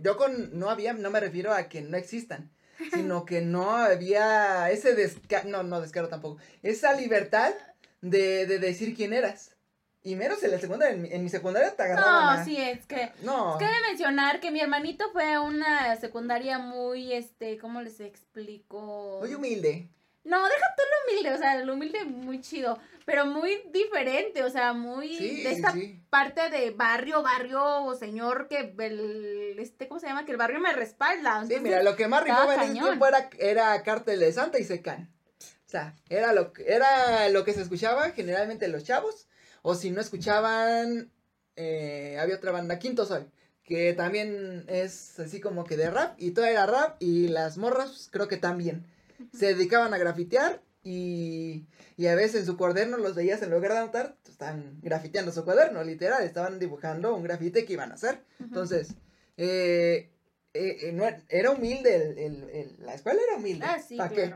yo 0.00 0.16
con 0.16 0.58
no 0.58 0.70
había, 0.70 0.92
no 0.92 1.10
me 1.10 1.20
refiero 1.20 1.52
a 1.52 1.68
que 1.68 1.82
no 1.82 1.96
existan, 1.96 2.50
sino 2.94 3.24
que 3.24 3.40
no 3.40 3.76
había 3.76 4.70
ese 4.70 4.94
descaro, 4.94 5.48
no, 5.48 5.62
no 5.64 5.80
descaro 5.80 6.08
tampoco, 6.08 6.40
esa 6.62 6.94
libertad 6.94 7.52
de, 8.00 8.46
de 8.46 8.58
decir 8.58 8.94
quién 8.94 9.12
eras. 9.12 9.57
Y 10.02 10.14
menos 10.14 10.42
en 10.42 10.52
la 10.52 10.58
secundaria, 10.58 10.94
en 10.94 11.22
mi, 11.22 11.28
secundaria 11.28 11.74
te 11.74 11.82
agarraban. 11.82 12.38
No, 12.38 12.44
sí, 12.44 12.56
es 12.56 12.86
que. 12.86 13.10
No. 13.22 13.52
Es 13.52 13.58
que 13.58 13.64
de 13.64 13.80
mencionar 13.88 14.40
que 14.40 14.50
mi 14.50 14.60
hermanito 14.60 15.10
fue 15.12 15.34
a 15.34 15.40
una 15.40 15.96
secundaria 15.96 16.58
muy, 16.58 17.12
este, 17.12 17.58
¿cómo 17.58 17.82
les 17.82 18.00
explico? 18.00 19.18
Muy 19.20 19.34
humilde. 19.34 19.90
No, 20.28 20.44
deja 20.44 20.66
tú 20.76 20.82
lo 20.82 21.12
humilde, 21.12 21.34
o 21.34 21.38
sea, 21.38 21.64
lo 21.64 21.72
humilde 21.72 22.04
muy 22.04 22.42
chido, 22.42 22.78
pero 23.06 23.24
muy 23.24 23.62
diferente, 23.72 24.44
o 24.44 24.50
sea, 24.50 24.74
muy 24.74 25.16
de 25.16 25.52
esta 25.52 25.74
parte 26.10 26.50
de 26.50 26.70
barrio, 26.70 27.22
barrio, 27.22 27.96
señor, 27.98 28.46
que 28.46 28.74
el, 28.78 29.56
este, 29.58 29.88
¿cómo 29.88 29.98
se 29.98 30.06
llama? 30.06 30.26
Que 30.26 30.32
el 30.32 30.36
barrio 30.36 30.60
me 30.60 30.74
respalda. 30.74 31.46
sí, 31.46 31.56
mira, 31.60 31.82
lo 31.82 31.96
que 31.96 32.08
más 32.08 32.24
rifaba 32.24 32.56
en 32.56 32.60
ese 32.60 32.72
tiempo 32.72 33.06
era, 33.06 33.30
era 33.38 33.82
Cártel 33.82 34.20
de 34.20 34.32
Santa 34.32 34.58
y 34.58 34.64
Secan. 34.64 35.10
O 35.40 35.70
sea, 35.70 35.94
era 36.10 36.34
lo, 36.34 36.52
era 36.66 37.30
lo 37.30 37.44
que 37.44 37.54
se 37.54 37.62
escuchaba 37.62 38.10
generalmente 38.10 38.68
los 38.68 38.84
chavos, 38.84 39.28
o 39.62 39.74
si 39.74 39.90
no 39.90 40.00
escuchaban, 40.00 41.10
eh, 41.56 42.16
había 42.20 42.36
otra 42.36 42.52
banda, 42.52 42.78
Quinto 42.78 43.04
Sol, 43.06 43.30
que 43.62 43.92
también 43.92 44.64
es 44.68 45.18
así 45.20 45.40
como 45.40 45.64
que 45.64 45.76
de 45.76 45.90
rap, 45.90 46.14
y 46.18 46.30
todo 46.30 46.46
era 46.46 46.66
rap, 46.66 46.96
y 47.00 47.28
las 47.28 47.58
morras 47.58 48.08
creo 48.10 48.28
que 48.28 48.36
también 48.36 48.86
se 49.32 49.46
dedicaban 49.46 49.92
a 49.94 49.98
grafitear 49.98 50.62
y, 50.82 51.66
y, 51.96 52.06
a 52.06 52.14
veces 52.14 52.40
en 52.40 52.46
su 52.46 52.56
cuaderno 52.56 52.96
los 52.96 53.14
veías 53.14 53.42
en 53.42 53.50
lugar 53.50 53.72
de 53.72 53.78
anotar, 53.78 54.16
estaban 54.26 54.78
grafiteando 54.80 55.32
su 55.32 55.44
cuaderno, 55.44 55.82
literal, 55.82 56.22
estaban 56.22 56.58
dibujando 56.58 57.14
un 57.14 57.24
grafite 57.24 57.64
que 57.64 57.72
iban 57.72 57.90
a 57.90 57.94
hacer. 57.94 58.22
Entonces, 58.38 58.94
eh, 59.36 60.08
eh, 60.54 60.78
eh, 60.82 60.92
no, 60.92 61.04
era 61.28 61.50
humilde, 61.50 62.14
el, 62.24 62.48
el, 62.50 62.76
la 62.78 62.94
escuela 62.94 63.20
era 63.26 63.36
humilde. 63.36 63.66
Ah, 63.68 63.80
sí, 63.80 63.96
¿Para 63.96 64.14
qué? 64.14 64.34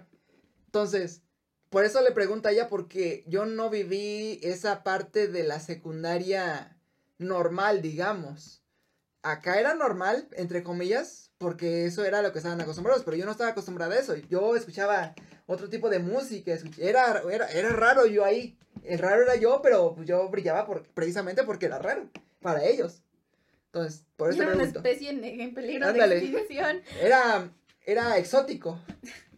Entonces, 0.66 1.22
por 1.72 1.86
eso 1.86 2.02
le 2.02 2.12
pregunto 2.12 2.48
a 2.48 2.52
ella, 2.52 2.68
porque 2.68 3.24
yo 3.26 3.46
no 3.46 3.70
viví 3.70 4.38
esa 4.42 4.82
parte 4.82 5.26
de 5.26 5.42
la 5.42 5.58
secundaria 5.58 6.76
normal, 7.16 7.80
digamos. 7.80 8.62
Acá 9.22 9.58
era 9.58 9.72
normal, 9.72 10.28
entre 10.32 10.62
comillas, 10.62 11.30
porque 11.38 11.86
eso 11.86 12.04
era 12.04 12.20
lo 12.20 12.30
que 12.30 12.40
estaban 12.40 12.60
acostumbrados, 12.60 13.04
pero 13.04 13.16
yo 13.16 13.24
no 13.24 13.32
estaba 13.32 13.50
acostumbrada 13.50 13.94
a 13.94 13.98
eso. 13.98 14.14
Yo 14.28 14.54
escuchaba 14.54 15.14
otro 15.46 15.70
tipo 15.70 15.88
de 15.88 15.98
música, 15.98 16.52
era, 16.76 17.22
era, 17.32 17.46
era 17.46 17.70
raro 17.70 18.04
yo 18.04 18.22
ahí. 18.22 18.58
El 18.84 18.98
raro 18.98 19.22
era 19.22 19.36
yo, 19.36 19.62
pero 19.62 19.96
yo 20.04 20.28
brillaba 20.28 20.66
por, 20.66 20.86
precisamente 20.88 21.42
porque 21.42 21.66
era 21.66 21.78
raro 21.78 22.10
para 22.42 22.66
ellos. 22.66 23.02
Entonces, 23.66 24.04
por 24.18 24.30
eso 24.30 24.42
Era 24.42 24.52
una 24.52 24.64
especie 24.64 25.08
en, 25.08 25.54
peligro 25.54 25.90
de 25.90 26.18
extinción. 26.18 26.82
Era, 27.00 27.50
era 27.86 28.18
exótico 28.18 28.78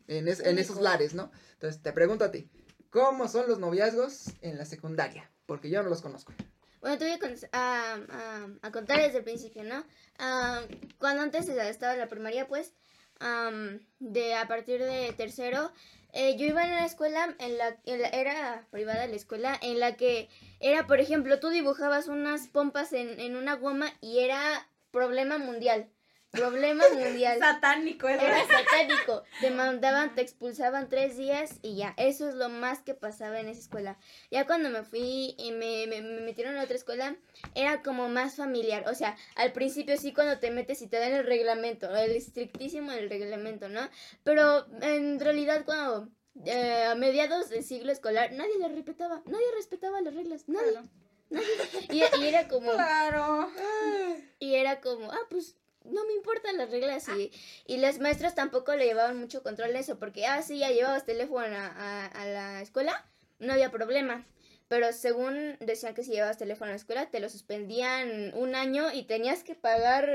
en, 0.09 0.27
en 0.27 0.59
esos 0.59 0.81
lares, 0.81 1.15
¿no? 1.15 1.31
Entonces, 1.65 1.83
te 1.83 1.95
pregunto 1.95 2.27
a 2.27 2.31
ti, 2.31 2.51
¿cómo 2.91 3.27
son 3.27 3.49
los 3.49 3.59
noviazgos 3.59 4.35
en 4.43 4.59
la 4.59 4.67
secundaria? 4.67 5.31
Porque 5.47 5.71
yo 5.71 5.83
no 5.83 5.89
los 5.89 6.03
conozco. 6.03 6.35
Bueno, 6.83 6.99
te 6.99 7.07
voy 7.07 7.19
a, 7.53 8.71
contar 8.71 9.01
desde 9.01 9.17
el 9.17 9.25
principio, 9.25 9.65
¿no? 9.65 9.83
cuando 10.99 11.23
antes 11.23 11.49
estaba 11.49 11.95
en 11.95 12.01
la 12.01 12.09
primaria, 12.11 12.47
pues, 12.49 12.75
de 13.99 14.35
a 14.35 14.47
partir 14.47 14.83
de 14.83 15.15
tercero, 15.17 15.73
eh, 16.13 16.37
yo 16.37 16.45
iba 16.45 16.67
en 16.67 16.73
una 16.73 16.85
escuela, 16.85 17.35
en 17.39 17.57
la, 17.57 17.79
era 17.87 18.67
privada 18.71 19.07
la 19.07 19.17
escuela, 19.17 19.59
en 19.63 19.81
la 19.81 19.97
que 19.97 20.29
era, 20.61 20.87
por 20.87 21.01
ejemplo, 21.01 21.41
tú 21.41 21.49
dibujabas 21.49 22.09
unas 22.09 22.49
pompas 22.49 22.93
en, 22.93 23.19
en 23.19 23.37
una 23.37 23.55
goma 23.55 23.91
y 24.03 24.19
era 24.19 24.69
problema 24.91 25.39
mundial. 25.39 25.89
Problema 26.35 26.85
mundial. 26.93 27.39
satánico, 27.39 28.09
Era 28.09 28.45
satánico. 28.47 29.23
Te 29.41 29.51
mandaban, 29.51 30.15
te 30.15 30.23
expulsaban 30.23 30.89
tres 30.89 31.17
días 31.17 31.59
y 31.63 31.77
ya. 31.77 31.95
Eso 31.97 32.29
es 32.29 32.35
lo 32.35 32.49
más 32.49 32.81
que 32.81 32.95
pasaba 32.95 33.41
en 33.41 33.49
esa 33.49 33.61
escuela. 33.61 33.99
Ya 34.31 34.47
cuando 34.47 34.69
me 34.71 34.83
fui 34.83 35.35
y 35.39 35.53
me, 35.53 35.87
me, 35.87 36.03
metieron 36.03 36.57
a 36.57 36.65
otra 36.65 36.77
escuela, 36.77 37.17
era 37.55 37.83
como 37.83 38.09
más 38.09 38.37
familiar. 38.37 38.85
O 38.89 38.95
sea, 38.95 39.17
al 39.37 39.53
principio 39.53 39.97
sí 39.97 40.13
cuando 40.13 40.39
te 40.39 40.51
metes 40.51 40.83
y 40.83 40.89
te 40.89 40.99
dan 40.99 41.13
el 41.13 41.25
reglamento, 41.25 41.95
el 41.95 42.13
estrictísimo 42.13 42.93
el 42.93 43.09
reglamento, 43.09 43.69
¿no? 43.69 43.89
Pero 44.23 44.67
en 44.81 45.21
realidad 45.21 45.65
cuando 45.65 46.09
eh, 46.45 46.85
a 46.85 46.95
mediados 46.95 47.49
del 47.49 47.63
siglo 47.63 47.93
escolar 47.93 48.33
nadie 48.33 48.59
le 48.59 48.69
respetaba, 48.69 49.23
nadie 49.27 49.47
respetaba 49.55 50.01
las 50.01 50.15
reglas, 50.15 50.49
nadie. 50.49 50.73
nadie. 50.73 50.91
Y, 51.91 52.03
y, 52.21 52.29
era 52.29 52.49
como... 52.49 52.73
Claro. 52.73 53.49
Y 54.39 54.55
era 54.55 54.81
como, 54.81 55.11
ah, 55.11 55.27
pues 55.31 55.57
no 55.85 56.05
me 56.07 56.15
importan 56.15 56.57
las 56.57 56.71
reglas 56.71 57.09
y, 57.09 57.31
y 57.67 57.79
los 57.79 57.99
maestros 57.99 58.35
tampoco 58.35 58.75
le 58.75 58.87
llevaban 58.87 59.19
mucho 59.19 59.43
control 59.43 59.73
de 59.73 59.81
eso, 59.81 59.99
porque, 59.99 60.27
ah, 60.27 60.43
sí, 60.43 60.59
ya 60.59 60.71
llevabas 60.71 61.05
teléfono 61.05 61.57
a, 61.57 62.07
a, 62.07 62.27
la 62.27 62.63
escuela, 62.63 63.05
no 63.39 63.53
había 63.53 63.71
problema. 63.71 64.25
Pero 64.67 64.93
según 64.93 65.57
decían 65.61 65.95
que 65.95 66.03
si 66.03 66.13
llevabas 66.13 66.39
teléfono 66.39 66.69
a 66.69 66.73
la 66.73 66.77
escuela, 66.77 67.11
te 67.11 67.21
lo 67.21 67.29
suspendían 67.29 68.33
un 68.35 68.55
año 68.55 68.93
y 68.93 69.05
tenías 69.05 69.45
que 69.45 69.55
pagar... 69.55 70.09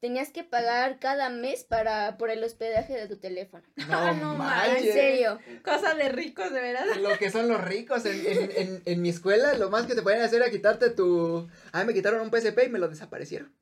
Tenías 0.00 0.30
que 0.30 0.44
pagar 0.44 1.00
cada 1.00 1.28
mes 1.28 1.64
para 1.64 2.18
por 2.18 2.30
el 2.30 2.44
hospedaje 2.44 2.92
de 2.92 3.08
tu 3.08 3.16
teléfono. 3.16 3.64
No, 3.88 4.14
no 4.14 4.64
En 4.64 4.84
serio. 4.84 5.40
Cosa 5.64 5.96
de 5.96 6.08
ricos, 6.08 6.52
de 6.52 6.60
verdad. 6.60 6.84
Lo 7.00 7.18
que 7.18 7.32
son 7.32 7.48
los 7.48 7.60
ricos. 7.60 8.04
En, 8.04 8.24
en, 8.24 8.50
en, 8.54 8.82
en 8.84 9.02
mi 9.02 9.08
escuela, 9.08 9.54
lo 9.54 9.70
más 9.70 9.86
que 9.86 9.96
te 9.96 10.02
pueden 10.02 10.22
hacer 10.22 10.40
era 10.40 10.52
quitarte 10.52 10.90
tu. 10.90 11.48
Ah, 11.72 11.82
me 11.82 11.94
quitaron 11.94 12.20
un 12.20 12.30
PSP 12.30 12.66
y 12.66 12.68
me 12.68 12.78
lo 12.78 12.86
desaparecieron. 12.86 13.52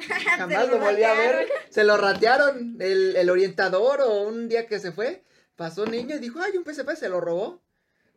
Jamás 0.36 0.68
lo, 0.68 0.78
volví 0.78 1.02
a 1.02 1.14
ver. 1.14 1.48
Se 1.70 1.84
lo 1.84 1.96
ratearon 1.96 2.76
el, 2.80 3.28
orientador 3.30 4.00
o 4.02 4.22
un 4.22 4.48
día 4.48 4.66
que 4.66 4.78
se 4.78 4.92
fue. 4.92 5.24
Pasó 5.56 5.82
un 5.82 5.90
niño 5.90 6.16
y 6.16 6.18
dijo, 6.18 6.40
ay, 6.40 6.56
un 6.56 6.64
PSP 6.64 6.90
se 6.96 7.08
lo 7.08 7.20
robó. 7.20 7.60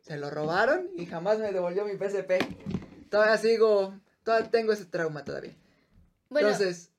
Se 0.01 0.17
lo 0.17 0.29
robaron 0.29 0.89
y 0.97 1.05
jamás 1.05 1.39
me 1.39 1.51
devolvió 1.51 1.85
mi 1.85 1.93
PSP. 1.93 2.31
Todavía 3.09 3.37
sigo, 3.37 3.99
todavía 4.23 4.51
tengo 4.51 4.73
ese 4.73 4.85
trauma 4.85 5.23
todavía. 5.23 5.55
Entonces, 6.29 6.89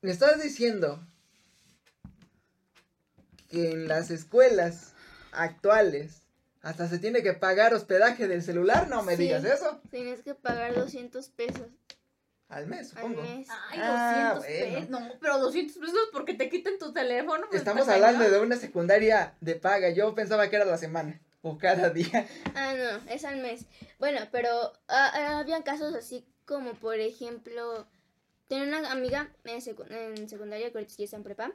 me 0.00 0.10
estás 0.10 0.42
diciendo 0.42 1.06
que 3.48 3.72
en 3.72 3.88
las 3.88 4.10
escuelas 4.10 4.94
actuales 5.32 6.24
hasta 6.64 6.88
se 6.88 6.98
tiene 6.98 7.22
que 7.22 7.34
pagar 7.34 7.74
hospedaje 7.74 8.26
del 8.26 8.42
celular, 8.42 8.88
no 8.88 9.02
me 9.02 9.18
digas 9.18 9.44
eso. 9.44 9.80
Tienes 9.90 10.22
que 10.22 10.34
pagar 10.34 10.74
200 10.74 11.28
pesos. 11.28 11.68
Al 12.54 12.68
mes, 12.68 12.90
supongo. 12.90 13.20
Al 13.20 13.36
mes. 13.36 13.48
Ay, 13.70 13.78
200 13.80 13.84
ah, 13.84 14.40
pesos. 14.40 14.88
No, 14.88 15.00
pero 15.20 15.38
200 15.38 15.76
pesos 15.76 16.08
porque 16.12 16.34
te 16.34 16.48
quiten 16.48 16.78
tu 16.78 16.92
teléfono. 16.92 17.46
Pues, 17.48 17.58
Estamos 17.58 17.88
hablando 17.88 18.30
de 18.30 18.38
una 18.38 18.56
secundaria 18.56 19.34
de 19.40 19.56
paga. 19.56 19.90
Yo 19.90 20.14
pensaba 20.14 20.48
que 20.48 20.54
era 20.54 20.64
la 20.64 20.78
semana 20.78 21.20
o 21.42 21.58
cada 21.58 21.90
día. 21.90 22.28
Ah, 22.54 22.74
no, 22.76 23.10
es 23.10 23.24
al 23.24 23.38
mes. 23.38 23.66
Bueno, 23.98 24.20
pero 24.30 24.48
ah, 24.86 25.10
ah, 25.14 25.38
habían 25.40 25.62
casos 25.62 25.94
así 25.96 26.24
como, 26.46 26.74
por 26.74 27.00
ejemplo, 27.00 27.88
tenía 28.46 28.78
una 28.78 28.92
amiga 28.92 29.28
en, 29.42 29.60
secundaria 29.60 30.70
que 30.70 30.78
ahorita 30.78 31.02
está 31.02 31.16
en 31.16 31.24
prepa 31.24 31.52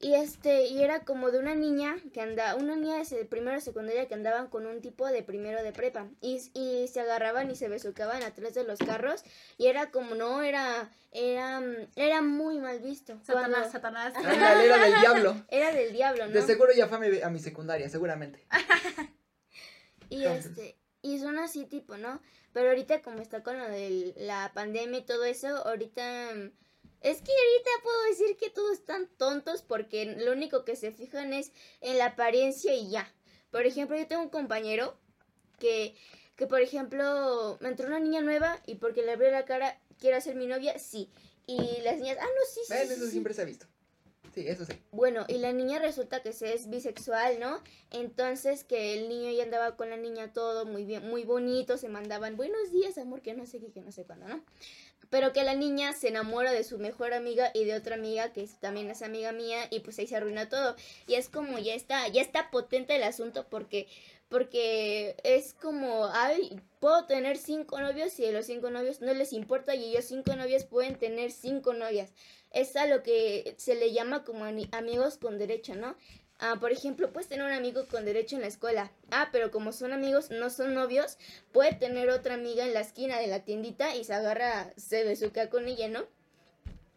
y 0.00 0.14
este, 0.14 0.66
y 0.66 0.82
era 0.82 1.00
como 1.00 1.32
de 1.32 1.40
una 1.40 1.56
niña 1.56 1.96
que 2.12 2.20
andaba, 2.20 2.54
una 2.54 2.76
niña 2.76 3.02
de 3.02 3.24
primero 3.24 3.56
de 3.56 3.60
secundaria 3.60 4.06
que 4.06 4.14
andaban 4.14 4.46
con 4.46 4.64
un 4.66 4.80
tipo 4.80 5.06
de 5.08 5.24
primero 5.24 5.60
de 5.60 5.72
prepa. 5.72 6.06
Y, 6.20 6.40
y 6.54 6.86
se 6.86 7.00
agarraban 7.00 7.50
y 7.50 7.56
se 7.56 7.68
besucaban 7.68 8.22
atrás 8.22 8.54
de 8.54 8.62
los 8.62 8.78
carros. 8.78 9.24
Y 9.56 9.66
era 9.66 9.90
como, 9.90 10.14
no, 10.14 10.42
era, 10.42 10.88
era, 11.10 11.60
era 11.96 12.22
muy 12.22 12.58
mal 12.58 12.78
visto. 12.78 13.18
Satanás, 13.24 13.72
Satanás. 13.72 14.14
era 14.24 14.78
del 14.78 15.00
diablo. 15.00 15.44
Era 15.48 15.72
del 15.72 15.92
diablo, 15.92 16.26
¿no? 16.26 16.32
De 16.32 16.42
seguro 16.42 16.72
ya 16.72 16.86
fue 16.86 16.98
a 16.98 17.00
mi, 17.00 17.20
a 17.20 17.30
mi 17.30 17.40
secundaria, 17.40 17.88
seguramente. 17.88 18.46
y 20.10 20.24
este, 20.24 20.76
y 21.02 21.18
son 21.18 21.38
así 21.38 21.64
tipo, 21.64 21.96
¿no? 21.96 22.22
Pero 22.52 22.68
ahorita 22.68 23.02
como 23.02 23.18
está 23.18 23.42
con 23.42 23.58
lo 23.58 23.68
de 23.68 24.14
la 24.16 24.52
pandemia 24.54 25.00
y 25.00 25.04
todo 25.04 25.24
eso, 25.24 25.48
ahorita 25.66 26.30
es 27.00 27.22
que 27.22 27.30
ahorita 27.30 27.70
puedo 27.82 28.02
decir 28.04 28.36
que 28.36 28.50
todos 28.50 28.72
están 28.72 29.08
tontos 29.16 29.62
porque 29.62 30.16
lo 30.16 30.32
único 30.32 30.64
que 30.64 30.76
se 30.76 30.92
fijan 30.92 31.32
es 31.32 31.52
en 31.80 31.98
la 31.98 32.06
apariencia 32.06 32.74
y 32.74 32.90
ya. 32.90 33.12
Por 33.50 33.66
ejemplo, 33.66 33.96
yo 33.96 34.06
tengo 34.06 34.22
un 34.22 34.30
compañero 34.30 34.98
que, 35.58 35.94
que 36.36 36.46
por 36.46 36.60
ejemplo, 36.60 37.56
me 37.60 37.68
entró 37.68 37.86
una 37.86 38.00
niña 38.00 38.20
nueva 38.20 38.60
y 38.66 38.76
porque 38.76 39.02
le 39.02 39.12
abrió 39.12 39.30
la 39.30 39.44
cara, 39.44 39.80
quiero 39.98 40.20
ser 40.20 40.34
mi 40.34 40.46
novia, 40.46 40.78
sí. 40.78 41.10
Y 41.46 41.80
las 41.82 41.98
niñas, 41.98 42.18
ah, 42.20 42.26
no, 42.26 42.46
sí, 42.52 42.60
sí. 42.66 42.74
eso 42.74 43.06
siempre 43.06 43.32
se 43.32 43.42
ha 43.42 43.44
visto. 43.44 43.66
Sí, 44.34 44.46
eso 44.46 44.64
sí. 44.64 44.72
Bueno, 44.92 45.24
y 45.26 45.38
la 45.38 45.52
niña 45.52 45.78
resulta 45.78 46.22
que 46.22 46.32
se 46.32 46.54
es 46.54 46.68
bisexual, 46.68 47.40
¿no? 47.40 47.62
Entonces 47.90 48.64
que 48.64 48.94
el 48.98 49.08
niño 49.08 49.30
ya 49.30 49.42
andaba 49.42 49.76
con 49.76 49.90
la 49.90 49.96
niña 49.96 50.32
todo 50.32 50.66
muy 50.66 50.84
bien, 50.84 51.08
muy 51.08 51.24
bonito, 51.24 51.78
se 51.78 51.88
mandaban 51.88 52.36
buenos 52.36 52.70
días, 52.70 52.98
amor, 52.98 53.22
que 53.22 53.34
no 53.34 53.46
sé 53.46 53.58
qué, 53.60 53.72
que 53.72 53.80
no 53.80 53.90
sé 53.90 54.04
cuándo, 54.04 54.28
¿no? 54.28 54.44
Pero 55.10 55.32
que 55.32 55.44
la 55.44 55.54
niña 55.54 55.92
se 55.92 56.08
enamora 56.08 56.52
de 56.52 56.64
su 56.64 56.78
mejor 56.78 57.14
amiga 57.14 57.50
y 57.54 57.64
de 57.64 57.74
otra 57.74 57.94
amiga 57.96 58.32
que 58.32 58.48
también 58.60 58.90
es 58.90 59.02
amiga 59.02 59.32
mía 59.32 59.66
y 59.70 59.80
pues 59.80 59.98
ahí 59.98 60.06
se 60.06 60.16
arruina 60.16 60.48
todo. 60.48 60.76
Y 61.06 61.14
es 61.14 61.28
como 61.28 61.58
ya 61.58 61.74
está 61.74 62.08
ya 62.08 62.22
está 62.22 62.50
potente 62.50 62.96
el 62.96 63.02
asunto 63.02 63.46
porque 63.48 63.86
porque 64.28 65.16
es 65.24 65.54
como 65.54 66.06
ay 66.12 66.60
puedo 66.80 67.06
tener 67.06 67.38
cinco 67.38 67.80
novios 67.80 68.18
y 68.18 68.22
de 68.22 68.32
los 68.32 68.46
cinco 68.46 68.70
novios 68.70 69.00
no 69.00 69.14
les 69.14 69.32
importa 69.32 69.74
y 69.74 69.90
ellos 69.90 70.04
cinco 70.04 70.36
novias 70.36 70.64
pueden 70.64 70.96
tener 70.98 71.30
cinco 71.32 71.72
novias 71.72 72.12
es 72.50 72.76
a 72.76 72.86
lo 72.86 73.02
que 73.02 73.54
se 73.58 73.74
le 73.74 73.92
llama 73.92 74.24
como 74.24 74.44
amigos 74.44 75.16
con 75.16 75.38
derecho 75.38 75.74
no 75.74 75.96
Ah, 76.40 76.56
por 76.60 76.70
ejemplo, 76.70 77.12
puedes 77.12 77.28
tener 77.28 77.44
un 77.44 77.52
amigo 77.52 77.86
con 77.88 78.04
derecho 78.04 78.36
en 78.36 78.42
la 78.42 78.48
escuela. 78.48 78.92
Ah, 79.10 79.28
pero 79.32 79.50
como 79.50 79.72
son 79.72 79.92
amigos, 79.92 80.30
no 80.30 80.50
son 80.50 80.72
novios, 80.74 81.18
puede 81.52 81.74
tener 81.74 82.10
otra 82.10 82.34
amiga 82.34 82.64
en 82.64 82.74
la 82.74 82.80
esquina 82.80 83.18
de 83.18 83.26
la 83.26 83.44
tiendita 83.44 83.96
y 83.96 84.04
se 84.04 84.14
agarra, 84.14 84.72
se 84.76 85.02
besuca 85.02 85.50
con 85.50 85.66
ella, 85.66 85.88
¿no? 85.88 86.06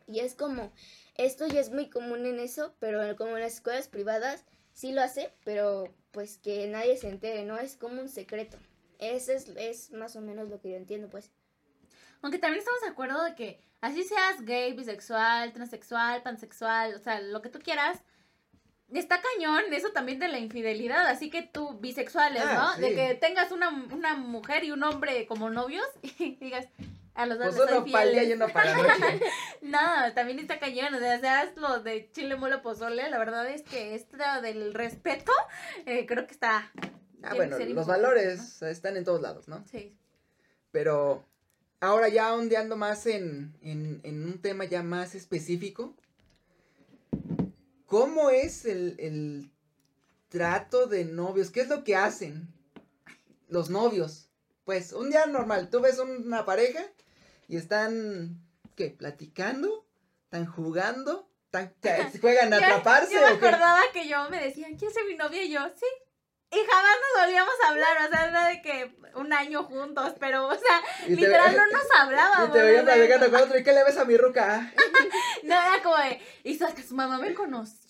Y 0.07 0.19
es 0.19 0.35
como, 0.35 0.71
esto 1.15 1.47
ya 1.47 1.59
es 1.59 1.71
muy 1.71 1.89
común 1.89 2.25
en 2.27 2.39
eso, 2.39 2.75
pero 2.79 3.15
como 3.15 3.35
en 3.35 3.43
las 3.43 3.55
escuelas 3.55 3.87
privadas 3.87 4.45
sí 4.73 4.91
lo 4.91 5.01
hace, 5.01 5.33
pero 5.43 5.91
pues 6.11 6.37
que 6.37 6.67
nadie 6.67 6.97
se 6.97 7.09
entere, 7.09 7.43
¿no? 7.43 7.57
Es 7.57 7.77
como 7.77 7.99
un 7.99 8.09
secreto. 8.09 8.57
Ese 8.99 9.33
es, 9.33 9.47
es 9.55 9.91
más 9.91 10.15
o 10.15 10.21
menos 10.21 10.49
lo 10.49 10.61
que 10.61 10.69
yo 10.69 10.75
entiendo, 10.75 11.09
pues. 11.09 11.31
Aunque 12.21 12.37
también 12.37 12.59
estamos 12.59 12.81
de 12.81 12.89
acuerdo 12.89 13.23
de 13.23 13.33
que 13.33 13.59
así 13.81 14.03
seas 14.03 14.45
gay, 14.45 14.73
bisexual, 14.73 15.51
transexual, 15.53 16.21
pansexual, 16.21 16.93
o 16.93 16.99
sea, 16.99 17.21
lo 17.21 17.41
que 17.41 17.49
tú 17.49 17.59
quieras, 17.59 17.99
está 18.99 19.21
cañón 19.21 19.63
eso 19.71 19.91
también 19.91 20.19
de 20.19 20.27
la 20.27 20.39
infidelidad, 20.39 21.07
así 21.07 21.29
que 21.29 21.43
tú, 21.43 21.79
bisexuales, 21.79 22.43
ah, 22.45 22.75
¿no? 22.75 22.81
De 22.81 22.93
que 22.93 23.15
tengas 23.15 23.51
una, 23.51 23.69
una, 23.69 24.15
mujer 24.15 24.63
y 24.63 24.71
un 24.71 24.83
hombre 24.83 25.25
como 25.27 25.49
novios 25.49 25.85
y 26.19 26.35
digas, 26.35 26.67
a 27.13 27.25
los 27.25 27.39
dos 27.39 27.55
pues 27.55 27.71
uno 27.71 27.85
para 27.85 28.23
y 28.23 28.33
uno 28.33 28.47
para 28.49 28.75
no, 29.61 30.13
también 30.13 30.39
está 30.39 30.59
cañón, 30.59 30.93
o 30.93 30.99
sea, 30.99 31.19
seas 31.19 31.55
lo 31.55 31.81
de 31.81 32.09
chile 32.11 32.35
mole 32.35 32.57
pozole, 32.59 33.09
la 33.09 33.17
verdad 33.17 33.49
es 33.49 33.63
que 33.63 33.95
esto 33.95 34.17
del 34.41 34.73
respeto, 34.73 35.31
eh, 35.85 36.05
creo 36.05 36.25
que 36.25 36.33
está... 36.33 36.71
Ah, 37.23 37.33
bueno, 37.35 37.57
los 37.59 37.85
valores 37.85 38.61
están 38.63 38.97
en 38.97 39.03
todos 39.03 39.21
lados, 39.21 39.47
¿no? 39.47 39.63
Sí. 39.69 39.95
Pero 40.71 41.23
ahora 41.79 42.09
ya 42.09 42.33
ondeando 42.33 42.77
más 42.77 43.05
en, 43.05 43.55
en, 43.61 44.01
en 44.03 44.25
un 44.25 44.41
tema 44.41 44.65
ya 44.65 44.81
más 44.81 45.13
específico, 45.13 45.95
¿Cómo 47.91 48.29
es 48.29 48.63
el, 48.63 49.51
trato 50.29 50.87
de 50.87 51.03
novios? 51.03 51.51
¿Qué 51.51 51.59
es 51.59 51.67
lo 51.67 51.83
que 51.83 51.97
hacen 51.97 52.47
los 53.49 53.69
novios? 53.69 54.29
Pues 54.63 54.93
un 54.93 55.09
día 55.09 55.25
normal, 55.25 55.69
tú 55.69 55.81
ves 55.81 55.99
una 55.99 56.45
pareja 56.45 56.85
y 57.49 57.57
están, 57.57 58.39
¿qué? 58.77 58.91
¿Platicando? 58.91 59.85
¿Están 60.23 60.45
jugando? 60.45 61.29
¿Están, 61.51 61.73
¿Juegan 62.21 62.53
a 62.53 62.57
atraparse? 62.59 63.13
Yo 63.13 63.19
me 63.19 63.27
acordaba 63.27 63.81
que 63.91 64.07
yo 64.07 64.29
me 64.29 64.41
decían, 64.41 64.77
¿quién 64.77 64.89
es 64.89 65.05
mi 65.05 65.15
novia? 65.15 65.43
Y 65.43 65.51
yo, 65.51 65.59
sí. 65.75 65.85
y 66.49 66.59
jamás 66.65 66.95
nos 66.95 67.25
volvíamos 67.25 67.55
a 67.61 67.69
hablar, 67.71 68.07
o 68.07 68.09
sea, 68.09 68.27
era 68.29 68.47
de 68.47 68.61
que 68.61 68.95
un 69.15 69.33
año 69.33 69.65
juntos, 69.65 70.13
pero, 70.17 70.47
o 70.47 70.57
sea, 70.57 70.81
literal 71.09 71.57
no 71.57 71.65
nos 71.77 71.91
hablábamos. 71.99 72.49
Y 72.49 72.51
te 72.53 72.63
veían 72.63 72.85
platicando 72.85 73.31
con 73.31 73.41
otro, 73.41 73.59
¿y 73.59 73.63
qué 73.65 73.73
le 73.73 73.83
ves 73.83 73.97
a 73.97 74.05
mi 74.05 74.15
ruca? 74.15 74.71
no, 75.43 75.53
era 75.53 75.83
como 75.83 75.97
de, 75.97 76.21
y 76.45 76.57
su 76.57 76.95
mamá 76.95 77.17
me 77.17 77.33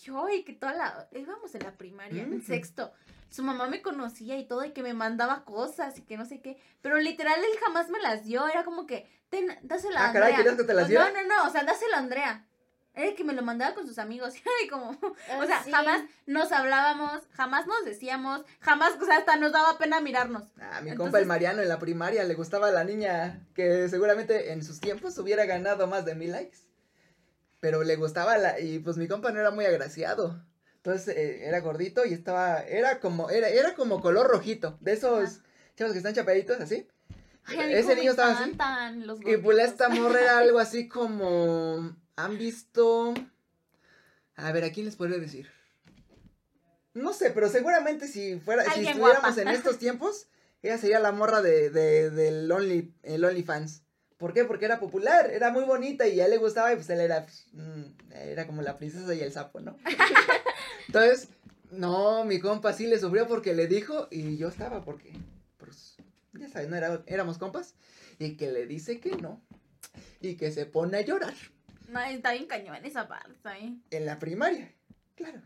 conoció 0.02 0.30
y 0.36 0.43
que 0.43 0.54
toda 0.54 0.74
la, 0.74 1.08
íbamos 1.12 1.54
en 1.56 1.64
la 1.64 1.72
primaria, 1.78 2.24
en 2.24 2.41
sexto, 2.41 2.91
su 3.30 3.43
mamá 3.43 3.68
me 3.68 3.82
conocía 3.82 4.38
y 4.38 4.45
todo, 4.45 4.66
y 4.66 4.72
que 4.72 4.84
me 4.84 4.93
mandaba 4.93 5.43
cosas 5.45 5.97
y 5.97 6.02
que 6.02 6.18
no 6.18 6.26
sé 6.26 6.41
qué, 6.41 6.58
pero 6.82 6.99
literal 6.99 7.39
él 7.39 7.60
jamás 7.64 7.89
me 7.89 7.99
las 7.99 8.26
dio, 8.26 8.47
era 8.47 8.64
como 8.64 8.86
que, 8.86 9.08
ten, 9.30 9.47
dásela 9.64 10.02
a 10.02 10.08
Andrea. 10.08 10.26
Ah, 10.26 10.30
caray, 10.30 10.36
¿querías 10.36 10.58
que 10.58 10.64
te 10.64 10.74
las 10.74 10.88
diera? 10.88 11.12
No, 11.12 11.22
no, 11.22 11.28
no, 11.28 11.47
o 11.47 11.52
sea, 11.52 11.64
dásela 11.64 11.97
a 11.97 11.99
Andrea. 11.99 12.45
Era 12.93 13.16
que 13.16 13.24
me 13.24 13.32
lo 13.32 13.41
mandaba 13.41 13.74
con 13.74 13.88
sus 13.88 13.99
amigos. 13.99 14.34
Y 14.66 14.68
como, 14.68 14.89
o 14.89 15.45
sea, 15.45 15.60
ah, 15.60 15.66
jamás 15.72 16.02
nos 16.26 16.52
hablábamos, 16.52 17.22
jamás 17.32 17.66
nos 17.66 17.86
decíamos, 17.86 18.41
jamás, 18.60 18.93
o 19.02 19.06
sea, 19.06 19.18
hasta 19.18 19.38
nos 19.38 19.54
daba 19.54 19.78
pena 19.78 20.02
mirarnos. 20.02 20.43
Ah, 20.60 20.82
mi 20.82 20.93
compa 20.95 21.20
el 21.20 21.26
Mariano 21.26 21.62
en 21.62 21.70
la 21.70 21.80
primaria 21.80 22.26
le 22.26 22.34
gustaba 22.36 22.68
a 22.68 22.72
la 22.72 22.84
niña 22.84 23.47
que 23.56 23.88
seguramente 23.88 24.52
en 24.52 24.62
sus 24.62 24.82
tiempos 24.82 25.18
hubiera 25.18 25.45
ganado 25.45 25.88
más 25.88 26.04
de 26.04 26.16
mil 26.16 26.32
likes. 26.34 26.70
Pero 27.62 27.84
le 27.84 27.95
gustaba 27.95 28.38
la, 28.38 28.59
y 28.59 28.80
pues 28.80 28.97
mi 28.97 29.07
compa 29.07 29.32
no 29.32 29.39
era 29.39 29.51
muy 29.51 29.64
agraciado. 29.64 30.43
Entonces 30.76 31.16
eh, 31.16 31.47
era 31.47 31.62
gordito 31.62 32.05
y 32.05 32.14
estaba, 32.14 32.59
era 32.64 32.99
como, 32.99 33.30
era, 33.30 33.47
era 33.47 33.74
como 33.76 34.01
color 34.01 34.28
rojito, 34.28 34.78
de 34.82 34.91
esos 34.91 35.39
chavos 35.78 35.93
que 35.93 35.99
están 35.99 36.14
chapaditos 36.14 36.59
así. 36.59 36.88
Ese 37.47 37.95
niño 37.95 38.12
estaba 38.12 38.34
así. 38.34 38.51
y 39.26 39.38
pues 39.38 39.57
esta 39.59 39.88
morra 39.88 40.20
era 40.20 40.38
algo 40.39 40.59
así 40.59 40.89
como 40.89 41.95
¿Han 42.22 42.38
visto? 42.38 43.14
A 44.36 44.51
ver, 44.51 44.64
¿a 44.64 44.72
quién 44.72 44.86
les 44.86 44.95
podría 44.95 45.18
decir? 45.18 45.49
No 46.93 47.14
sé, 47.14 47.32
pero 47.32 47.49
seguramente 47.49 48.07
si 48.07 48.39
fuera, 48.39 48.64
si 48.74 48.86
estuviéramos 48.86 49.38
en 49.38 49.47
estos 49.47 49.80
tiempos, 49.80 50.28
ella 50.62 50.78
sería 50.78 50.99
la 50.99 51.12
morra 51.12 51.41
de, 51.41 51.70
de, 51.70 52.09
del 52.12 52.51
Only, 52.51 52.93
el 53.01 53.24
OnlyFans. 53.24 53.84
¿Por 54.22 54.36
qué? 54.36 54.45
Porque 54.45 54.65
era 54.65 54.80
popular, 54.80 55.32
era 55.32 55.49
muy 55.49 55.63
bonita 55.63 56.07
y 56.07 56.22
a 56.22 56.26
él 56.26 56.32
le 56.32 56.38
gustaba 56.38 56.72
y 56.72 56.76
pues 56.76 56.88
él 56.91 56.99
era, 56.99 57.26
pues, 57.26 57.47
mm, 57.53 58.13
era 58.13 58.45
como 58.45 58.61
la 58.61 58.78
princesa 58.78 59.15
y 59.15 59.19
el 59.19 59.32
sapo, 59.34 59.59
¿no? 59.61 59.76
Entonces, 60.88 61.30
no, 61.72 62.24
mi 62.24 62.39
compa 62.39 62.72
sí 62.72 62.86
le 62.86 62.99
sufrió 62.99 63.28
porque 63.28 63.55
le 63.55 63.65
dijo 63.65 64.07
y 64.11 64.38
yo 64.38 64.49
estaba 64.49 64.86
porque, 64.86 65.11
pues, 65.57 65.97
ya 66.34 66.47
sabes, 66.49 66.69
no 66.69 66.76
era, 66.76 67.01
éramos 67.07 67.39
compas 67.39 67.74
y 68.19 68.38
que 68.38 68.51
le 68.51 68.67
dice 68.67 68.99
que 68.99 69.15
no 69.15 69.41
y 70.19 70.36
que 70.36 70.51
se 70.51 70.67
pone 70.67 70.99
a 70.99 71.01
llorar. 71.01 71.34
No, 71.89 71.99
está 72.01 72.34
bien 72.34 72.45
cañón 72.45 72.86
esa 72.86 73.07
parte. 73.07 73.34
En 73.89 74.05
la 74.05 74.19
primaria, 74.19 74.72
claro. 75.15 75.41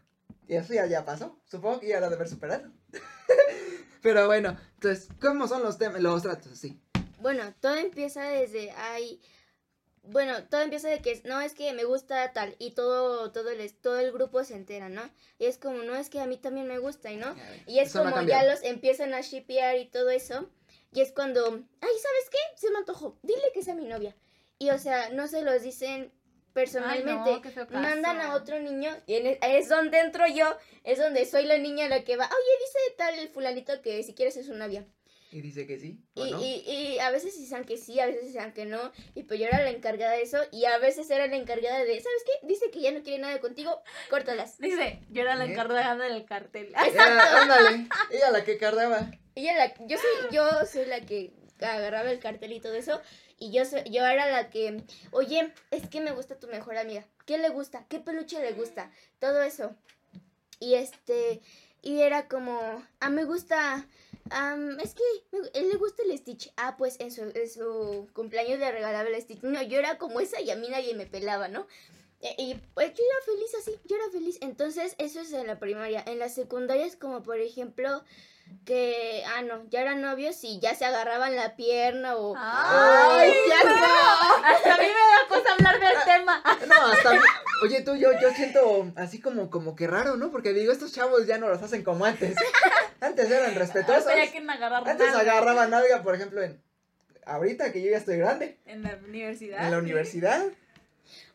Y 0.50 0.56
eso 0.56 0.74
ya, 0.74 0.86
ya 0.86 1.06
pasó. 1.06 1.40
Supongo 1.46 1.80
que 1.80 1.88
ya 1.88 2.02
lo 2.02 2.10
de 2.10 2.16
haber 2.16 2.28
superado. 2.28 2.70
Pero 4.02 4.28
bueno, 4.28 4.58
entonces, 4.74 5.08
¿cómo 5.22 5.48
son 5.48 5.64
los 5.64 5.78
temas, 5.78 6.02
los 6.02 6.24
tratos? 6.24 6.60
Sí. 6.60 6.78
Bueno, 7.26 7.56
todo 7.60 7.74
empieza 7.74 8.30
desde 8.30 8.70
ahí. 8.74 9.20
Bueno, 10.04 10.44
todo 10.44 10.62
empieza 10.62 10.90
de 10.90 11.02
que 11.02 11.24
no 11.26 11.42
es 11.42 11.56
que 11.56 11.74
me 11.74 11.84
gusta 11.84 12.32
tal 12.34 12.56
y 12.60 12.76
todo 12.76 13.32
todo 13.32 13.50
el 13.50 13.74
todo 13.74 14.00
el 14.00 14.12
grupo 14.12 14.44
se 14.44 14.54
entera, 14.54 14.90
¿no? 14.90 15.02
Y 15.40 15.46
es 15.46 15.58
como 15.58 15.82
no 15.82 15.96
es 15.96 16.12
que 16.12 16.20
a 16.20 16.28
mí 16.28 16.38
también 16.38 16.68
me 16.68 16.78
gusta, 16.78 17.12
¿y 17.12 17.18
no? 17.18 17.36
Y 17.66 17.80
es 17.80 17.94
como 17.94 18.22
ya 18.22 18.44
los 18.44 18.62
empiezan 18.62 19.16
a 19.16 19.22
shipear 19.22 19.80
y 19.80 19.86
todo 19.88 20.12
eso. 20.12 20.48
Y 20.92 21.02
es 21.02 21.12
cuando, 21.14 21.44
ay, 21.48 21.96
¿sabes 22.00 22.30
qué? 22.30 22.38
Se 22.58 22.70
me 22.70 22.78
antojó. 22.78 23.18
Dile 23.24 23.52
que 23.56 23.64
sea 23.64 23.74
mi 23.74 23.86
novia. 23.86 24.16
Y 24.60 24.70
o 24.70 24.78
sea, 24.78 25.10
no 25.10 25.28
se 25.28 25.42
los 25.42 25.64
dicen 25.64 26.12
personalmente 26.54 27.42
mandan 27.72 28.22
a 28.22 28.36
otro 28.36 28.60
niño 28.60 28.96
y 29.08 29.16
e, 29.16 29.40
es 29.42 29.68
donde 29.68 30.00
entro 30.00 30.28
yo, 30.28 30.56
es 30.84 31.00
donde 31.00 31.26
soy 31.26 31.46
la 31.46 31.58
niña 31.58 31.90
la 31.90 32.04
que 32.04 32.18
va, 32.18 32.26
oye, 32.28 32.66
dice 32.66 32.96
tal 32.98 33.16
el 33.18 33.30
fulanito 33.30 33.82
que 33.82 34.04
si 34.04 34.14
quieres 34.14 34.38
es 34.38 34.46
su 34.46 34.54
novia. 34.54 34.86
Y 35.36 35.42
dice 35.42 35.68
que 35.68 35.78
sí. 35.78 36.00
Y, 36.14 36.22
y, 36.22 36.64
y, 36.66 37.00
a 37.00 37.12
veces 37.12 37.38
dicen 37.38 37.66
que 37.66 37.76
sí, 37.76 38.00
a 38.00 38.06
veces 38.06 38.26
dicen 38.28 38.54
que 38.54 38.64
no. 38.64 38.94
Y 39.16 39.24
pues 39.24 39.38
yo 39.38 39.48
era 39.48 39.62
la 39.62 39.70
encargada 39.70 40.14
de 40.14 40.22
eso. 40.22 40.38
Y 40.50 40.64
a 40.64 40.78
veces 40.78 41.10
era 41.10 41.28
la 41.28 41.36
encargada 41.36 41.80
de, 41.80 42.00
¿sabes 42.00 42.24
qué? 42.26 42.48
Dice 42.48 42.72
que 42.72 42.80
ya 42.80 42.94
no 42.94 43.04
quiere 43.04 43.22
nada 43.22 43.42
contigo, 43.42 43.84
córtalas. 44.10 44.58
Dice, 44.60 45.02
yo 45.10 45.24
era 45.24 45.36
la 45.36 45.46
¿Eh? 45.46 45.52
encargada 45.52 45.98
del 45.98 46.24
cartel. 46.24 46.74
ándale, 46.76 47.90
ella 48.12 48.32
la 48.32 48.46
que 48.46 48.58
cargaba. 48.58 49.12
Ella 49.36 49.58
la, 49.58 49.74
yo 49.88 49.98
soy, 49.98 50.34
yo 50.34 50.48
soy 50.66 50.86
la 50.86 51.02
que 51.02 51.34
agarraba 51.60 52.10
el 52.12 52.20
cartel 52.20 52.54
y 52.54 52.62
todo 52.62 52.76
eso. 52.76 53.02
Y 53.38 53.52
yo, 53.52 53.64
yo 53.92 54.06
era 54.06 54.32
la 54.32 54.50
que, 54.50 54.86
oye, 55.12 55.52
es 55.70 55.90
que 55.90 56.00
me 56.00 56.14
gusta 56.14 56.40
tu 56.40 56.48
mejor 56.48 56.78
amiga. 56.78 57.06
¿Qué 57.26 57.40
le 57.40 57.50
gusta? 57.50 57.86
¿Qué 57.90 58.00
peluche 58.00 58.40
le 58.40 58.54
gusta? 58.54 58.90
Todo 59.20 59.42
eso. 59.42 59.76
Y 60.62 60.76
este, 60.76 61.42
y 61.86 62.02
era 62.02 62.28
como, 62.28 62.84
ah, 63.00 63.10
me 63.12 63.26
gusta, 63.26 63.88
es 64.82 64.96
que 64.96 65.04
él 65.54 65.70
le 65.70 65.78
gusta 65.78 66.04
el 66.04 66.18
Stitch. 66.18 66.52
Ah, 66.58 66.76
pues 66.78 67.00
en 67.00 67.12
su, 67.12 67.22
en 67.22 67.50
su 67.50 68.08
cumpleaños 68.14 68.60
le 68.60 68.72
regalaba 68.72 69.08
el 69.08 69.22
Stitch. 69.22 69.42
No, 69.44 69.62
yo 69.62 69.80
era 69.80 69.98
como 69.98 70.20
esa 70.20 70.42
y 70.42 70.50
a 70.50 70.56
mí 70.56 70.68
nadie 70.70 70.96
me 70.96 71.06
pelaba, 71.06 71.48
¿no? 71.48 71.68
E, 72.22 72.36
y 72.38 72.56
pues 72.74 72.94
yo 72.94 73.04
era 73.04 73.26
feliz 73.26 73.56
así, 73.60 73.80
yo 73.86 73.96
era 73.96 74.10
feliz. 74.10 74.38
Entonces, 74.42 74.96
eso 74.98 75.20
es 75.22 75.32
en 75.34 75.48
la 75.48 75.60
primaria. 75.60 76.04
En 76.08 76.20
la 76.20 76.30
secundaria 76.30 76.86
es 76.86 76.96
como, 76.96 77.22
por 77.22 77.40
ejemplo, 77.40 78.04
que, 78.66 79.24
ah, 79.28 79.42
no, 79.44 79.70
ya 79.70 79.82
eran 79.82 80.02
novios 80.02 80.44
y 80.44 80.60
ya 80.60 80.76
se 80.76 80.86
agarraban 80.86 81.36
la 81.36 81.56
pierna 81.56 82.16
o... 82.16 82.36
¡Ay, 82.38 83.32
ya 83.48 83.70
no! 83.70 84.46
Hasta 84.46 84.76
a 84.76 84.78
mí 84.78 84.88
me 84.88 84.90
da 84.90 85.28
cosa 85.30 85.54
hablar 85.54 85.80
del 85.80 86.04
tema. 86.04 86.42
No, 86.68 86.92
hasta 86.92 87.12
Oye, 87.64 87.82
tú, 87.82 87.96
yo, 87.96 88.10
yo 88.20 88.32
siento 88.32 88.92
así 88.96 89.22
como, 89.22 89.50
como 89.50 89.76
que 89.76 89.88
raro, 89.88 90.18
¿no? 90.18 90.32
Porque 90.32 90.52
digo, 90.52 90.72
estos 90.72 90.94
chavos 90.94 91.28
ya 91.28 91.38
no 91.38 91.48
los 91.48 91.62
hacen 91.62 91.84
como 91.84 92.06
antes. 92.06 92.36
Antes 93.02 93.30
eran 93.30 93.54
respetuosos. 93.56 94.08
Antes 94.86 95.16
agarraban 95.16 95.74
algo, 95.74 96.02
por 96.04 96.16
ejemplo, 96.16 96.42
en... 96.42 96.62
Ahorita 97.26 97.72
que 97.72 97.82
yo 97.82 97.92
ya 97.92 97.98
estoy 97.98 98.18
grande. 98.18 98.60
En 98.66 98.84
la 98.84 98.96
universidad. 98.96 99.66
En 99.66 99.72
la 99.72 99.78
universidad. 99.78 100.44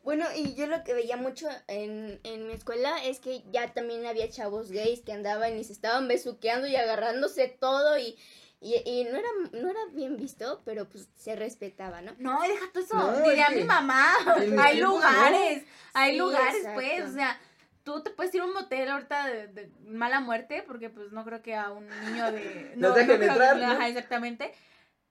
Bueno, 0.03 0.25
y 0.35 0.55
yo 0.55 0.67
lo 0.67 0.83
que 0.83 0.95
veía 0.95 1.17
mucho 1.17 1.47
en, 1.69 2.21
mi 2.25 2.53
escuela 2.53 3.05
es 3.05 3.21
que 3.21 3.43
ya 3.51 3.73
también 3.73 4.07
había 4.07 4.31
chavos 4.31 4.71
gays 4.71 5.01
que 5.01 5.13
andaban 5.13 5.59
y 5.59 5.65
se 5.65 5.73
estaban 5.73 6.09
besuqueando 6.09 6.67
y 6.67 6.77
agarrándose 6.77 7.49
todo 7.49 7.99
y, 7.99 8.19
y, 8.61 9.05
no, 9.05 9.19
era, 9.19 9.29
no 9.53 9.71
era 9.71 9.81
bien 9.93 10.17
visto, 10.17 10.63
pero 10.65 10.89
pues 10.89 11.09
se 11.17 11.37
respetaba, 11.37 12.01
¿no? 12.01 12.15
No, 12.19 12.41
deja 12.41 12.67
todo 12.73 12.83
eso, 12.83 13.29
diría 13.29 13.51
mi 13.51 13.65
mamá, 13.65 14.11
hay 14.59 14.81
lugares, 14.81 15.65
hay 15.93 16.17
lugares 16.17 16.67
pues, 16.75 17.05
o 17.05 17.13
sea, 17.13 17.39
tú 17.85 18.03
te 18.03 18.11
puedes 18.11 18.35
ir 18.35 18.41
a 18.41 18.45
un 18.45 18.55
motel 18.55 18.89
ahorita 18.89 19.27
de, 19.27 19.71
mala 19.87 20.21
muerte, 20.21 20.63
porque 20.67 20.91
pues 20.91 21.13
no 21.13 21.25
creo 21.25 21.43
que 21.43 21.55
a 21.55 21.71
un 21.71 21.87
niño 22.07 22.33
de... 22.33 22.73
No, 22.77 22.93
dejen 22.93 23.23
entrar, 23.23 23.83
exactamente, 23.89 24.55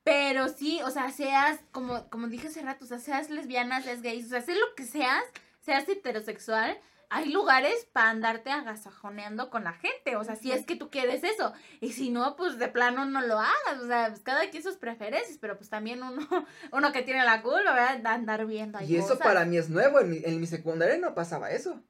pero 0.03 0.47
sí, 0.47 0.81
o 0.83 0.91
sea, 0.91 1.11
seas, 1.11 1.59
como, 1.71 2.09
como 2.09 2.27
dije 2.27 2.47
hace 2.47 2.61
rato, 2.61 2.85
o 2.85 2.87
sea, 2.87 2.99
seas 2.99 3.29
lesbiana, 3.29 3.81
seas 3.81 4.01
gay, 4.01 4.23
o 4.23 4.27
sea, 4.27 4.41
seas 4.41 4.57
lo 4.57 4.75
que 4.75 4.83
seas, 4.83 5.23
seas 5.61 5.87
heterosexual, 5.87 6.77
hay 7.11 7.31
lugares 7.31 7.87
para 7.91 8.11
andarte 8.11 8.51
agasajoneando 8.51 9.49
con 9.49 9.63
la 9.63 9.73
gente, 9.73 10.15
o 10.15 10.23
sea, 10.23 10.35
si 10.35 10.51
es 10.51 10.65
que 10.65 10.75
tú 10.75 10.89
quieres 10.89 11.23
eso, 11.23 11.53
y 11.81 11.91
si 11.93 12.11
no, 12.11 12.35
pues 12.35 12.59
de 12.59 12.67
plano 12.67 13.05
no 13.05 13.21
lo 13.21 13.39
hagas, 13.39 13.81
o 13.83 13.87
sea, 13.87 14.09
pues 14.09 14.21
cada 14.21 14.49
quien 14.49 14.63
sus 14.63 14.77
preferencias, 14.77 15.37
pero 15.41 15.57
pues 15.57 15.69
también 15.69 16.03
uno, 16.03 16.21
uno 16.71 16.91
que 16.91 17.01
tiene 17.01 17.23
la 17.25 17.41
culpa, 17.41 17.73
¿verdad? 17.73 17.97
De 17.97 18.09
andar 18.09 18.45
viendo 18.45 18.77
ahí 18.77 18.93
Y 18.93 18.97
eso 18.97 19.17
para 19.17 19.43
mí 19.45 19.57
es 19.57 19.69
nuevo, 19.69 19.99
en 19.99 20.09
mi, 20.11 20.21
en 20.23 20.39
mi 20.39 20.47
secundaria 20.47 20.97
no 20.97 21.15
pasaba 21.15 21.51
eso. 21.51 21.81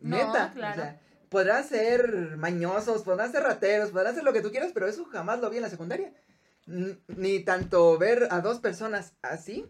Neta, 0.00 0.52
claro. 0.54 0.72
o 0.72 0.84
sea, 0.84 1.00
podrán 1.28 1.64
ser 1.64 2.36
mañosos, 2.36 3.02
podrán 3.02 3.32
ser 3.32 3.42
rateros, 3.42 3.90
podrán 3.90 4.14
ser 4.14 4.24
lo 4.24 4.32
que 4.32 4.42
tú 4.42 4.50
quieras, 4.50 4.70
pero 4.72 4.86
eso 4.86 5.04
jamás 5.06 5.40
lo 5.40 5.50
vi 5.50 5.56
en 5.56 5.64
la 5.64 5.70
secundaria 5.70 6.12
ni 7.06 7.40
tanto 7.40 7.96
ver 7.98 8.28
a 8.30 8.40
dos 8.40 8.58
personas 8.60 9.14
así, 9.22 9.66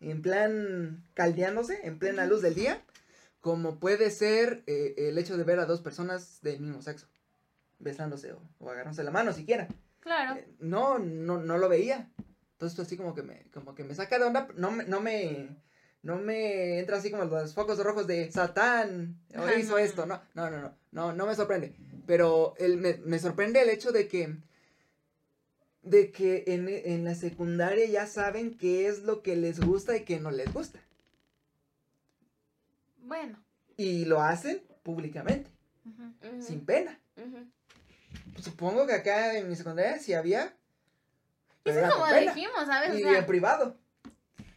en 0.00 0.22
plan 0.22 1.04
caldeándose, 1.14 1.80
en 1.86 1.98
plena 1.98 2.26
luz 2.26 2.42
del 2.42 2.54
día, 2.54 2.82
como 3.40 3.78
puede 3.80 4.10
ser 4.10 4.62
eh, 4.66 4.94
el 4.96 5.18
hecho 5.18 5.36
de 5.36 5.44
ver 5.44 5.58
a 5.58 5.66
dos 5.66 5.80
personas 5.80 6.40
del 6.42 6.60
mismo 6.60 6.82
sexo, 6.82 7.06
besándose 7.78 8.32
o, 8.32 8.42
o 8.58 8.70
agarrándose 8.70 9.04
la 9.04 9.10
mano 9.10 9.32
siquiera. 9.32 9.68
Claro. 10.00 10.36
Eh, 10.38 10.48
no, 10.60 10.98
no, 10.98 11.38
no 11.38 11.58
lo 11.58 11.68
veía. 11.68 12.10
Entonces 12.52 12.78
así 12.80 12.96
como 12.96 13.14
que 13.14 13.22
me, 13.22 13.46
como 13.52 13.74
que 13.74 13.84
me 13.84 13.94
saca 13.94 14.18
de 14.18 14.24
onda, 14.24 14.48
no 14.56 14.70
me, 14.70 14.84
no 14.84 15.00
me, 15.00 15.48
no 16.02 16.18
me 16.18 16.78
entra 16.78 16.98
así 16.98 17.10
como 17.10 17.24
los 17.24 17.54
focos 17.54 17.82
rojos 17.82 18.06
de 18.06 18.30
Satán 18.30 19.18
o 19.36 19.58
hizo 19.58 19.76
esto, 19.78 20.06
no, 20.06 20.20
no, 20.34 20.50
no, 20.50 20.60
no, 20.60 20.74
no, 20.92 21.12
no 21.12 21.26
me 21.26 21.34
sorprende. 21.34 21.74
Pero 22.06 22.54
el, 22.58 22.76
me, 22.76 22.98
me 23.04 23.18
sorprende 23.18 23.62
el 23.62 23.70
hecho 23.70 23.92
de 23.92 24.08
que 24.08 24.36
de 25.84 26.10
que 26.10 26.44
en, 26.46 27.04
la 27.04 27.14
secundaria 27.14 27.86
ya 27.86 28.06
saben 28.06 28.56
qué 28.56 28.88
es 28.88 29.02
lo 29.02 29.22
que 29.22 29.36
les 29.36 29.60
gusta 29.60 29.96
y 29.96 30.04
qué 30.04 30.18
no 30.18 30.30
les 30.30 30.52
gusta. 30.52 30.80
Bueno. 32.98 33.38
Y 33.76 34.06
lo 34.06 34.22
hacen 34.22 34.62
públicamente, 34.82 35.50
sin 36.40 36.64
pena. 36.64 36.98
Supongo 38.40 38.86
que 38.86 38.94
acá 38.94 39.36
en 39.36 39.48
mi 39.48 39.56
secundaria 39.56 39.98
sí 39.98 40.14
había. 40.14 40.56
Eso 41.64 41.80
como 41.92 42.12
dijimos, 42.14 42.66
¿sabes? 42.66 42.98
Y 42.98 43.02
en 43.02 43.26
privado. 43.26 43.78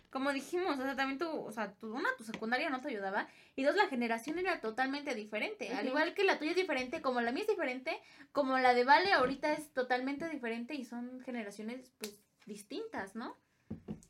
Como 0.09 0.31
dijimos, 0.31 0.79
o 0.79 0.83
sea, 0.83 0.95
también 0.95 1.19
tu, 1.19 1.29
o 1.29 1.51
sea, 1.51 1.73
tu, 1.73 1.93
una, 1.93 2.09
tu 2.17 2.23
secundaria 2.23 2.69
no 2.69 2.81
te 2.81 2.87
ayudaba, 2.87 3.27
y 3.55 3.63
dos, 3.63 3.75
la 3.75 3.87
generación 3.87 4.39
era 4.39 4.61
totalmente 4.61 5.13
diferente, 5.15 5.73
al 5.73 5.87
igual 5.87 6.13
que 6.13 6.23
la 6.23 6.39
tuya 6.39 6.51
es 6.51 6.57
diferente, 6.57 7.01
como 7.01 7.21
la 7.21 7.31
mía 7.31 7.43
es 7.43 7.49
diferente, 7.49 7.99
como 8.31 8.57
la 8.57 8.73
de 8.73 8.83
Vale 8.83 9.11
ahorita 9.13 9.53
es 9.53 9.71
totalmente 9.73 10.29
diferente 10.29 10.75
y 10.75 10.85
son 10.85 11.19
generaciones, 11.21 11.91
pues, 11.97 12.17
distintas, 12.45 13.15
¿no? 13.15 13.35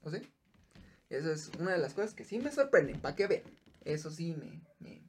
¿O 0.04 0.12
sí? 0.12 0.22
Eso 1.10 1.32
es 1.32 1.50
una 1.60 1.72
de 1.72 1.80
las 1.80 1.94
cosas 1.94 2.14
que 2.14 2.26
sí 2.26 2.38
me 2.40 2.52
sorprenden, 2.52 3.00
para 3.00 3.16
que 3.16 3.28
vean. 3.28 3.44
Eso 3.86 4.12
sí 4.12 4.34
me, 4.34 4.62
me, 4.80 5.02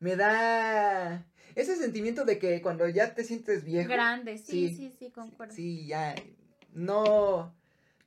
me 0.00 0.16
da 0.16 1.24
ese 1.54 1.76
sentimiento 1.76 2.24
de 2.24 2.38
que 2.38 2.60
cuando 2.60 2.88
ya 2.88 3.14
te 3.14 3.24
sientes 3.24 3.64
viejo. 3.64 3.88
Grande, 3.88 4.38
sí, 4.38 4.74
sí, 4.74 4.92
sí, 4.98 5.10
concuerdo. 5.10 5.54
Sí, 5.54 5.86
ya. 5.86 6.14
No. 6.72 7.54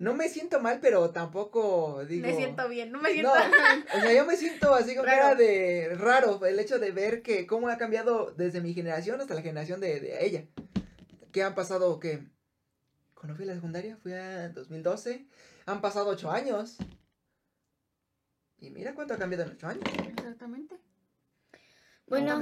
No 0.03 0.13
me 0.13 0.27
siento 0.27 0.59
mal, 0.59 0.79
pero 0.81 1.11
tampoco 1.11 2.03
digo. 2.05 2.27
Me 2.27 2.35
siento 2.35 2.67
bien, 2.67 2.91
no 2.91 2.99
me 2.99 3.11
siento. 3.13 3.33
No, 3.33 3.39
o 3.97 4.01
sea, 4.01 4.13
yo 4.13 4.25
me 4.25 4.35
siento 4.35 4.73
así 4.73 4.97
como 4.97 5.07
era 5.07 5.33
de 5.33 5.95
raro 5.97 6.45
el 6.45 6.59
hecho 6.59 6.77
de 6.77 6.91
ver 6.91 7.21
que 7.21 7.47
cómo 7.47 7.69
ha 7.69 7.77
cambiado 7.77 8.31
desde 8.31 8.59
mi 8.59 8.73
generación 8.73 9.21
hasta 9.21 9.33
la 9.33 9.41
generación 9.41 9.79
de, 9.79 10.01
de 10.01 10.25
ella. 10.25 10.45
¿Qué 11.31 11.41
han 11.41 11.55
pasado? 11.55 12.01
¿Qué? 12.01 12.27
Cuando 13.13 13.37
fui 13.37 13.45
a 13.45 13.47
la 13.47 13.55
secundaria, 13.55 13.95
fui 13.95 14.11
a 14.11 14.49
2012. 14.49 15.25
Han 15.67 15.79
pasado 15.79 16.09
ocho 16.09 16.29
años. 16.29 16.75
Y 18.57 18.71
mira 18.71 18.93
cuánto 18.95 19.13
ha 19.13 19.17
cambiado 19.17 19.45
en 19.45 19.51
ocho 19.51 19.67
años. 19.67 19.83
Exactamente. 20.17 20.75
Bueno, 22.07 22.39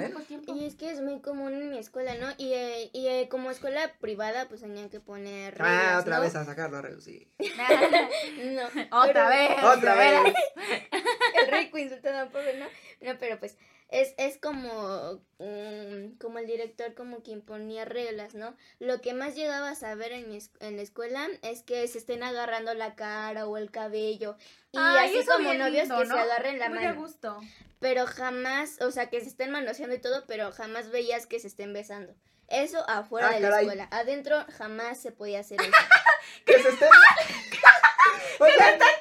y 0.48 0.66
es 0.66 0.76
que 0.76 0.90
es 0.92 1.02
muy 1.02 1.22
común 1.22 1.54
en 1.54 1.70
mi 1.70 1.78
escuela, 1.78 2.16
¿no? 2.16 2.28
Y, 2.38 2.54
eh, 2.54 2.90
y 2.94 3.08
eh, 3.08 3.28
como 3.30 3.52
escuela 3.52 3.94
privada, 4.00 4.48
pues 4.48 4.62
tenían 4.62 4.90
que 4.90 5.00
poner. 5.00 5.56
Ah, 5.60 5.66
reglas, 5.66 5.94
ah, 5.94 6.00
otra 6.00 6.20
vez 6.20 6.36
a 6.36 6.46
sacarlo 6.46 6.78
a 6.78 6.82
reducir. 6.82 7.28
no. 7.40 9.02
Otra 9.04 9.30
vez. 9.30 9.52
Otra 9.64 9.96
vez. 9.96 10.34
El 11.42 11.52
rico 11.52 11.78
insultando 11.78 12.20
a 12.20 12.26
pobre, 12.30 12.58
¿no? 12.58 12.66
No, 13.02 13.18
pero 13.20 13.40
pues 13.40 13.56
es, 13.92 14.14
es 14.18 14.38
como, 14.38 15.22
um, 15.38 16.18
como 16.18 16.40
el 16.40 16.48
director 16.48 16.94
como 16.96 17.22
quien 17.22 17.42
ponía 17.42 17.86
reglas, 17.86 18.34
¿no? 18.34 18.56
Lo 18.80 19.02
que 19.02 19.14
más 19.14 19.36
llegaba 19.36 19.70
a 19.70 19.76
saber 19.76 20.12
en, 20.12 20.30
mi, 20.30 20.40
en 20.60 20.78
la 20.78 20.82
escuela 20.82 21.28
es 21.44 21.62
que 21.62 21.88
se 21.88 22.00
estén 22.00 22.24
agarrando 22.24 22.74
la 22.74 22.96
cara 22.96 23.46
o 23.48 23.58
el 23.58 23.70
cabello. 23.70 24.36
Y 24.72 24.80
así 24.80 25.26
como 25.26 25.54
novios 25.54 25.90
que 25.90 26.06
se 26.06 26.14
agarren 26.14 26.58
la 26.58 26.70
mano. 26.70 26.96
gusto 26.96 27.40
pero 27.82 28.06
jamás, 28.06 28.80
o 28.82 28.92
sea, 28.92 29.10
que 29.10 29.20
se 29.22 29.28
estén 29.28 29.50
manoseando 29.50 29.96
y 29.96 30.00
todo, 30.00 30.26
pero 30.28 30.52
jamás 30.52 30.92
veías 30.92 31.26
que 31.26 31.40
se 31.40 31.48
estén 31.48 31.74
besando. 31.74 32.14
Eso 32.48 32.88
afuera 32.88 33.30
ah, 33.30 33.34
de 33.34 33.40
la 33.40 33.60
escuela. 33.60 33.88
Adentro 33.92 34.46
jamás 34.58 35.02
se 35.02 35.12
podía 35.12 35.40
hacer 35.40 35.60
eso. 35.60 35.72
que 36.46 36.62
se 36.62 36.70
estén... 36.70 36.90
que 38.40 38.52
se 38.52 38.70
están 38.70 38.80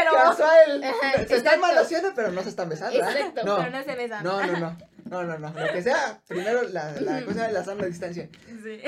pero... 0.00 0.12
Casual. 0.12 0.84
se 1.28 1.36
están 1.36 1.60
manoseando, 1.60 2.12
pero 2.14 2.30
no 2.30 2.42
se 2.42 2.48
están 2.50 2.68
besando. 2.68 2.96
Exacto, 2.96 3.44
no. 3.44 3.56
pero 3.58 3.70
no 3.70 3.82
se 3.84 3.94
besan. 3.94 4.24
No, 4.24 4.46
no, 4.46 4.58
no. 4.58 4.78
No, 5.04 5.24
no, 5.24 5.38
no. 5.38 5.48
Lo 5.48 5.72
que 5.72 5.82
sea, 5.82 6.20
primero 6.28 6.62
la, 6.62 6.92
la 7.00 7.24
cosa 7.24 7.46
de 7.46 7.52
la 7.52 7.64
sana 7.64 7.86
distancia. 7.86 8.28
Sí. 8.46 8.80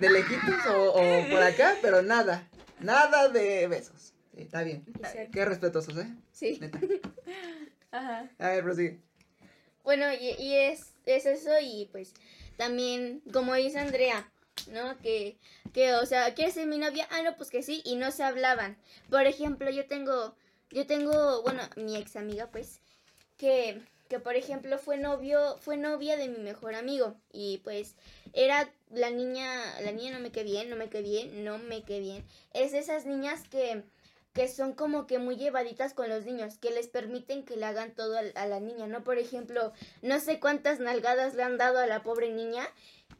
De 0.00 0.10
lejitos 0.10 0.66
o, 0.66 0.92
o 0.92 1.28
por 1.30 1.42
acá, 1.42 1.74
pero 1.82 2.02
nada. 2.02 2.48
Nada 2.80 3.28
de 3.28 3.68
besos. 3.68 4.12
Sí, 4.34 4.42
está 4.42 4.62
bien. 4.62 4.84
Qué 5.32 5.44
respetuosos, 5.44 5.96
¿eh? 5.98 6.08
Sí. 6.32 6.58
Neta. 6.60 6.80
Ajá. 7.92 8.28
A 8.38 8.48
ver, 8.48 8.64
prosigue. 8.64 9.00
Bueno, 9.84 10.12
y, 10.12 10.30
y 10.42 10.56
es, 10.56 10.94
es 11.06 11.26
eso 11.26 11.52
y 11.62 11.88
pues 11.92 12.12
también, 12.56 13.22
como 13.32 13.54
dice 13.54 13.78
Andrea, 13.78 14.28
¿no? 14.68 14.98
Que, 14.98 15.38
que, 15.72 15.94
o 15.94 16.06
sea, 16.06 16.34
¿quieres 16.34 16.54
ser 16.54 16.66
mi 16.66 16.78
novia? 16.78 17.08
Ah, 17.10 17.22
no, 17.22 17.36
pues 17.36 17.50
que 17.50 17.62
sí, 17.62 17.82
y 17.84 17.96
no 17.96 18.10
se 18.10 18.22
hablaban. 18.22 18.76
Por 19.10 19.26
ejemplo, 19.26 19.70
yo 19.70 19.86
tengo, 19.86 20.34
yo 20.70 20.86
tengo, 20.86 21.42
bueno, 21.42 21.62
mi 21.76 21.96
ex 21.96 22.16
amiga, 22.16 22.50
pues, 22.50 22.80
que, 23.36 23.82
que 24.08 24.20
por 24.20 24.36
ejemplo 24.36 24.78
fue 24.78 24.96
novio, 24.96 25.58
fue 25.60 25.76
novia 25.76 26.16
de 26.16 26.28
mi 26.28 26.38
mejor 26.38 26.74
amigo. 26.74 27.16
Y 27.32 27.58
pues, 27.58 27.96
era 28.32 28.70
la 28.90 29.10
niña, 29.10 29.80
la 29.82 29.92
niña 29.92 30.12
no 30.12 30.20
me 30.20 30.32
quedé 30.32 30.44
bien, 30.44 30.70
no 30.70 30.76
me 30.76 30.88
quedé 30.88 31.02
bien, 31.02 31.44
no 31.44 31.58
me 31.58 31.82
quedé 31.82 32.00
bien. 32.00 32.24
Es 32.52 32.72
esas 32.72 33.06
niñas 33.06 33.48
que 33.48 33.84
que 34.36 34.48
son 34.48 34.74
como 34.74 35.06
que 35.06 35.18
muy 35.18 35.36
llevaditas 35.36 35.94
con 35.94 36.10
los 36.10 36.26
niños, 36.26 36.58
que 36.58 36.70
les 36.70 36.88
permiten 36.88 37.42
que 37.42 37.56
le 37.56 37.64
hagan 37.64 37.94
todo 37.94 38.18
a, 38.18 38.46
la 38.46 38.60
niña, 38.60 38.86
¿no? 38.86 39.02
Por 39.02 39.16
ejemplo, 39.16 39.72
no 40.02 40.20
sé 40.20 40.40
cuántas 40.40 40.78
nalgadas 40.78 41.34
le 41.34 41.42
han 41.42 41.56
dado 41.56 41.78
a 41.78 41.86
la 41.86 42.02
pobre 42.02 42.30
niña 42.30 42.68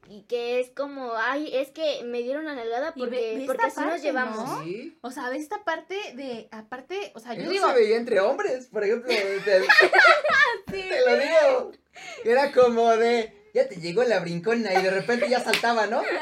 y 0.09 0.23
que 0.23 0.61
es 0.61 0.71
como, 0.71 1.15
ay, 1.17 1.51
es 1.53 1.71
que 1.71 2.05
me 2.05 2.23
dieron 2.23 2.45
una 2.45 2.55
nalgada 2.55 2.95
porque, 2.95 3.43
porque 3.47 3.67
así 3.67 3.81
nos 3.81 4.03
llevamos. 4.03 4.65
¿Sí? 4.65 4.97
O 5.01 5.11
sea, 5.11 5.29
ve 5.31 5.37
esta 5.37 5.65
parte 5.65 5.97
de, 6.15 6.49
aparte, 6.53 7.13
o 7.15 7.21
sea, 7.21 7.35
yo 7.35 7.43
Eso 7.43 7.51
digo... 7.51 7.69
se 7.69 7.75
veía 7.75 7.97
entre 7.97 8.21
hombres, 8.21 8.67
por 8.67 8.85
ejemplo, 8.85 9.09
te, 9.09 9.41
te 9.41 11.01
lo 11.07 11.17
digo, 11.17 11.73
era 12.25 12.53
como 12.53 12.97
de, 12.97 13.51
ya 13.53 13.69
te 13.69 13.77
llegó 13.77 14.05
la 14.05 14.21
brincona 14.21 14.75
y 14.75 14.83
de 14.83 14.91
repente 14.91 15.29
ya 15.29 15.41
saltaba, 15.41 15.87
¿no? 15.87 16.03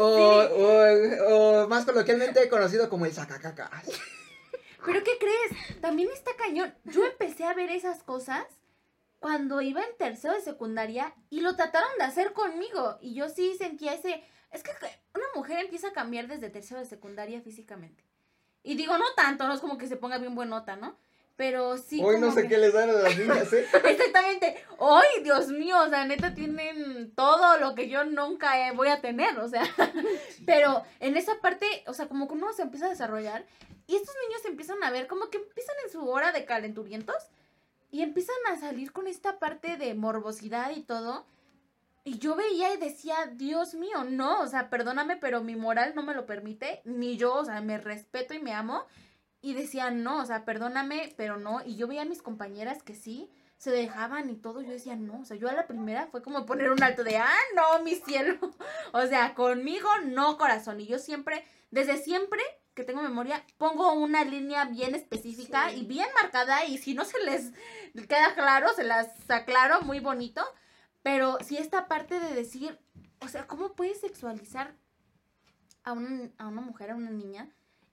O, 0.00 1.66
más 1.68 1.84
coloquialmente 1.84 2.48
conocido 2.48 2.88
como 2.88 3.06
el 3.06 3.12
sacacacas. 3.12 3.84
Pero 4.84 5.02
¿qué 5.02 5.18
crees? 5.18 5.80
También 5.80 6.08
está 6.12 6.36
cañón. 6.36 6.72
Yo 6.84 7.04
empecé 7.04 7.44
a 7.44 7.52
ver 7.52 7.70
esas 7.70 8.04
cosas 8.04 8.44
cuando 9.18 9.60
iba 9.60 9.82
en 9.82 9.96
tercero 9.96 10.34
de 10.34 10.40
secundaria 10.40 11.14
y 11.30 11.40
lo 11.40 11.56
trataron 11.56 11.90
de 11.98 12.04
hacer 12.04 12.32
conmigo. 12.32 12.98
Y 13.00 13.14
yo 13.14 13.28
sí 13.28 13.54
sentía 13.56 13.94
ese... 13.94 14.24
Es 14.50 14.62
que 14.62 14.70
una 15.14 15.26
mujer 15.34 15.58
empieza 15.58 15.88
a 15.88 15.92
cambiar 15.92 16.26
desde 16.26 16.50
tercero 16.50 16.80
de 16.80 16.86
secundaria 16.86 17.40
físicamente. 17.42 18.04
Y 18.62 18.76
digo, 18.76 18.96
no 18.96 19.04
tanto, 19.16 19.46
no 19.46 19.54
es 19.54 19.60
como 19.60 19.78
que 19.78 19.86
se 19.86 19.96
ponga 19.96 20.18
bien 20.18 20.34
buenota, 20.34 20.76
¿no? 20.76 20.96
Pero 21.36 21.78
sí. 21.78 22.02
Hoy 22.02 22.18
no 22.18 22.32
sé 22.32 22.48
qué 22.48 22.58
les 22.58 22.72
dan 22.72 22.90
a 22.90 22.94
las 22.94 23.16
niñas, 23.16 23.52
¿eh? 23.52 23.64
Exactamente. 23.84 24.56
Hoy, 24.78 25.06
Dios 25.22 25.48
mío, 25.48 25.76
o 25.80 25.88
sea, 25.88 26.04
neta 26.04 26.34
tienen 26.34 27.12
todo 27.14 27.58
lo 27.58 27.76
que 27.76 27.88
yo 27.88 28.04
nunca 28.04 28.68
eh, 28.68 28.72
voy 28.74 28.88
a 28.88 29.00
tener, 29.00 29.38
o 29.38 29.48
sea. 29.48 29.62
Pero 30.46 30.82
en 30.98 31.16
esa 31.16 31.38
parte, 31.40 31.66
o 31.86 31.94
sea, 31.94 32.08
como 32.08 32.26
que 32.26 32.34
uno 32.34 32.52
se 32.52 32.62
empieza 32.62 32.86
a 32.86 32.90
desarrollar 32.90 33.46
y 33.86 33.94
estos 33.94 34.14
niños 34.26 34.44
empiezan 34.46 34.82
a 34.82 34.90
ver 34.90 35.06
como 35.06 35.30
que 35.30 35.38
empiezan 35.38 35.76
en 35.84 35.92
su 35.92 36.08
hora 36.08 36.32
de 36.32 36.44
calenturientos 36.44 37.16
y 37.90 38.02
empiezan 38.02 38.36
a 38.50 38.56
salir 38.56 38.92
con 38.92 39.06
esta 39.06 39.38
parte 39.38 39.76
de 39.76 39.94
morbosidad 39.94 40.70
y 40.70 40.82
todo. 40.82 41.26
Y 42.04 42.18
yo 42.18 42.36
veía 42.36 42.72
y 42.72 42.78
decía, 42.78 43.16
Dios 43.34 43.74
mío, 43.74 44.04
no, 44.04 44.40
o 44.40 44.46
sea, 44.46 44.70
perdóname, 44.70 45.16
pero 45.16 45.42
mi 45.42 45.56
moral 45.56 45.92
no 45.94 46.02
me 46.02 46.14
lo 46.14 46.26
permite, 46.26 46.80
ni 46.84 47.16
yo, 47.16 47.34
o 47.34 47.44
sea, 47.44 47.60
me 47.60 47.78
respeto 47.78 48.34
y 48.34 48.38
me 48.38 48.54
amo 48.54 48.84
y 49.40 49.54
decían, 49.54 50.02
no, 50.02 50.20
o 50.22 50.26
sea, 50.26 50.44
perdóname, 50.44 51.14
pero 51.16 51.36
no. 51.36 51.60
Y 51.64 51.76
yo 51.76 51.86
veía 51.86 52.02
a 52.02 52.06
mis 52.06 52.22
compañeras 52.22 52.82
que 52.82 52.94
sí, 52.94 53.30
se 53.56 53.70
dejaban 53.70 54.30
y 54.30 54.36
todo. 54.36 54.62
Yo 54.62 54.70
decía, 54.70 54.96
no, 54.96 55.20
o 55.20 55.24
sea, 55.24 55.36
yo 55.36 55.48
a 55.48 55.52
la 55.52 55.66
primera 55.66 56.06
fue 56.06 56.22
como 56.22 56.46
poner 56.46 56.70
un 56.70 56.82
alto 56.82 57.04
de, 57.04 57.18
ah, 57.18 57.38
no, 57.54 57.82
mi 57.82 57.96
cielo. 57.96 58.38
o 58.92 59.06
sea, 59.06 59.34
conmigo 59.34 59.88
no, 60.06 60.38
corazón. 60.38 60.80
Y 60.80 60.86
yo 60.86 60.98
siempre, 60.98 61.44
desde 61.70 61.98
siempre 61.98 62.40
que 62.78 62.84
tengo 62.84 63.02
memoria, 63.02 63.44
pongo 63.56 63.92
una 63.92 64.24
línea 64.24 64.64
bien 64.66 64.94
específica 64.94 65.72
y 65.72 65.84
bien 65.84 66.06
marcada. 66.14 66.64
Y 66.64 66.78
si 66.78 66.94
no 66.94 67.04
se 67.04 67.18
les 67.24 67.50
queda 68.06 68.34
claro, 68.34 68.72
se 68.72 68.84
las 68.84 69.08
aclaro 69.28 69.82
muy 69.82 69.98
bonito. 69.98 70.44
Pero 71.02 71.38
si 71.44 71.56
esta 71.56 71.88
parte 71.88 72.20
de 72.20 72.32
decir, 72.34 72.78
o 73.20 73.26
sea, 73.26 73.48
¿cómo 73.48 73.72
puedes 73.74 74.00
sexualizar 74.00 74.76
a, 75.82 75.92
un, 75.92 76.32
a 76.38 76.46
una 76.46 76.60
mujer, 76.60 76.92
a 76.92 76.94
una 76.94 77.10
niña? 77.10 77.48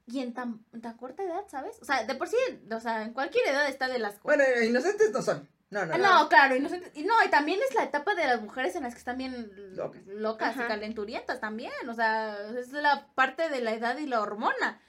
y 0.07 0.19
en 0.19 0.35
tan, 0.35 0.63
tan 0.83 0.95
corta 0.97 1.23
edad, 1.23 1.45
¿sabes? 1.49 1.77
O 1.81 1.85
sea, 1.85 2.03
de 2.03 2.13
por 2.13 2.27
sí, 2.27 2.37
o 2.71 2.79
sea, 2.79 3.01
en 3.01 3.11
cualquier 3.11 3.47
edad 3.47 3.67
está 3.67 3.87
de 3.87 3.97
las 3.97 4.19
cosas. 4.19 4.37
Bueno, 4.37 4.43
inocentes 4.63 5.09
no 5.11 5.23
son. 5.23 5.49
No, 5.75 5.85
no, 5.85 5.97
no. 5.97 6.21
No, 6.21 6.29
claro. 6.29 6.55
Y 6.55 7.03
no, 7.03 7.25
y 7.25 7.29
también 7.29 7.59
es 7.67 7.75
la 7.75 7.83
etapa 7.83 8.15
de 8.15 8.25
las 8.25 8.41
mujeres 8.41 8.77
en 8.77 8.83
las 8.83 8.93
que 8.93 8.99
están 8.99 9.17
bien 9.17 9.51
locas, 10.07 10.55
y 10.55 10.59
calenturientas 10.59 11.41
también. 11.41 11.73
O 11.89 11.93
sea, 11.93 12.37
es 12.57 12.71
la 12.71 13.07
parte 13.13 13.49
de 13.49 13.59
la 13.59 13.73
edad 13.73 13.97
y 13.97 14.05
la 14.05 14.21
hormona. 14.21 14.81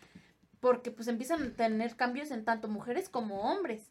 Porque 0.61 0.93
pues 0.93 1.09
empiezan 1.09 1.43
a 1.43 1.57
tener 1.57 1.97
cambios 1.97 2.31
en 2.31 2.45
tanto 2.45 2.69
mujeres 2.69 3.09
como 3.09 3.51
hombres. 3.51 3.91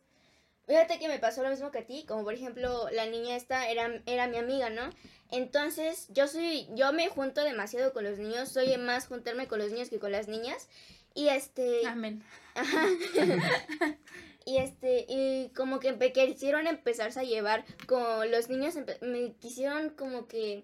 Fíjate 0.67 0.97
que 0.97 1.09
me 1.09 1.19
pasó 1.19 1.43
lo 1.43 1.49
mismo 1.49 1.69
que 1.69 1.79
a 1.79 1.85
ti, 1.85 2.05
como 2.07 2.23
por 2.23 2.33
ejemplo 2.33 2.87
la 2.91 3.05
niña 3.05 3.35
esta 3.35 3.67
era, 3.67 4.01
era 4.05 4.27
mi 4.27 4.37
amiga, 4.37 4.69
¿no? 4.69 4.89
Entonces 5.29 6.07
yo 6.09 6.27
soy, 6.27 6.67
yo 6.75 6.93
me 6.93 7.09
junto 7.09 7.43
demasiado 7.43 7.91
con 7.91 8.05
los 8.05 8.17
niños, 8.17 8.49
soy 8.49 8.75
más 8.77 9.05
juntarme 9.07 9.47
con 9.47 9.59
los 9.59 9.71
niños 9.71 9.89
que 9.89 9.99
con 9.99 10.13
las 10.13 10.29
niñas. 10.29 10.69
Y 11.13 11.27
este... 11.27 11.85
Amén. 11.85 12.23
y 14.45 14.57
este, 14.57 15.05
y 15.09 15.51
como 15.55 15.79
que 15.79 15.93
me 15.93 16.13
quisieron 16.13 16.67
empezarse 16.67 17.19
a 17.19 17.23
llevar 17.23 17.65
con 17.87 18.29
los 18.29 18.47
niños, 18.47 18.75
me 19.01 19.33
quisieron 19.33 19.89
como 19.89 20.27
que, 20.27 20.63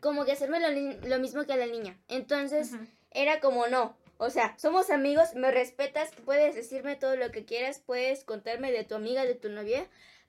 como 0.00 0.24
que 0.24 0.32
hacerme 0.32 0.58
lo, 1.06 1.18
mismo 1.18 1.44
que 1.44 1.52
a 1.52 1.58
la 1.58 1.66
niña. 1.66 1.98
Entonces, 2.08 2.72
era 3.10 3.40
como 3.40 3.66
no. 3.66 3.98
O 4.16 4.30
sea, 4.30 4.58
somos 4.58 4.88
amigos, 4.88 5.34
me 5.34 5.50
respetas, 5.50 6.10
puedes 6.24 6.54
decirme 6.54 6.96
todo 6.96 7.16
lo 7.16 7.30
que 7.30 7.44
quieras, 7.44 7.82
puedes 7.84 8.24
contarme 8.24 8.72
de 8.72 8.84
tu 8.84 8.94
amiga, 8.94 9.24
de 9.24 9.34
tu 9.34 9.50
novia, 9.50 9.86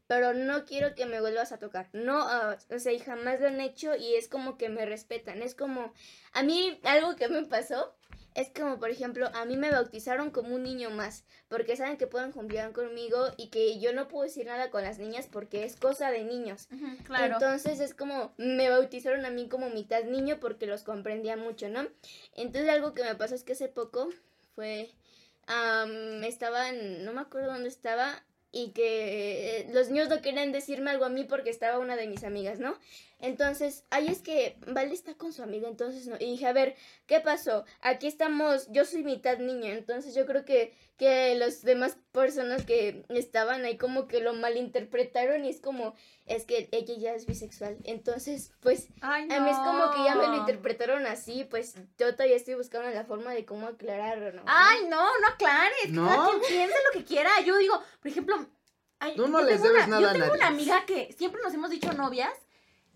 pero 0.07 0.33
no 0.33 0.65
quiero 0.65 0.93
que 0.93 1.05
me 1.05 1.21
vuelvas 1.21 1.53
a 1.53 1.59
tocar. 1.59 1.87
No, 1.93 2.19
ah, 2.21 2.57
o 2.69 2.79
sea, 2.79 2.91
y 2.91 2.99
jamás 2.99 3.39
lo 3.39 3.47
han 3.47 3.61
hecho 3.61 3.95
y 3.95 4.15
es 4.15 4.27
como 4.27 4.57
que 4.57 4.67
me 4.67 4.85
respetan. 4.85 5.41
Es 5.41 5.55
como, 5.55 5.93
a 6.33 6.43
mí 6.43 6.81
algo 6.83 7.15
que 7.15 7.29
me 7.29 7.45
pasó 7.45 7.95
es 8.33 8.49
como, 8.49 8.79
por 8.79 8.89
ejemplo, 8.89 9.29
a 9.33 9.45
mí 9.45 9.57
me 9.57 9.71
bautizaron 9.71 10.31
como 10.31 10.55
un 10.55 10.63
niño 10.63 10.89
más, 10.89 11.25
porque 11.49 11.75
saben 11.75 11.97
que 11.97 12.07
pueden 12.07 12.31
convivir 12.31 12.71
conmigo 12.71 13.27
y 13.37 13.49
que 13.49 13.79
yo 13.79 13.93
no 13.93 14.07
puedo 14.07 14.23
decir 14.23 14.45
nada 14.45 14.69
con 14.69 14.83
las 14.83 14.99
niñas 14.99 15.27
porque 15.29 15.63
es 15.63 15.75
cosa 15.75 16.11
de 16.11 16.23
niños. 16.23 16.67
claro. 17.03 17.33
Entonces 17.33 17.79
es 17.79 17.93
como, 17.93 18.33
me 18.37 18.69
bautizaron 18.69 19.25
a 19.25 19.29
mí 19.29 19.49
como 19.49 19.69
mitad 19.69 20.03
niño 20.03 20.39
porque 20.39 20.67
los 20.67 20.83
comprendía 20.83 21.35
mucho, 21.35 21.69
¿no? 21.69 21.87
Entonces 22.35 22.69
algo 22.69 22.93
que 22.93 23.03
me 23.03 23.15
pasó 23.15 23.35
es 23.35 23.43
que 23.43 23.53
hace 23.53 23.67
poco 23.67 24.09
fue, 24.55 24.89
um, 25.47 26.23
estaba 26.23 26.69
en, 26.69 27.03
no 27.03 27.13
me 27.13 27.21
acuerdo 27.21 27.51
dónde 27.51 27.69
estaba, 27.69 28.23
y 28.51 28.71
que 28.71 29.59
eh, 29.59 29.69
los 29.73 29.89
niños 29.89 30.09
no 30.09 30.21
querían 30.21 30.51
decirme 30.51 30.91
algo 30.91 31.05
a 31.05 31.09
mí 31.09 31.23
porque 31.23 31.49
estaba 31.49 31.79
una 31.79 31.95
de 31.95 32.07
mis 32.07 32.23
amigas, 32.23 32.59
¿no? 32.59 32.77
Entonces, 33.21 33.85
ahí 33.89 34.07
es 34.07 34.21
que 34.21 34.57
Vale 34.67 34.93
está 34.93 35.13
con 35.13 35.31
su 35.31 35.43
amiga, 35.43 35.67
entonces 35.67 36.07
no. 36.07 36.15
Y 36.19 36.31
dije, 36.31 36.47
a 36.47 36.53
ver, 36.53 36.75
¿qué 37.05 37.19
pasó? 37.19 37.65
Aquí 37.81 38.07
estamos, 38.07 38.67
yo 38.71 38.85
soy 38.85 39.03
mitad 39.03 39.37
niño, 39.37 39.71
entonces 39.71 40.15
yo 40.15 40.25
creo 40.25 40.43
que, 40.43 40.73
que 40.97 41.35
las 41.35 41.61
demás 41.61 41.97
personas 42.11 42.65
que 42.65 43.05
estaban 43.09 43.63
ahí 43.63 43.77
como 43.77 44.07
que 44.07 44.21
lo 44.21 44.33
malinterpretaron 44.33 45.45
y 45.45 45.49
es 45.49 45.61
como, 45.61 45.95
es 46.25 46.45
que 46.45 46.67
ella 46.71 46.95
ya 46.97 47.13
es 47.13 47.25
bisexual. 47.25 47.77
Entonces, 47.83 48.53
pues, 48.59 48.87
a 49.01 49.19
mí 49.19 49.49
es 49.49 49.57
como 49.57 49.91
que 49.91 50.03
ya 50.03 50.15
me 50.15 50.27
lo 50.27 50.37
interpretaron 50.37 51.05
así, 51.05 51.45
pues 51.49 51.75
yo 51.97 52.13
todavía 52.13 52.35
estoy 52.35 52.55
buscando 52.55 52.89
la 52.89 53.05
forma 53.05 53.33
de 53.33 53.45
cómo 53.45 53.67
aclararlo, 53.67 54.31
¿no? 54.31 54.43
Ay, 54.47 54.85
no, 54.89 55.19
no 55.19 55.27
aclares, 55.27 55.89
¿No? 55.89 56.07
cada 56.07 56.29
quien 56.29 56.41
piense 56.41 56.75
lo 56.91 56.99
que 56.99 57.05
quiera. 57.05 57.29
Yo 57.45 57.57
digo, 57.57 57.81
por 58.01 58.11
ejemplo, 58.11 58.47
Tú 59.15 59.27
no 59.27 59.41
les 59.41 59.61
debes 59.63 59.87
nada 59.87 60.13
Yo 60.13 60.19
tengo 60.19 60.33
una 60.33 60.47
amiga 60.47 60.85
que 60.85 61.11
siempre 61.17 61.41
nos 61.43 61.53
hemos 61.53 61.71
dicho 61.71 61.91
novias 61.93 62.31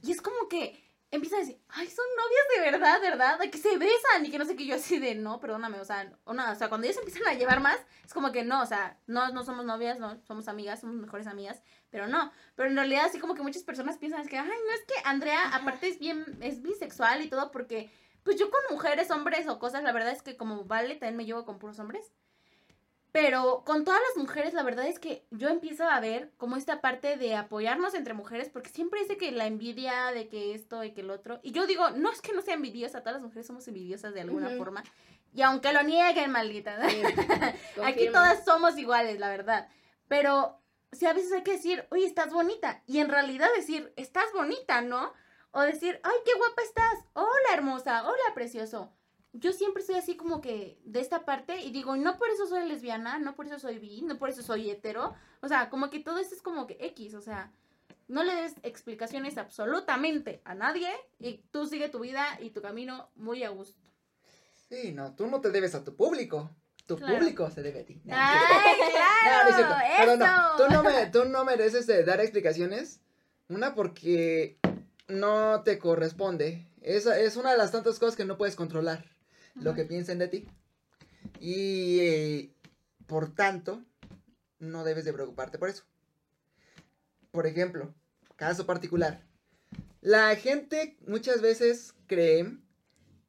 y 0.06 0.12
es 0.12 0.22
como 0.22 0.48
que 0.48 0.84
empieza 1.12 1.38
a 1.38 1.40
decir, 1.40 1.60
ay, 1.70 1.88
son 1.88 2.06
novias 2.18 2.46
de 2.56 2.72
verdad, 2.72 3.02
¿verdad? 3.02 3.40
De 3.40 3.50
que 3.50 3.58
se 3.58 3.78
besan 3.78 4.26
y 4.26 4.32
que 4.32 4.38
no 4.38 4.46
sé 4.46 4.56
qué 4.56 4.66
yo 4.66 4.76
así 4.76 5.00
de, 5.00 5.16
no, 5.16 5.40
perdóname, 5.40 5.80
o 5.80 5.86
sea, 5.86 6.12
o, 6.26 6.34
o 6.34 6.56
sea, 6.56 6.70
cuando 6.70 6.86
ellos 6.86 6.98
empiezan 6.98 7.26
a 7.28 7.34
llevar 7.34 7.60
más, 7.62 7.78
es 8.06 8.14
como 8.14 8.32
que 8.32 8.44
no, 8.44 8.62
o 8.62 8.66
sea, 8.66 9.00
no, 9.08 9.30
no 9.32 9.44
somos 9.44 9.66
novias, 9.66 10.00
no, 10.00 10.20
somos 10.26 10.48
amigas, 10.48 10.82
somos 10.82 10.96
mejores 10.96 11.28
amigas, 11.28 11.62
pero 11.90 12.08
no, 12.08 12.32
pero 12.56 12.70
en 12.70 12.76
realidad 12.76 13.06
así 13.06 13.20
como 13.20 13.36
que 13.36 13.44
muchas 13.44 13.64
personas 13.64 13.98
piensan 13.98 14.22
es 14.22 14.28
que, 14.28 14.38
ay, 14.38 14.48
no 14.48 14.74
es 14.74 14.86
que 14.86 14.94
Andrea 15.06 15.56
aparte 15.56 15.88
es 15.88 16.00
bien, 16.00 16.26
es 16.42 16.62
bisexual 16.62 17.24
y 17.24 17.30
todo 17.30 17.52
porque, 17.52 17.92
pues 18.24 18.38
yo 18.38 18.50
con 18.50 18.62
mujeres, 18.72 19.12
hombres 19.12 19.48
o 19.48 19.60
cosas, 19.60 19.84
la 19.84 19.92
verdad 19.92 20.12
es 20.12 20.22
que 20.22 20.38
como 20.38 20.66
vale, 20.66 20.96
también 20.96 21.18
me 21.18 21.26
llevo 21.26 21.46
con 21.46 21.60
puros 21.60 21.80
hombres. 21.80 22.12
Pero 23.16 23.64
con 23.64 23.86
todas 23.86 24.02
las 24.10 24.22
mujeres, 24.22 24.54
la 24.54 24.62
verdad 24.62 24.88
es 24.88 25.00
que 25.00 25.26
yo 25.32 25.48
empiezo 25.48 25.86
a 25.86 26.02
ver 26.02 26.34
como 26.36 26.58
esta 26.58 26.82
parte 26.82 27.16
de 27.16 27.34
apoyarnos 27.34 27.94
entre 27.94 28.14
mujeres, 28.14 28.50
porque 28.50 28.70
siempre 28.70 29.00
dice 29.00 29.16
que 29.16 29.32
la 29.32 29.46
envidia 29.46 30.12
de 30.12 30.28
que 30.28 30.54
esto 30.54 30.84
y 30.84 30.92
que 30.92 31.00
el 31.00 31.10
otro. 31.10 31.40
Y 31.42 31.54
yo 31.54 31.66
digo, 31.66 31.92
no 31.92 32.12
es 32.12 32.20
que 32.20 32.34
no 32.34 32.42
sea 32.42 32.56
envidiosa, 32.56 33.00
todas 33.00 33.14
las 33.14 33.22
mujeres 33.22 33.48
somos 33.48 33.66
envidiosas 33.70 34.14
de 34.14 34.20
alguna 34.20 34.50
forma. 34.58 34.84
Y 35.34 35.44
aunque 35.44 35.72
lo 35.72 35.82
nieguen, 35.84 36.30
maldita. 36.30 36.78
Aquí 37.86 38.08
todas 38.12 38.44
somos 38.44 38.78
iguales, 38.78 39.18
la 39.18 39.30
verdad. 39.30 39.70
Pero 40.10 40.62
sí, 40.92 41.06
a 41.06 41.14
veces 41.14 41.32
hay 41.32 41.44
que 41.44 41.54
decir, 41.54 41.88
oye, 41.92 42.06
estás 42.06 42.34
bonita. 42.34 42.84
Y 42.86 43.00
en 43.00 43.08
realidad 43.08 43.48
decir, 43.56 43.94
estás 43.96 44.26
bonita, 44.34 44.82
¿no? 44.82 45.14
O 45.52 45.62
decir, 45.62 46.02
ay, 46.04 46.18
qué 46.26 46.34
guapa 46.38 46.62
estás. 46.64 47.06
Hola, 47.14 47.54
hermosa. 47.54 48.04
Hola, 48.04 48.34
precioso 48.34 48.92
yo 49.40 49.52
siempre 49.52 49.82
estoy 49.82 49.96
así 49.96 50.16
como 50.16 50.42
que 50.42 50.80
de 50.86 51.00
esta 51.00 51.26
parte 51.26 51.62
y 51.62 51.72
digo, 51.72 51.96
no 51.98 52.18
por 52.18 52.30
eso 52.30 52.48
soy 52.48 52.68
lesbiana, 52.68 53.20
no 53.20 53.36
por 53.36 53.46
eso 53.46 53.60
soy 53.60 53.80
bi, 53.80 54.02
no 54.02 54.18
por 54.18 54.30
eso 54.30 54.42
soy 54.42 54.70
hetero. 54.70 55.14
O 55.42 55.48
sea, 55.48 55.70
como 55.70 55.90
que 55.90 56.00
todo 56.00 56.20
esto 56.20 56.36
es 56.36 56.42
como 56.42 56.68
que 56.68 56.78
X, 56.80 57.14
o 57.16 57.22
sea, 57.22 57.52
no 58.08 58.24
le 58.24 58.36
des 58.36 58.56
explicaciones 58.64 59.38
absolutamente 59.38 60.42
a 60.46 60.56
nadie 60.56 60.90
y 61.20 61.44
tú 61.52 61.66
sigue 61.66 61.90
tu 61.90 62.00
vida 62.00 62.26
y 62.40 62.52
tu 62.52 62.62
camino 62.62 63.10
muy 63.16 63.44
a 63.44 63.50
gusto. 63.50 63.82
Sí, 64.70 64.94
no, 64.94 65.16
tú 65.16 65.28
no 65.28 65.42
te 65.42 65.52
debes 65.52 65.76
a 65.76 65.84
tu 65.84 65.96
público. 65.96 66.50
Tu 66.86 66.98
público 66.98 67.50
se 67.50 67.64
debe 67.64 67.82
a 67.82 67.86
ti. 67.86 68.00
¡Ay, 68.12 68.76
claro! 68.92 70.18
no, 70.18 70.56
tú 70.56 70.72
no, 70.72 70.84
me, 70.84 71.08
tú 71.08 71.26
no 71.26 71.44
mereces 71.44 71.88
de 71.88 72.04
dar 72.04 72.22
explicaciones. 72.22 73.02
Una 73.50 73.74
porque 73.74 74.60
no 75.08 75.64
te 75.64 75.80
corresponde. 75.80 76.68
Esa 76.82 77.20
es 77.20 77.38
una 77.38 77.52
de 77.52 77.58
las 77.58 77.72
tantas 77.72 77.98
cosas 77.98 78.16
que 78.16 78.26
no 78.26 78.38
puedes 78.38 78.56
controlar 78.56 79.15
lo 79.56 79.74
que 79.74 79.86
piensen 79.86 80.20
de 80.20 80.28
ti. 80.28 80.48
Y 81.40 82.00
eh, 82.00 82.56
por 83.08 83.34
tanto, 83.34 83.84
no 84.60 84.84
debes 84.84 85.06
de 85.06 85.14
preocuparte 85.14 85.58
por 85.58 85.70
eso. 85.70 85.84
Por 87.32 87.48
ejemplo, 87.48 87.94
caso 88.36 88.66
particular. 88.66 89.22
La 90.02 90.36
gente 90.36 90.98
muchas 91.08 91.42
veces 91.42 91.94
cree 92.08 92.58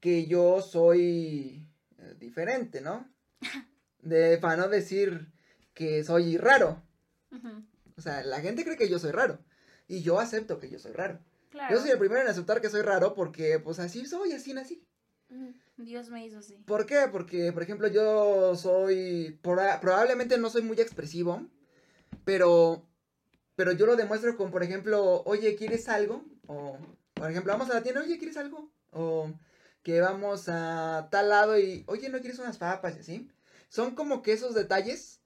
que 0.00 0.26
yo 0.26 0.60
soy 0.62 1.66
eh, 1.98 2.14
diferente, 2.18 2.80
¿no? 2.80 3.08
De, 4.02 4.38
para 4.38 4.56
no 4.56 4.68
decir 4.68 5.32
que 5.74 6.04
soy 6.04 6.36
raro. 6.36 6.82
O 7.96 8.00
sea, 8.00 8.22
la 8.22 8.40
gente 8.40 8.64
cree 8.64 8.76
que 8.76 8.88
yo 8.88 8.98
soy 8.98 9.10
raro. 9.10 9.38
Y 9.88 10.02
yo 10.02 10.20
acepto 10.20 10.60
que 10.60 10.70
yo 10.70 10.78
soy 10.78 10.92
raro. 10.92 11.18
Yo 11.70 11.80
soy 11.80 11.90
el 11.90 11.98
primero 11.98 12.20
en 12.20 12.28
aceptar 12.28 12.60
que 12.60 12.68
soy 12.68 12.82
raro 12.82 13.14
porque, 13.14 13.58
pues 13.58 13.78
así 13.78 14.06
soy, 14.06 14.32
así 14.32 14.52
nací. 14.52 14.86
Dios 15.76 16.08
me 16.08 16.24
hizo 16.24 16.38
así. 16.38 16.54
¿Por 16.66 16.86
qué? 16.86 17.08
Porque, 17.10 17.52
por 17.52 17.62
ejemplo, 17.62 17.88
yo 17.88 18.56
soy. 18.56 19.38
probablemente 19.42 20.38
no 20.38 20.50
soy 20.50 20.62
muy 20.62 20.80
expresivo, 20.80 21.46
pero. 22.24 22.86
Pero 23.56 23.72
yo 23.72 23.86
lo 23.86 23.96
demuestro 23.96 24.36
con, 24.36 24.50
por 24.50 24.62
ejemplo, 24.62 25.22
oye, 25.24 25.56
¿quieres 25.56 25.88
algo? 25.88 26.24
O, 26.46 26.78
por 27.14 27.30
ejemplo, 27.30 27.52
vamos 27.52 27.70
a 27.70 27.74
la 27.74 27.82
tienda, 27.82 28.02
oye, 28.02 28.18
¿quieres 28.18 28.36
algo? 28.36 28.70
O 28.90 29.32
que 29.82 30.00
vamos 30.00 30.48
a 30.48 31.08
tal 31.10 31.30
lado 31.30 31.58
y, 31.58 31.84
oye, 31.86 32.10
¿no 32.10 32.20
quieres 32.20 32.38
unas 32.38 32.58
papas? 32.58 32.96
Y 32.96 33.00
así. 33.00 33.30
Son 33.70 33.94
como 33.94 34.22
que 34.22 34.32
esos 34.32 34.54
detalles 34.54 35.20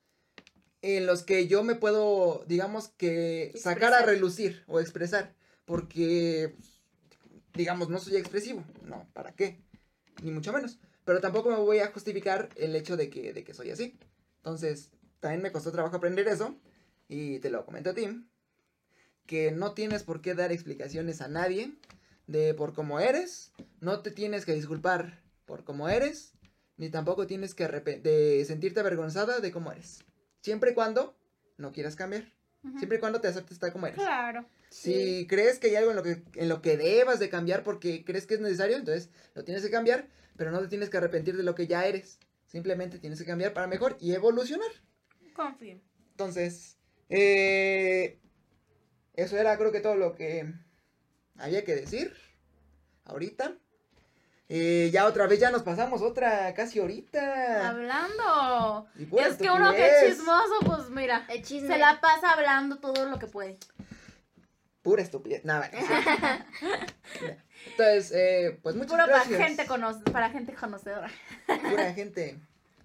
en 0.82 1.06
los 1.06 1.24
que 1.24 1.48
yo 1.48 1.64
me 1.64 1.74
puedo, 1.74 2.44
digamos 2.46 2.88
que, 2.88 3.52
sacar 3.56 3.94
a 3.94 4.02
relucir 4.02 4.62
o 4.68 4.78
expresar. 4.78 5.34
Porque, 5.64 6.54
digamos, 7.54 7.88
no 7.88 7.98
soy 7.98 8.16
expresivo. 8.16 8.64
No, 8.84 9.08
¿para 9.12 9.32
qué? 9.34 9.60
Ni 10.22 10.30
mucho 10.30 10.52
menos. 10.52 10.78
Pero 11.04 11.20
tampoco 11.20 11.50
me 11.50 11.56
voy 11.56 11.78
a 11.78 11.90
justificar 11.92 12.48
el 12.56 12.74
hecho 12.76 12.96
de 12.96 13.10
que, 13.10 13.32
de 13.32 13.44
que 13.44 13.54
soy 13.54 13.70
así. 13.70 13.98
Entonces, 14.36 14.90
también 15.20 15.42
me 15.42 15.52
costó 15.52 15.72
trabajo 15.72 15.96
aprender 15.96 16.28
eso. 16.28 16.54
Y 17.08 17.38
te 17.40 17.50
lo 17.50 17.64
comento 17.64 17.90
a 17.90 17.94
ti. 17.94 18.24
Que 19.26 19.50
no 19.50 19.74
tienes 19.74 20.02
por 20.02 20.20
qué 20.20 20.34
dar 20.34 20.52
explicaciones 20.52 21.20
a 21.20 21.28
nadie 21.28 21.74
de 22.26 22.54
por 22.54 22.72
cómo 22.74 23.00
eres. 23.00 23.52
No 23.80 24.00
te 24.00 24.10
tienes 24.10 24.44
que 24.44 24.54
disculpar 24.54 25.22
por 25.46 25.64
cómo 25.64 25.88
eres. 25.88 26.32
Ni 26.76 26.90
tampoco 26.90 27.26
tienes 27.26 27.54
que 27.54 27.66
de 27.66 28.44
sentirte 28.46 28.80
avergonzada 28.80 29.40
de 29.40 29.52
cómo 29.52 29.72
eres. 29.72 30.04
Siempre 30.40 30.70
y 30.70 30.74
cuando 30.74 31.14
no 31.58 31.72
quieras 31.72 31.96
cambiar. 31.96 32.39
Siempre 32.76 32.98
y 32.98 33.00
cuando 33.00 33.20
te 33.20 33.28
aceptes 33.28 33.58
tal 33.58 33.72
como 33.72 33.86
eres. 33.86 33.98
Claro. 33.98 34.44
Si 34.68 35.26
crees 35.26 35.58
que 35.58 35.68
hay 35.68 35.76
algo 35.76 35.90
en 35.90 35.96
lo 35.96 36.02
que, 36.02 36.22
en 36.34 36.48
lo 36.48 36.60
que 36.62 36.76
debas 36.76 37.18
de 37.18 37.30
cambiar 37.30 37.62
porque 37.62 38.04
crees 38.04 38.26
que 38.26 38.34
es 38.34 38.40
necesario, 38.40 38.76
entonces 38.76 39.10
lo 39.34 39.44
tienes 39.44 39.62
que 39.64 39.70
cambiar, 39.70 40.08
pero 40.36 40.50
no 40.50 40.60
te 40.60 40.68
tienes 40.68 40.90
que 40.90 40.98
arrepentir 40.98 41.36
de 41.36 41.42
lo 41.42 41.54
que 41.54 41.66
ya 41.66 41.86
eres. 41.86 42.18
Simplemente 42.46 42.98
tienes 42.98 43.18
que 43.18 43.26
cambiar 43.26 43.52
para 43.52 43.66
mejor 43.66 43.96
y 44.00 44.12
evolucionar. 44.12 44.70
Confío. 45.34 45.80
Entonces, 46.10 46.76
eh, 47.08 48.18
eso 49.14 49.38
era 49.38 49.56
creo 49.56 49.72
que 49.72 49.80
todo 49.80 49.96
lo 49.96 50.14
que 50.14 50.52
había 51.36 51.64
que 51.64 51.74
decir 51.74 52.14
ahorita. 53.04 53.56
Eh, 54.52 54.90
ya 54.92 55.06
otra 55.06 55.28
vez 55.28 55.38
ya 55.38 55.52
nos 55.52 55.62
pasamos 55.62 56.02
otra 56.02 56.52
casi 56.54 56.80
ahorita. 56.80 57.68
Hablando. 57.68 58.88
Es 58.96 59.36
que 59.36 59.48
uno 59.48 59.72
que 59.72 59.86
es 59.86 60.16
chismoso, 60.16 60.54
pues 60.66 60.90
mira, 60.90 61.24
se 61.44 61.78
la 61.78 62.00
pasa 62.00 62.32
hablando 62.32 62.78
todo 62.80 63.06
lo 63.06 63.20
que 63.20 63.28
puede. 63.28 63.58
Pura 64.82 65.02
estupidez. 65.02 65.44
Nada, 65.44 65.70
Entonces, 67.70 68.10
eh, 68.12 68.58
pues 68.60 68.74
muchas 68.74 68.90
Puro 68.90 69.06
gracias. 69.06 69.38
Para 69.38 69.46
gente, 69.46 70.10
para 70.10 70.30
gente 70.30 70.54
conocedora. 70.54 71.10
Pura 71.46 71.92
gente. 71.92 72.36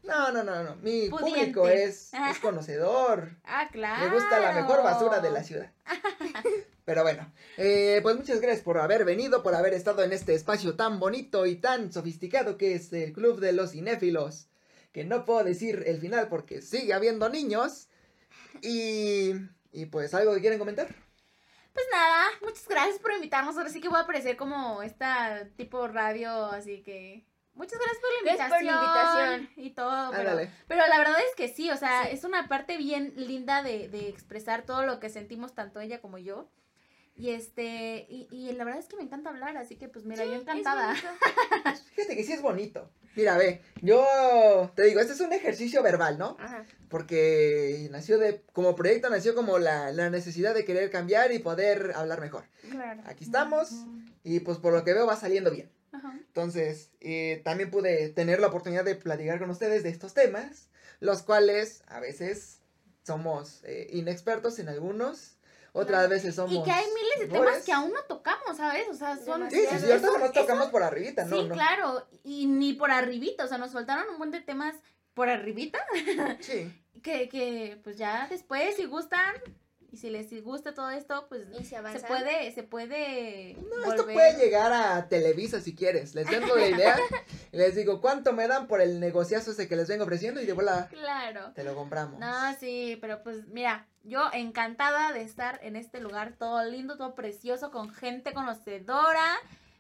No, 0.04 0.32
no, 0.32 0.44
no, 0.44 0.62
no. 0.62 0.76
Mi 0.76 1.10
público 1.10 1.68
es, 1.68 2.14
es 2.14 2.40
conocedor. 2.42 3.38
Ah, 3.44 3.70
claro. 3.72 4.06
Me 4.06 4.14
gusta 4.14 4.40
la 4.40 4.52
mejor 4.52 4.84
basura 4.84 5.20
de 5.20 5.32
la 5.32 5.42
ciudad. 5.42 5.72
Pero 6.86 7.02
bueno, 7.02 7.34
eh, 7.58 8.00
pues 8.04 8.16
muchas 8.16 8.40
gracias 8.40 8.64
por 8.64 8.78
haber 8.78 9.06
venido, 9.06 9.42
por 9.42 9.56
haber 9.56 9.74
estado 9.74 10.04
en 10.04 10.14
este 10.14 10.36
espacio 10.36 10.76
tan 10.76 11.00
bonito 11.00 11.48
y 11.48 11.56
tan 11.56 11.92
sofisticado 11.92 12.58
que 12.58 12.76
es 12.76 12.94
el 12.94 13.12
Club 13.12 13.40
de 13.40 13.54
los 13.54 13.72
Cinéfilos. 13.72 14.48
Que 14.92 15.04
no 15.04 15.26
puedo 15.26 15.44
decir 15.44 15.84
el 15.88 16.00
final 16.00 16.30
porque 16.30 16.62
sigue 16.62 16.94
habiendo 16.94 17.28
niños. 17.28 17.90
Y, 18.62 19.34
y 19.72 19.88
pues 19.88 20.14
algo 20.14 20.34
que 20.36 20.42
quieren 20.42 20.60
comentar. 20.60 20.88
Pues 21.74 21.86
nada, 21.92 22.28
muchas 22.42 22.68
gracias 22.68 23.00
por 23.00 23.12
invitarnos. 23.14 23.58
Ahora 23.58 23.70
sí 23.70 23.82
que 23.82 23.90
voy 23.90 23.98
a 23.98 24.04
aparecer 24.04 24.38
como 24.38 24.84
esta 24.84 25.50
tipo 25.58 25.88
radio, 25.88 26.46
así 26.46 26.84
que 26.84 27.26
Muchas 27.56 27.80
gracias 27.80 28.00
por 28.00 28.12
la 28.12 28.20
invitación. 28.20 29.42
invitación. 29.42 29.50
Y 29.56 29.70
todo. 29.72 30.12
Pero, 30.68 30.88
la 30.88 30.98
verdad 30.98 31.18
es 31.20 31.36
que 31.36 31.48
sí, 31.48 31.72
o 31.72 31.78
sea, 31.78 32.04
es 32.04 32.26
una 32.26 32.48
parte 32.48 32.78
bien 32.78 33.14
linda 33.16 33.64
de, 33.64 33.88
de, 33.88 34.10
expresar 34.10 34.66
todo 34.66 34.86
lo 34.86 35.00
que 35.00 35.10
sentimos 35.10 35.56
tanto 35.56 35.80
ella 35.80 36.02
como 36.02 36.18
yo. 36.18 36.50
Y 37.18 37.30
este, 37.30 38.06
y, 38.10 38.28
y, 38.30 38.52
la 38.52 38.66
verdad 38.66 38.82
es 38.82 38.88
que 38.88 38.98
me 38.98 39.04
encanta 39.04 39.30
hablar, 39.30 39.56
así 39.56 39.78
que 39.78 39.88
pues 39.88 40.04
mira, 40.04 40.26
yo 40.26 40.34
encantada. 40.34 40.96
Fíjate 41.96 42.16
que 42.16 42.24
sí 42.24 42.34
es 42.34 42.42
bonito. 42.42 42.90
Mira, 43.16 43.38
ve, 43.38 43.62
yo 43.82 44.06
te 44.76 44.84
digo, 44.84 45.00
este 45.00 45.14
es 45.14 45.22
un 45.22 45.32
ejercicio 45.32 45.82
verbal, 45.82 46.18
¿no? 46.18 46.36
Ajá. 46.40 46.66
Porque 46.90 47.88
nació 47.90 48.18
de, 48.18 48.42
como 48.52 48.76
proyecto 48.76 49.10
nació 49.10 49.34
como 49.34 49.60
la, 49.60 49.94
la 49.94 50.10
necesidad 50.10 50.54
de 50.54 50.66
querer 50.66 50.92
cambiar 50.92 51.32
y 51.32 51.40
poder 51.40 51.94
hablar 51.96 52.20
mejor. 52.20 52.44
Claro. 52.70 53.02
Aquí 53.06 53.24
estamos 53.24 53.70
y 54.24 54.42
pues 54.42 54.58
por 54.58 54.74
lo 54.74 54.84
que 54.84 54.94
veo 54.94 55.08
va 55.08 55.16
saliendo 55.16 55.52
bien. 55.52 55.72
Ajá. 55.94 56.14
Entonces, 56.18 56.92
eh, 57.00 57.42
también 57.46 57.72
pude 57.72 58.10
tener 58.10 58.42
la 58.42 58.48
oportunidad 58.48 58.84
de 58.84 58.96
platicar 58.96 59.40
con 59.40 59.50
ustedes 59.50 59.84
de 59.84 59.90
estos 59.90 60.14
temas, 60.14 60.68
los 61.00 61.24
cuales 61.24 61.84
a 61.88 62.02
veces 62.02 62.60
somos 63.04 63.62
eh, 63.64 63.88
inexpertos 63.94 64.60
en 64.60 64.68
algunos 64.68 65.35
otras 65.76 66.10
veces 66.10 66.34
somos. 66.34 66.54
Y 66.54 66.64
que 66.64 66.72
hay 66.72 66.86
miles 66.86 67.20
de 67.20 67.38
temas 67.38 67.64
que 67.64 67.74
aún 67.74 67.92
no 67.92 68.02
tocamos, 68.04 68.58
¿sabes? 68.58 68.88
O 68.90 68.94
sea, 68.94 69.18
son. 69.18 69.52
Sí, 69.52 69.60
sí, 69.70 69.80
sí, 69.80 69.92
ahorita 69.92 70.18
nos 70.18 70.32
tocamos 70.32 70.70
por 70.70 70.82
arribita, 70.82 71.26
¿no? 71.26 71.36
Sí, 71.36 71.50
claro, 71.50 72.08
y 72.24 72.46
ni 72.48 72.74
por 72.74 72.92
arribita, 72.92 73.44
o 73.44 73.48
sea, 73.48 73.58
nos 73.58 73.72
faltaron 73.72 74.06
un 74.10 74.18
montón 74.18 74.40
de 74.40 74.46
temas 74.46 74.76
por 75.14 75.30
arribita. 75.30 75.80
Sí. 76.40 76.74
que, 77.04 77.28
que, 77.30 77.80
pues 77.84 77.98
ya 77.98 78.28
después, 78.30 78.76
si 78.78 78.86
gustan, 78.86 79.36
y 79.96 79.98
si 79.98 80.10
les 80.10 80.44
gusta 80.44 80.74
todo 80.74 80.90
esto, 80.90 81.26
pues 81.30 81.46
se, 81.66 81.82
puede, 82.02 82.52
se 82.52 82.64
puede. 82.64 83.54
No, 83.54 83.94
esto 83.94 84.04
puede 84.04 84.38
llegar 84.38 84.74
a 84.74 85.08
Televisa 85.08 85.62
si 85.62 85.74
quieres. 85.74 86.14
Les 86.16 86.28
tengo 86.28 86.54
la 86.54 86.68
idea. 86.68 86.98
y 87.54 87.56
les 87.58 87.76
digo, 87.76 88.02
¿cuánto 88.02 88.34
me 88.34 88.46
dan 88.50 88.68
por 88.68 88.82
el 88.82 89.00
negociazo 89.00 89.52
ese 89.52 89.70
que 89.70 89.78
les 89.78 89.88
vengo 89.88 90.04
ofreciendo? 90.04 90.42
Y 90.42 90.46
de 90.46 90.52
vuelta 90.52 90.90
claro. 90.90 91.54
te 91.54 91.64
lo 91.64 91.76
compramos. 91.76 92.20
No, 92.20 92.54
sí, 92.60 92.98
pero 93.00 93.24
pues 93.24 93.48
mira, 93.48 93.88
yo 94.04 94.24
encantada 94.34 95.14
de 95.14 95.22
estar 95.22 95.62
en 95.64 95.78
este 95.78 96.02
lugar 96.02 96.36
todo 96.38 96.62
lindo, 96.66 96.98
todo 96.98 97.16
precioso, 97.16 97.72
con 97.72 97.90
gente 97.90 98.34
conocedora, 98.34 99.38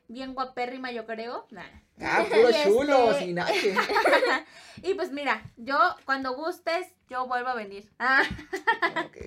bien 0.07 0.33
guapérrima, 0.33 0.91
yo 0.91 1.05
creo. 1.05 1.47
Ah, 1.99 2.25
puro 2.29 2.49
chulo, 2.63 3.11
este 3.11 3.25
sin 3.25 3.35
nada. 3.35 3.51
y 4.83 4.93
pues 4.93 5.11
mira, 5.11 5.43
yo 5.57 5.77
cuando 6.05 6.35
gustes, 6.35 6.87
yo 7.09 7.27
vuelvo 7.27 7.49
a 7.49 7.55
venir. 7.55 7.89
Ah. 7.99 8.23
ok. 9.05 9.17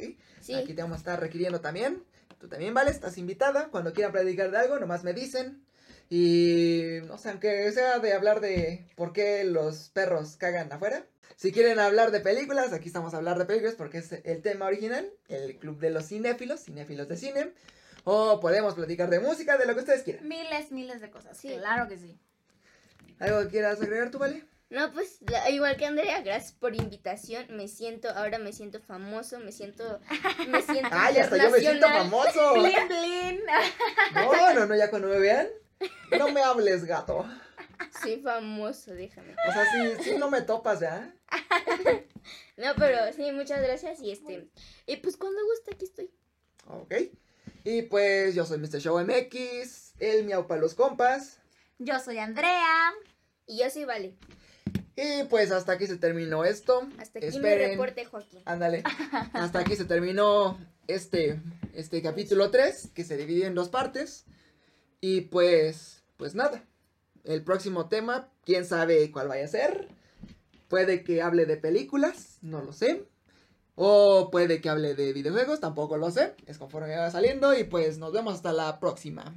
Aquí 0.57 0.74
te 0.74 0.83
vamos 0.83 0.97
a 0.97 0.99
estar 0.99 1.20
requiriendo 1.20 1.61
también. 1.61 2.03
Tú 2.41 2.49
también, 2.49 2.72
¿vale? 2.72 2.91
Estás 2.91 3.18
invitada. 3.18 3.68
Cuando 3.68 3.93
quieran 3.93 4.12
predicar 4.12 4.51
de 4.51 4.59
algo, 4.59 4.79
nomás 4.79 5.05
me 5.05 5.12
dicen. 5.12 5.64
Y, 6.09 7.01
no 7.07 7.18
sé, 7.18 7.31
aunque 7.31 7.70
sea 7.72 7.99
de 7.99 8.14
hablar 8.14 8.41
de 8.41 8.87
por 8.97 9.12
qué 9.12 9.45
los 9.45 9.91
perros 9.91 10.37
cagan 10.37 10.72
afuera. 10.72 11.05
Si 11.37 11.53
quieren 11.53 11.79
hablar 11.79 12.11
de 12.11 12.20
películas, 12.20 12.72
aquí 12.72 12.89
estamos 12.89 13.14
a 13.14 13.18
hablar 13.18 13.39
de 13.39 13.45
películas 13.45 13.74
porque 13.76 13.99
es 13.99 14.12
el 14.12 14.43
tema 14.43 14.66
original, 14.66 15.09
el 15.29 15.57
club 15.57 15.79
de 15.79 15.91
los 15.91 16.09
cinéfilos, 16.09 16.64
cinéfilos 16.64 17.09
de 17.09 17.16
cine. 17.16 17.53
O 18.11 18.40
podemos 18.40 18.74
platicar 18.74 19.11
de 19.11 19.20
música, 19.20 19.59
de 19.59 19.66
lo 19.66 19.74
que 19.74 19.80
ustedes 19.80 20.02
quieran. 20.02 20.26
Miles, 20.26 20.72
miles 20.72 21.02
de 21.02 21.11
cosas. 21.11 21.36
Sí. 21.36 21.54
Claro 21.59 21.86
que 21.88 21.98
sí. 21.98 22.18
¿Algo 23.18 23.42
que 23.42 23.48
quieras 23.48 23.82
agregar 23.82 24.11
tú, 24.11 24.18
Vale? 24.18 24.46
No, 24.70 24.90
pues 24.94 25.20
igual 25.50 25.76
que 25.76 25.84
Andrea, 25.84 26.22
gracias 26.22 26.52
por 26.52 26.74
invitación. 26.74 27.44
Me 27.50 27.68
siento, 27.68 28.09
ahora 28.09 28.38
me 28.38 28.54
siento 28.54 28.80
famoso, 28.80 29.38
me 29.40 29.52
siento, 29.52 30.00
me 30.48 30.62
siento. 30.62 30.88
¡Ay, 30.90 31.18
hasta 31.18 31.36
yo 31.36 31.50
me 31.50 31.59
siento 31.59 31.86
famoso! 31.86 32.54
¡Blin, 32.54 32.88
blin! 32.88 33.40
No, 34.14 34.54
no, 34.54 34.64
no, 34.64 34.74
ya 34.74 34.88
cuando 34.88 35.09
me 35.09 35.18
vean, 35.18 35.46
no 36.18 36.30
me 36.30 36.40
hables, 36.40 36.86
gato. 36.86 37.26
Soy 38.00 38.22
famoso, 38.22 38.94
déjame. 38.94 39.34
O 39.46 39.52
sea, 39.52 39.70
sí, 39.70 40.02
sí 40.02 40.16
no 40.16 40.30
me 40.30 40.40
topas, 40.40 40.80
¿ya? 40.80 41.14
no, 42.56 42.74
pero 42.78 43.12
sí, 43.12 43.32
muchas 43.32 43.61
gracias 43.61 44.00
y 44.00 44.12
este, 44.12 44.48
y 44.86 44.96
pues 44.96 45.18
cuando 45.18 45.44
guste 45.44 45.74
aquí 45.74 45.84
estoy. 45.84 46.11
Ok. 46.68 46.94
Y 47.71 47.83
pues 47.83 48.35
yo 48.35 48.47
soy 48.47 48.57
Mr. 48.57 48.81
Show 48.81 48.99
MX, 48.99 49.93
el 49.99 50.25
miau 50.25 50.47
para 50.47 50.59
los 50.59 50.73
compas. 50.73 51.39
Yo 51.79 52.01
soy 52.01 52.16
Andrea. 52.16 52.95
Y 53.47 53.59
yo 53.59 53.69
soy 53.69 53.85
Vale. 53.85 54.16
Y 54.97 55.25
pues 55.25 55.51
hasta 55.53 55.73
aquí 55.73 55.87
se 55.87 55.99
terminó 55.99 56.47
esto. 56.47 56.89
Hasta 56.99 57.19
aquí 57.19 57.39
mi 57.39 57.55
reporte, 57.55 58.07
Joaquín. 58.07 58.41
Ándale. 58.47 58.85
Hasta 59.35 59.59
aquí 59.59 59.77
se 59.77 59.85
terminó 59.85 60.59
este, 60.87 61.43
este 61.75 62.01
capítulo 62.01 62.51
3, 62.51 62.93
que 62.95 63.05
se 63.05 63.19
divide 63.19 63.45
en 63.45 63.55
dos 63.55 63.69
partes. 63.69 64.25
Y 65.03 65.21
pues, 65.21 66.03
pues 66.16 66.35
nada. 66.35 66.64
El 67.23 67.45
próximo 67.45 67.91
tema, 67.91 68.33
quién 68.47 68.64
sabe 68.64 69.12
cuál 69.12 69.29
vaya 69.29 69.45
a 69.45 69.49
ser. 69.49 69.89
Puede 70.69 71.05
que 71.05 71.21
hable 71.21 71.45
de 71.45 71.59
películas, 71.59 72.39
no 72.41 72.62
lo 72.62 72.73
sé. 72.73 73.05
O 73.81 74.29
puede 74.33 74.61
que 74.61 74.68
hable 74.68 74.97
de 74.97 75.12
videojuegos, 75.12 75.61
tampoco 75.61 75.97
lo 75.97 76.11
sé. 76.11 76.35
Es 76.47 76.59
conforme 76.59 76.97
va 76.97 77.12
saliendo. 77.12 77.57
Y 77.57 77.62
pues 77.62 77.99
nos 77.99 78.12
vemos 78.12 78.35
hasta 78.35 78.53
la 78.53 78.81
próxima. 78.81 79.37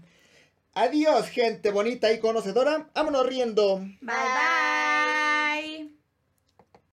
Adiós, 0.73 1.27
gente 1.27 1.69
bonita 1.69 2.11
y 2.11 2.19
conocedora. 2.19 2.89
Vámonos 2.95 3.27
riendo. 3.27 3.77
bye. 3.77 3.99
bye. 4.01 5.00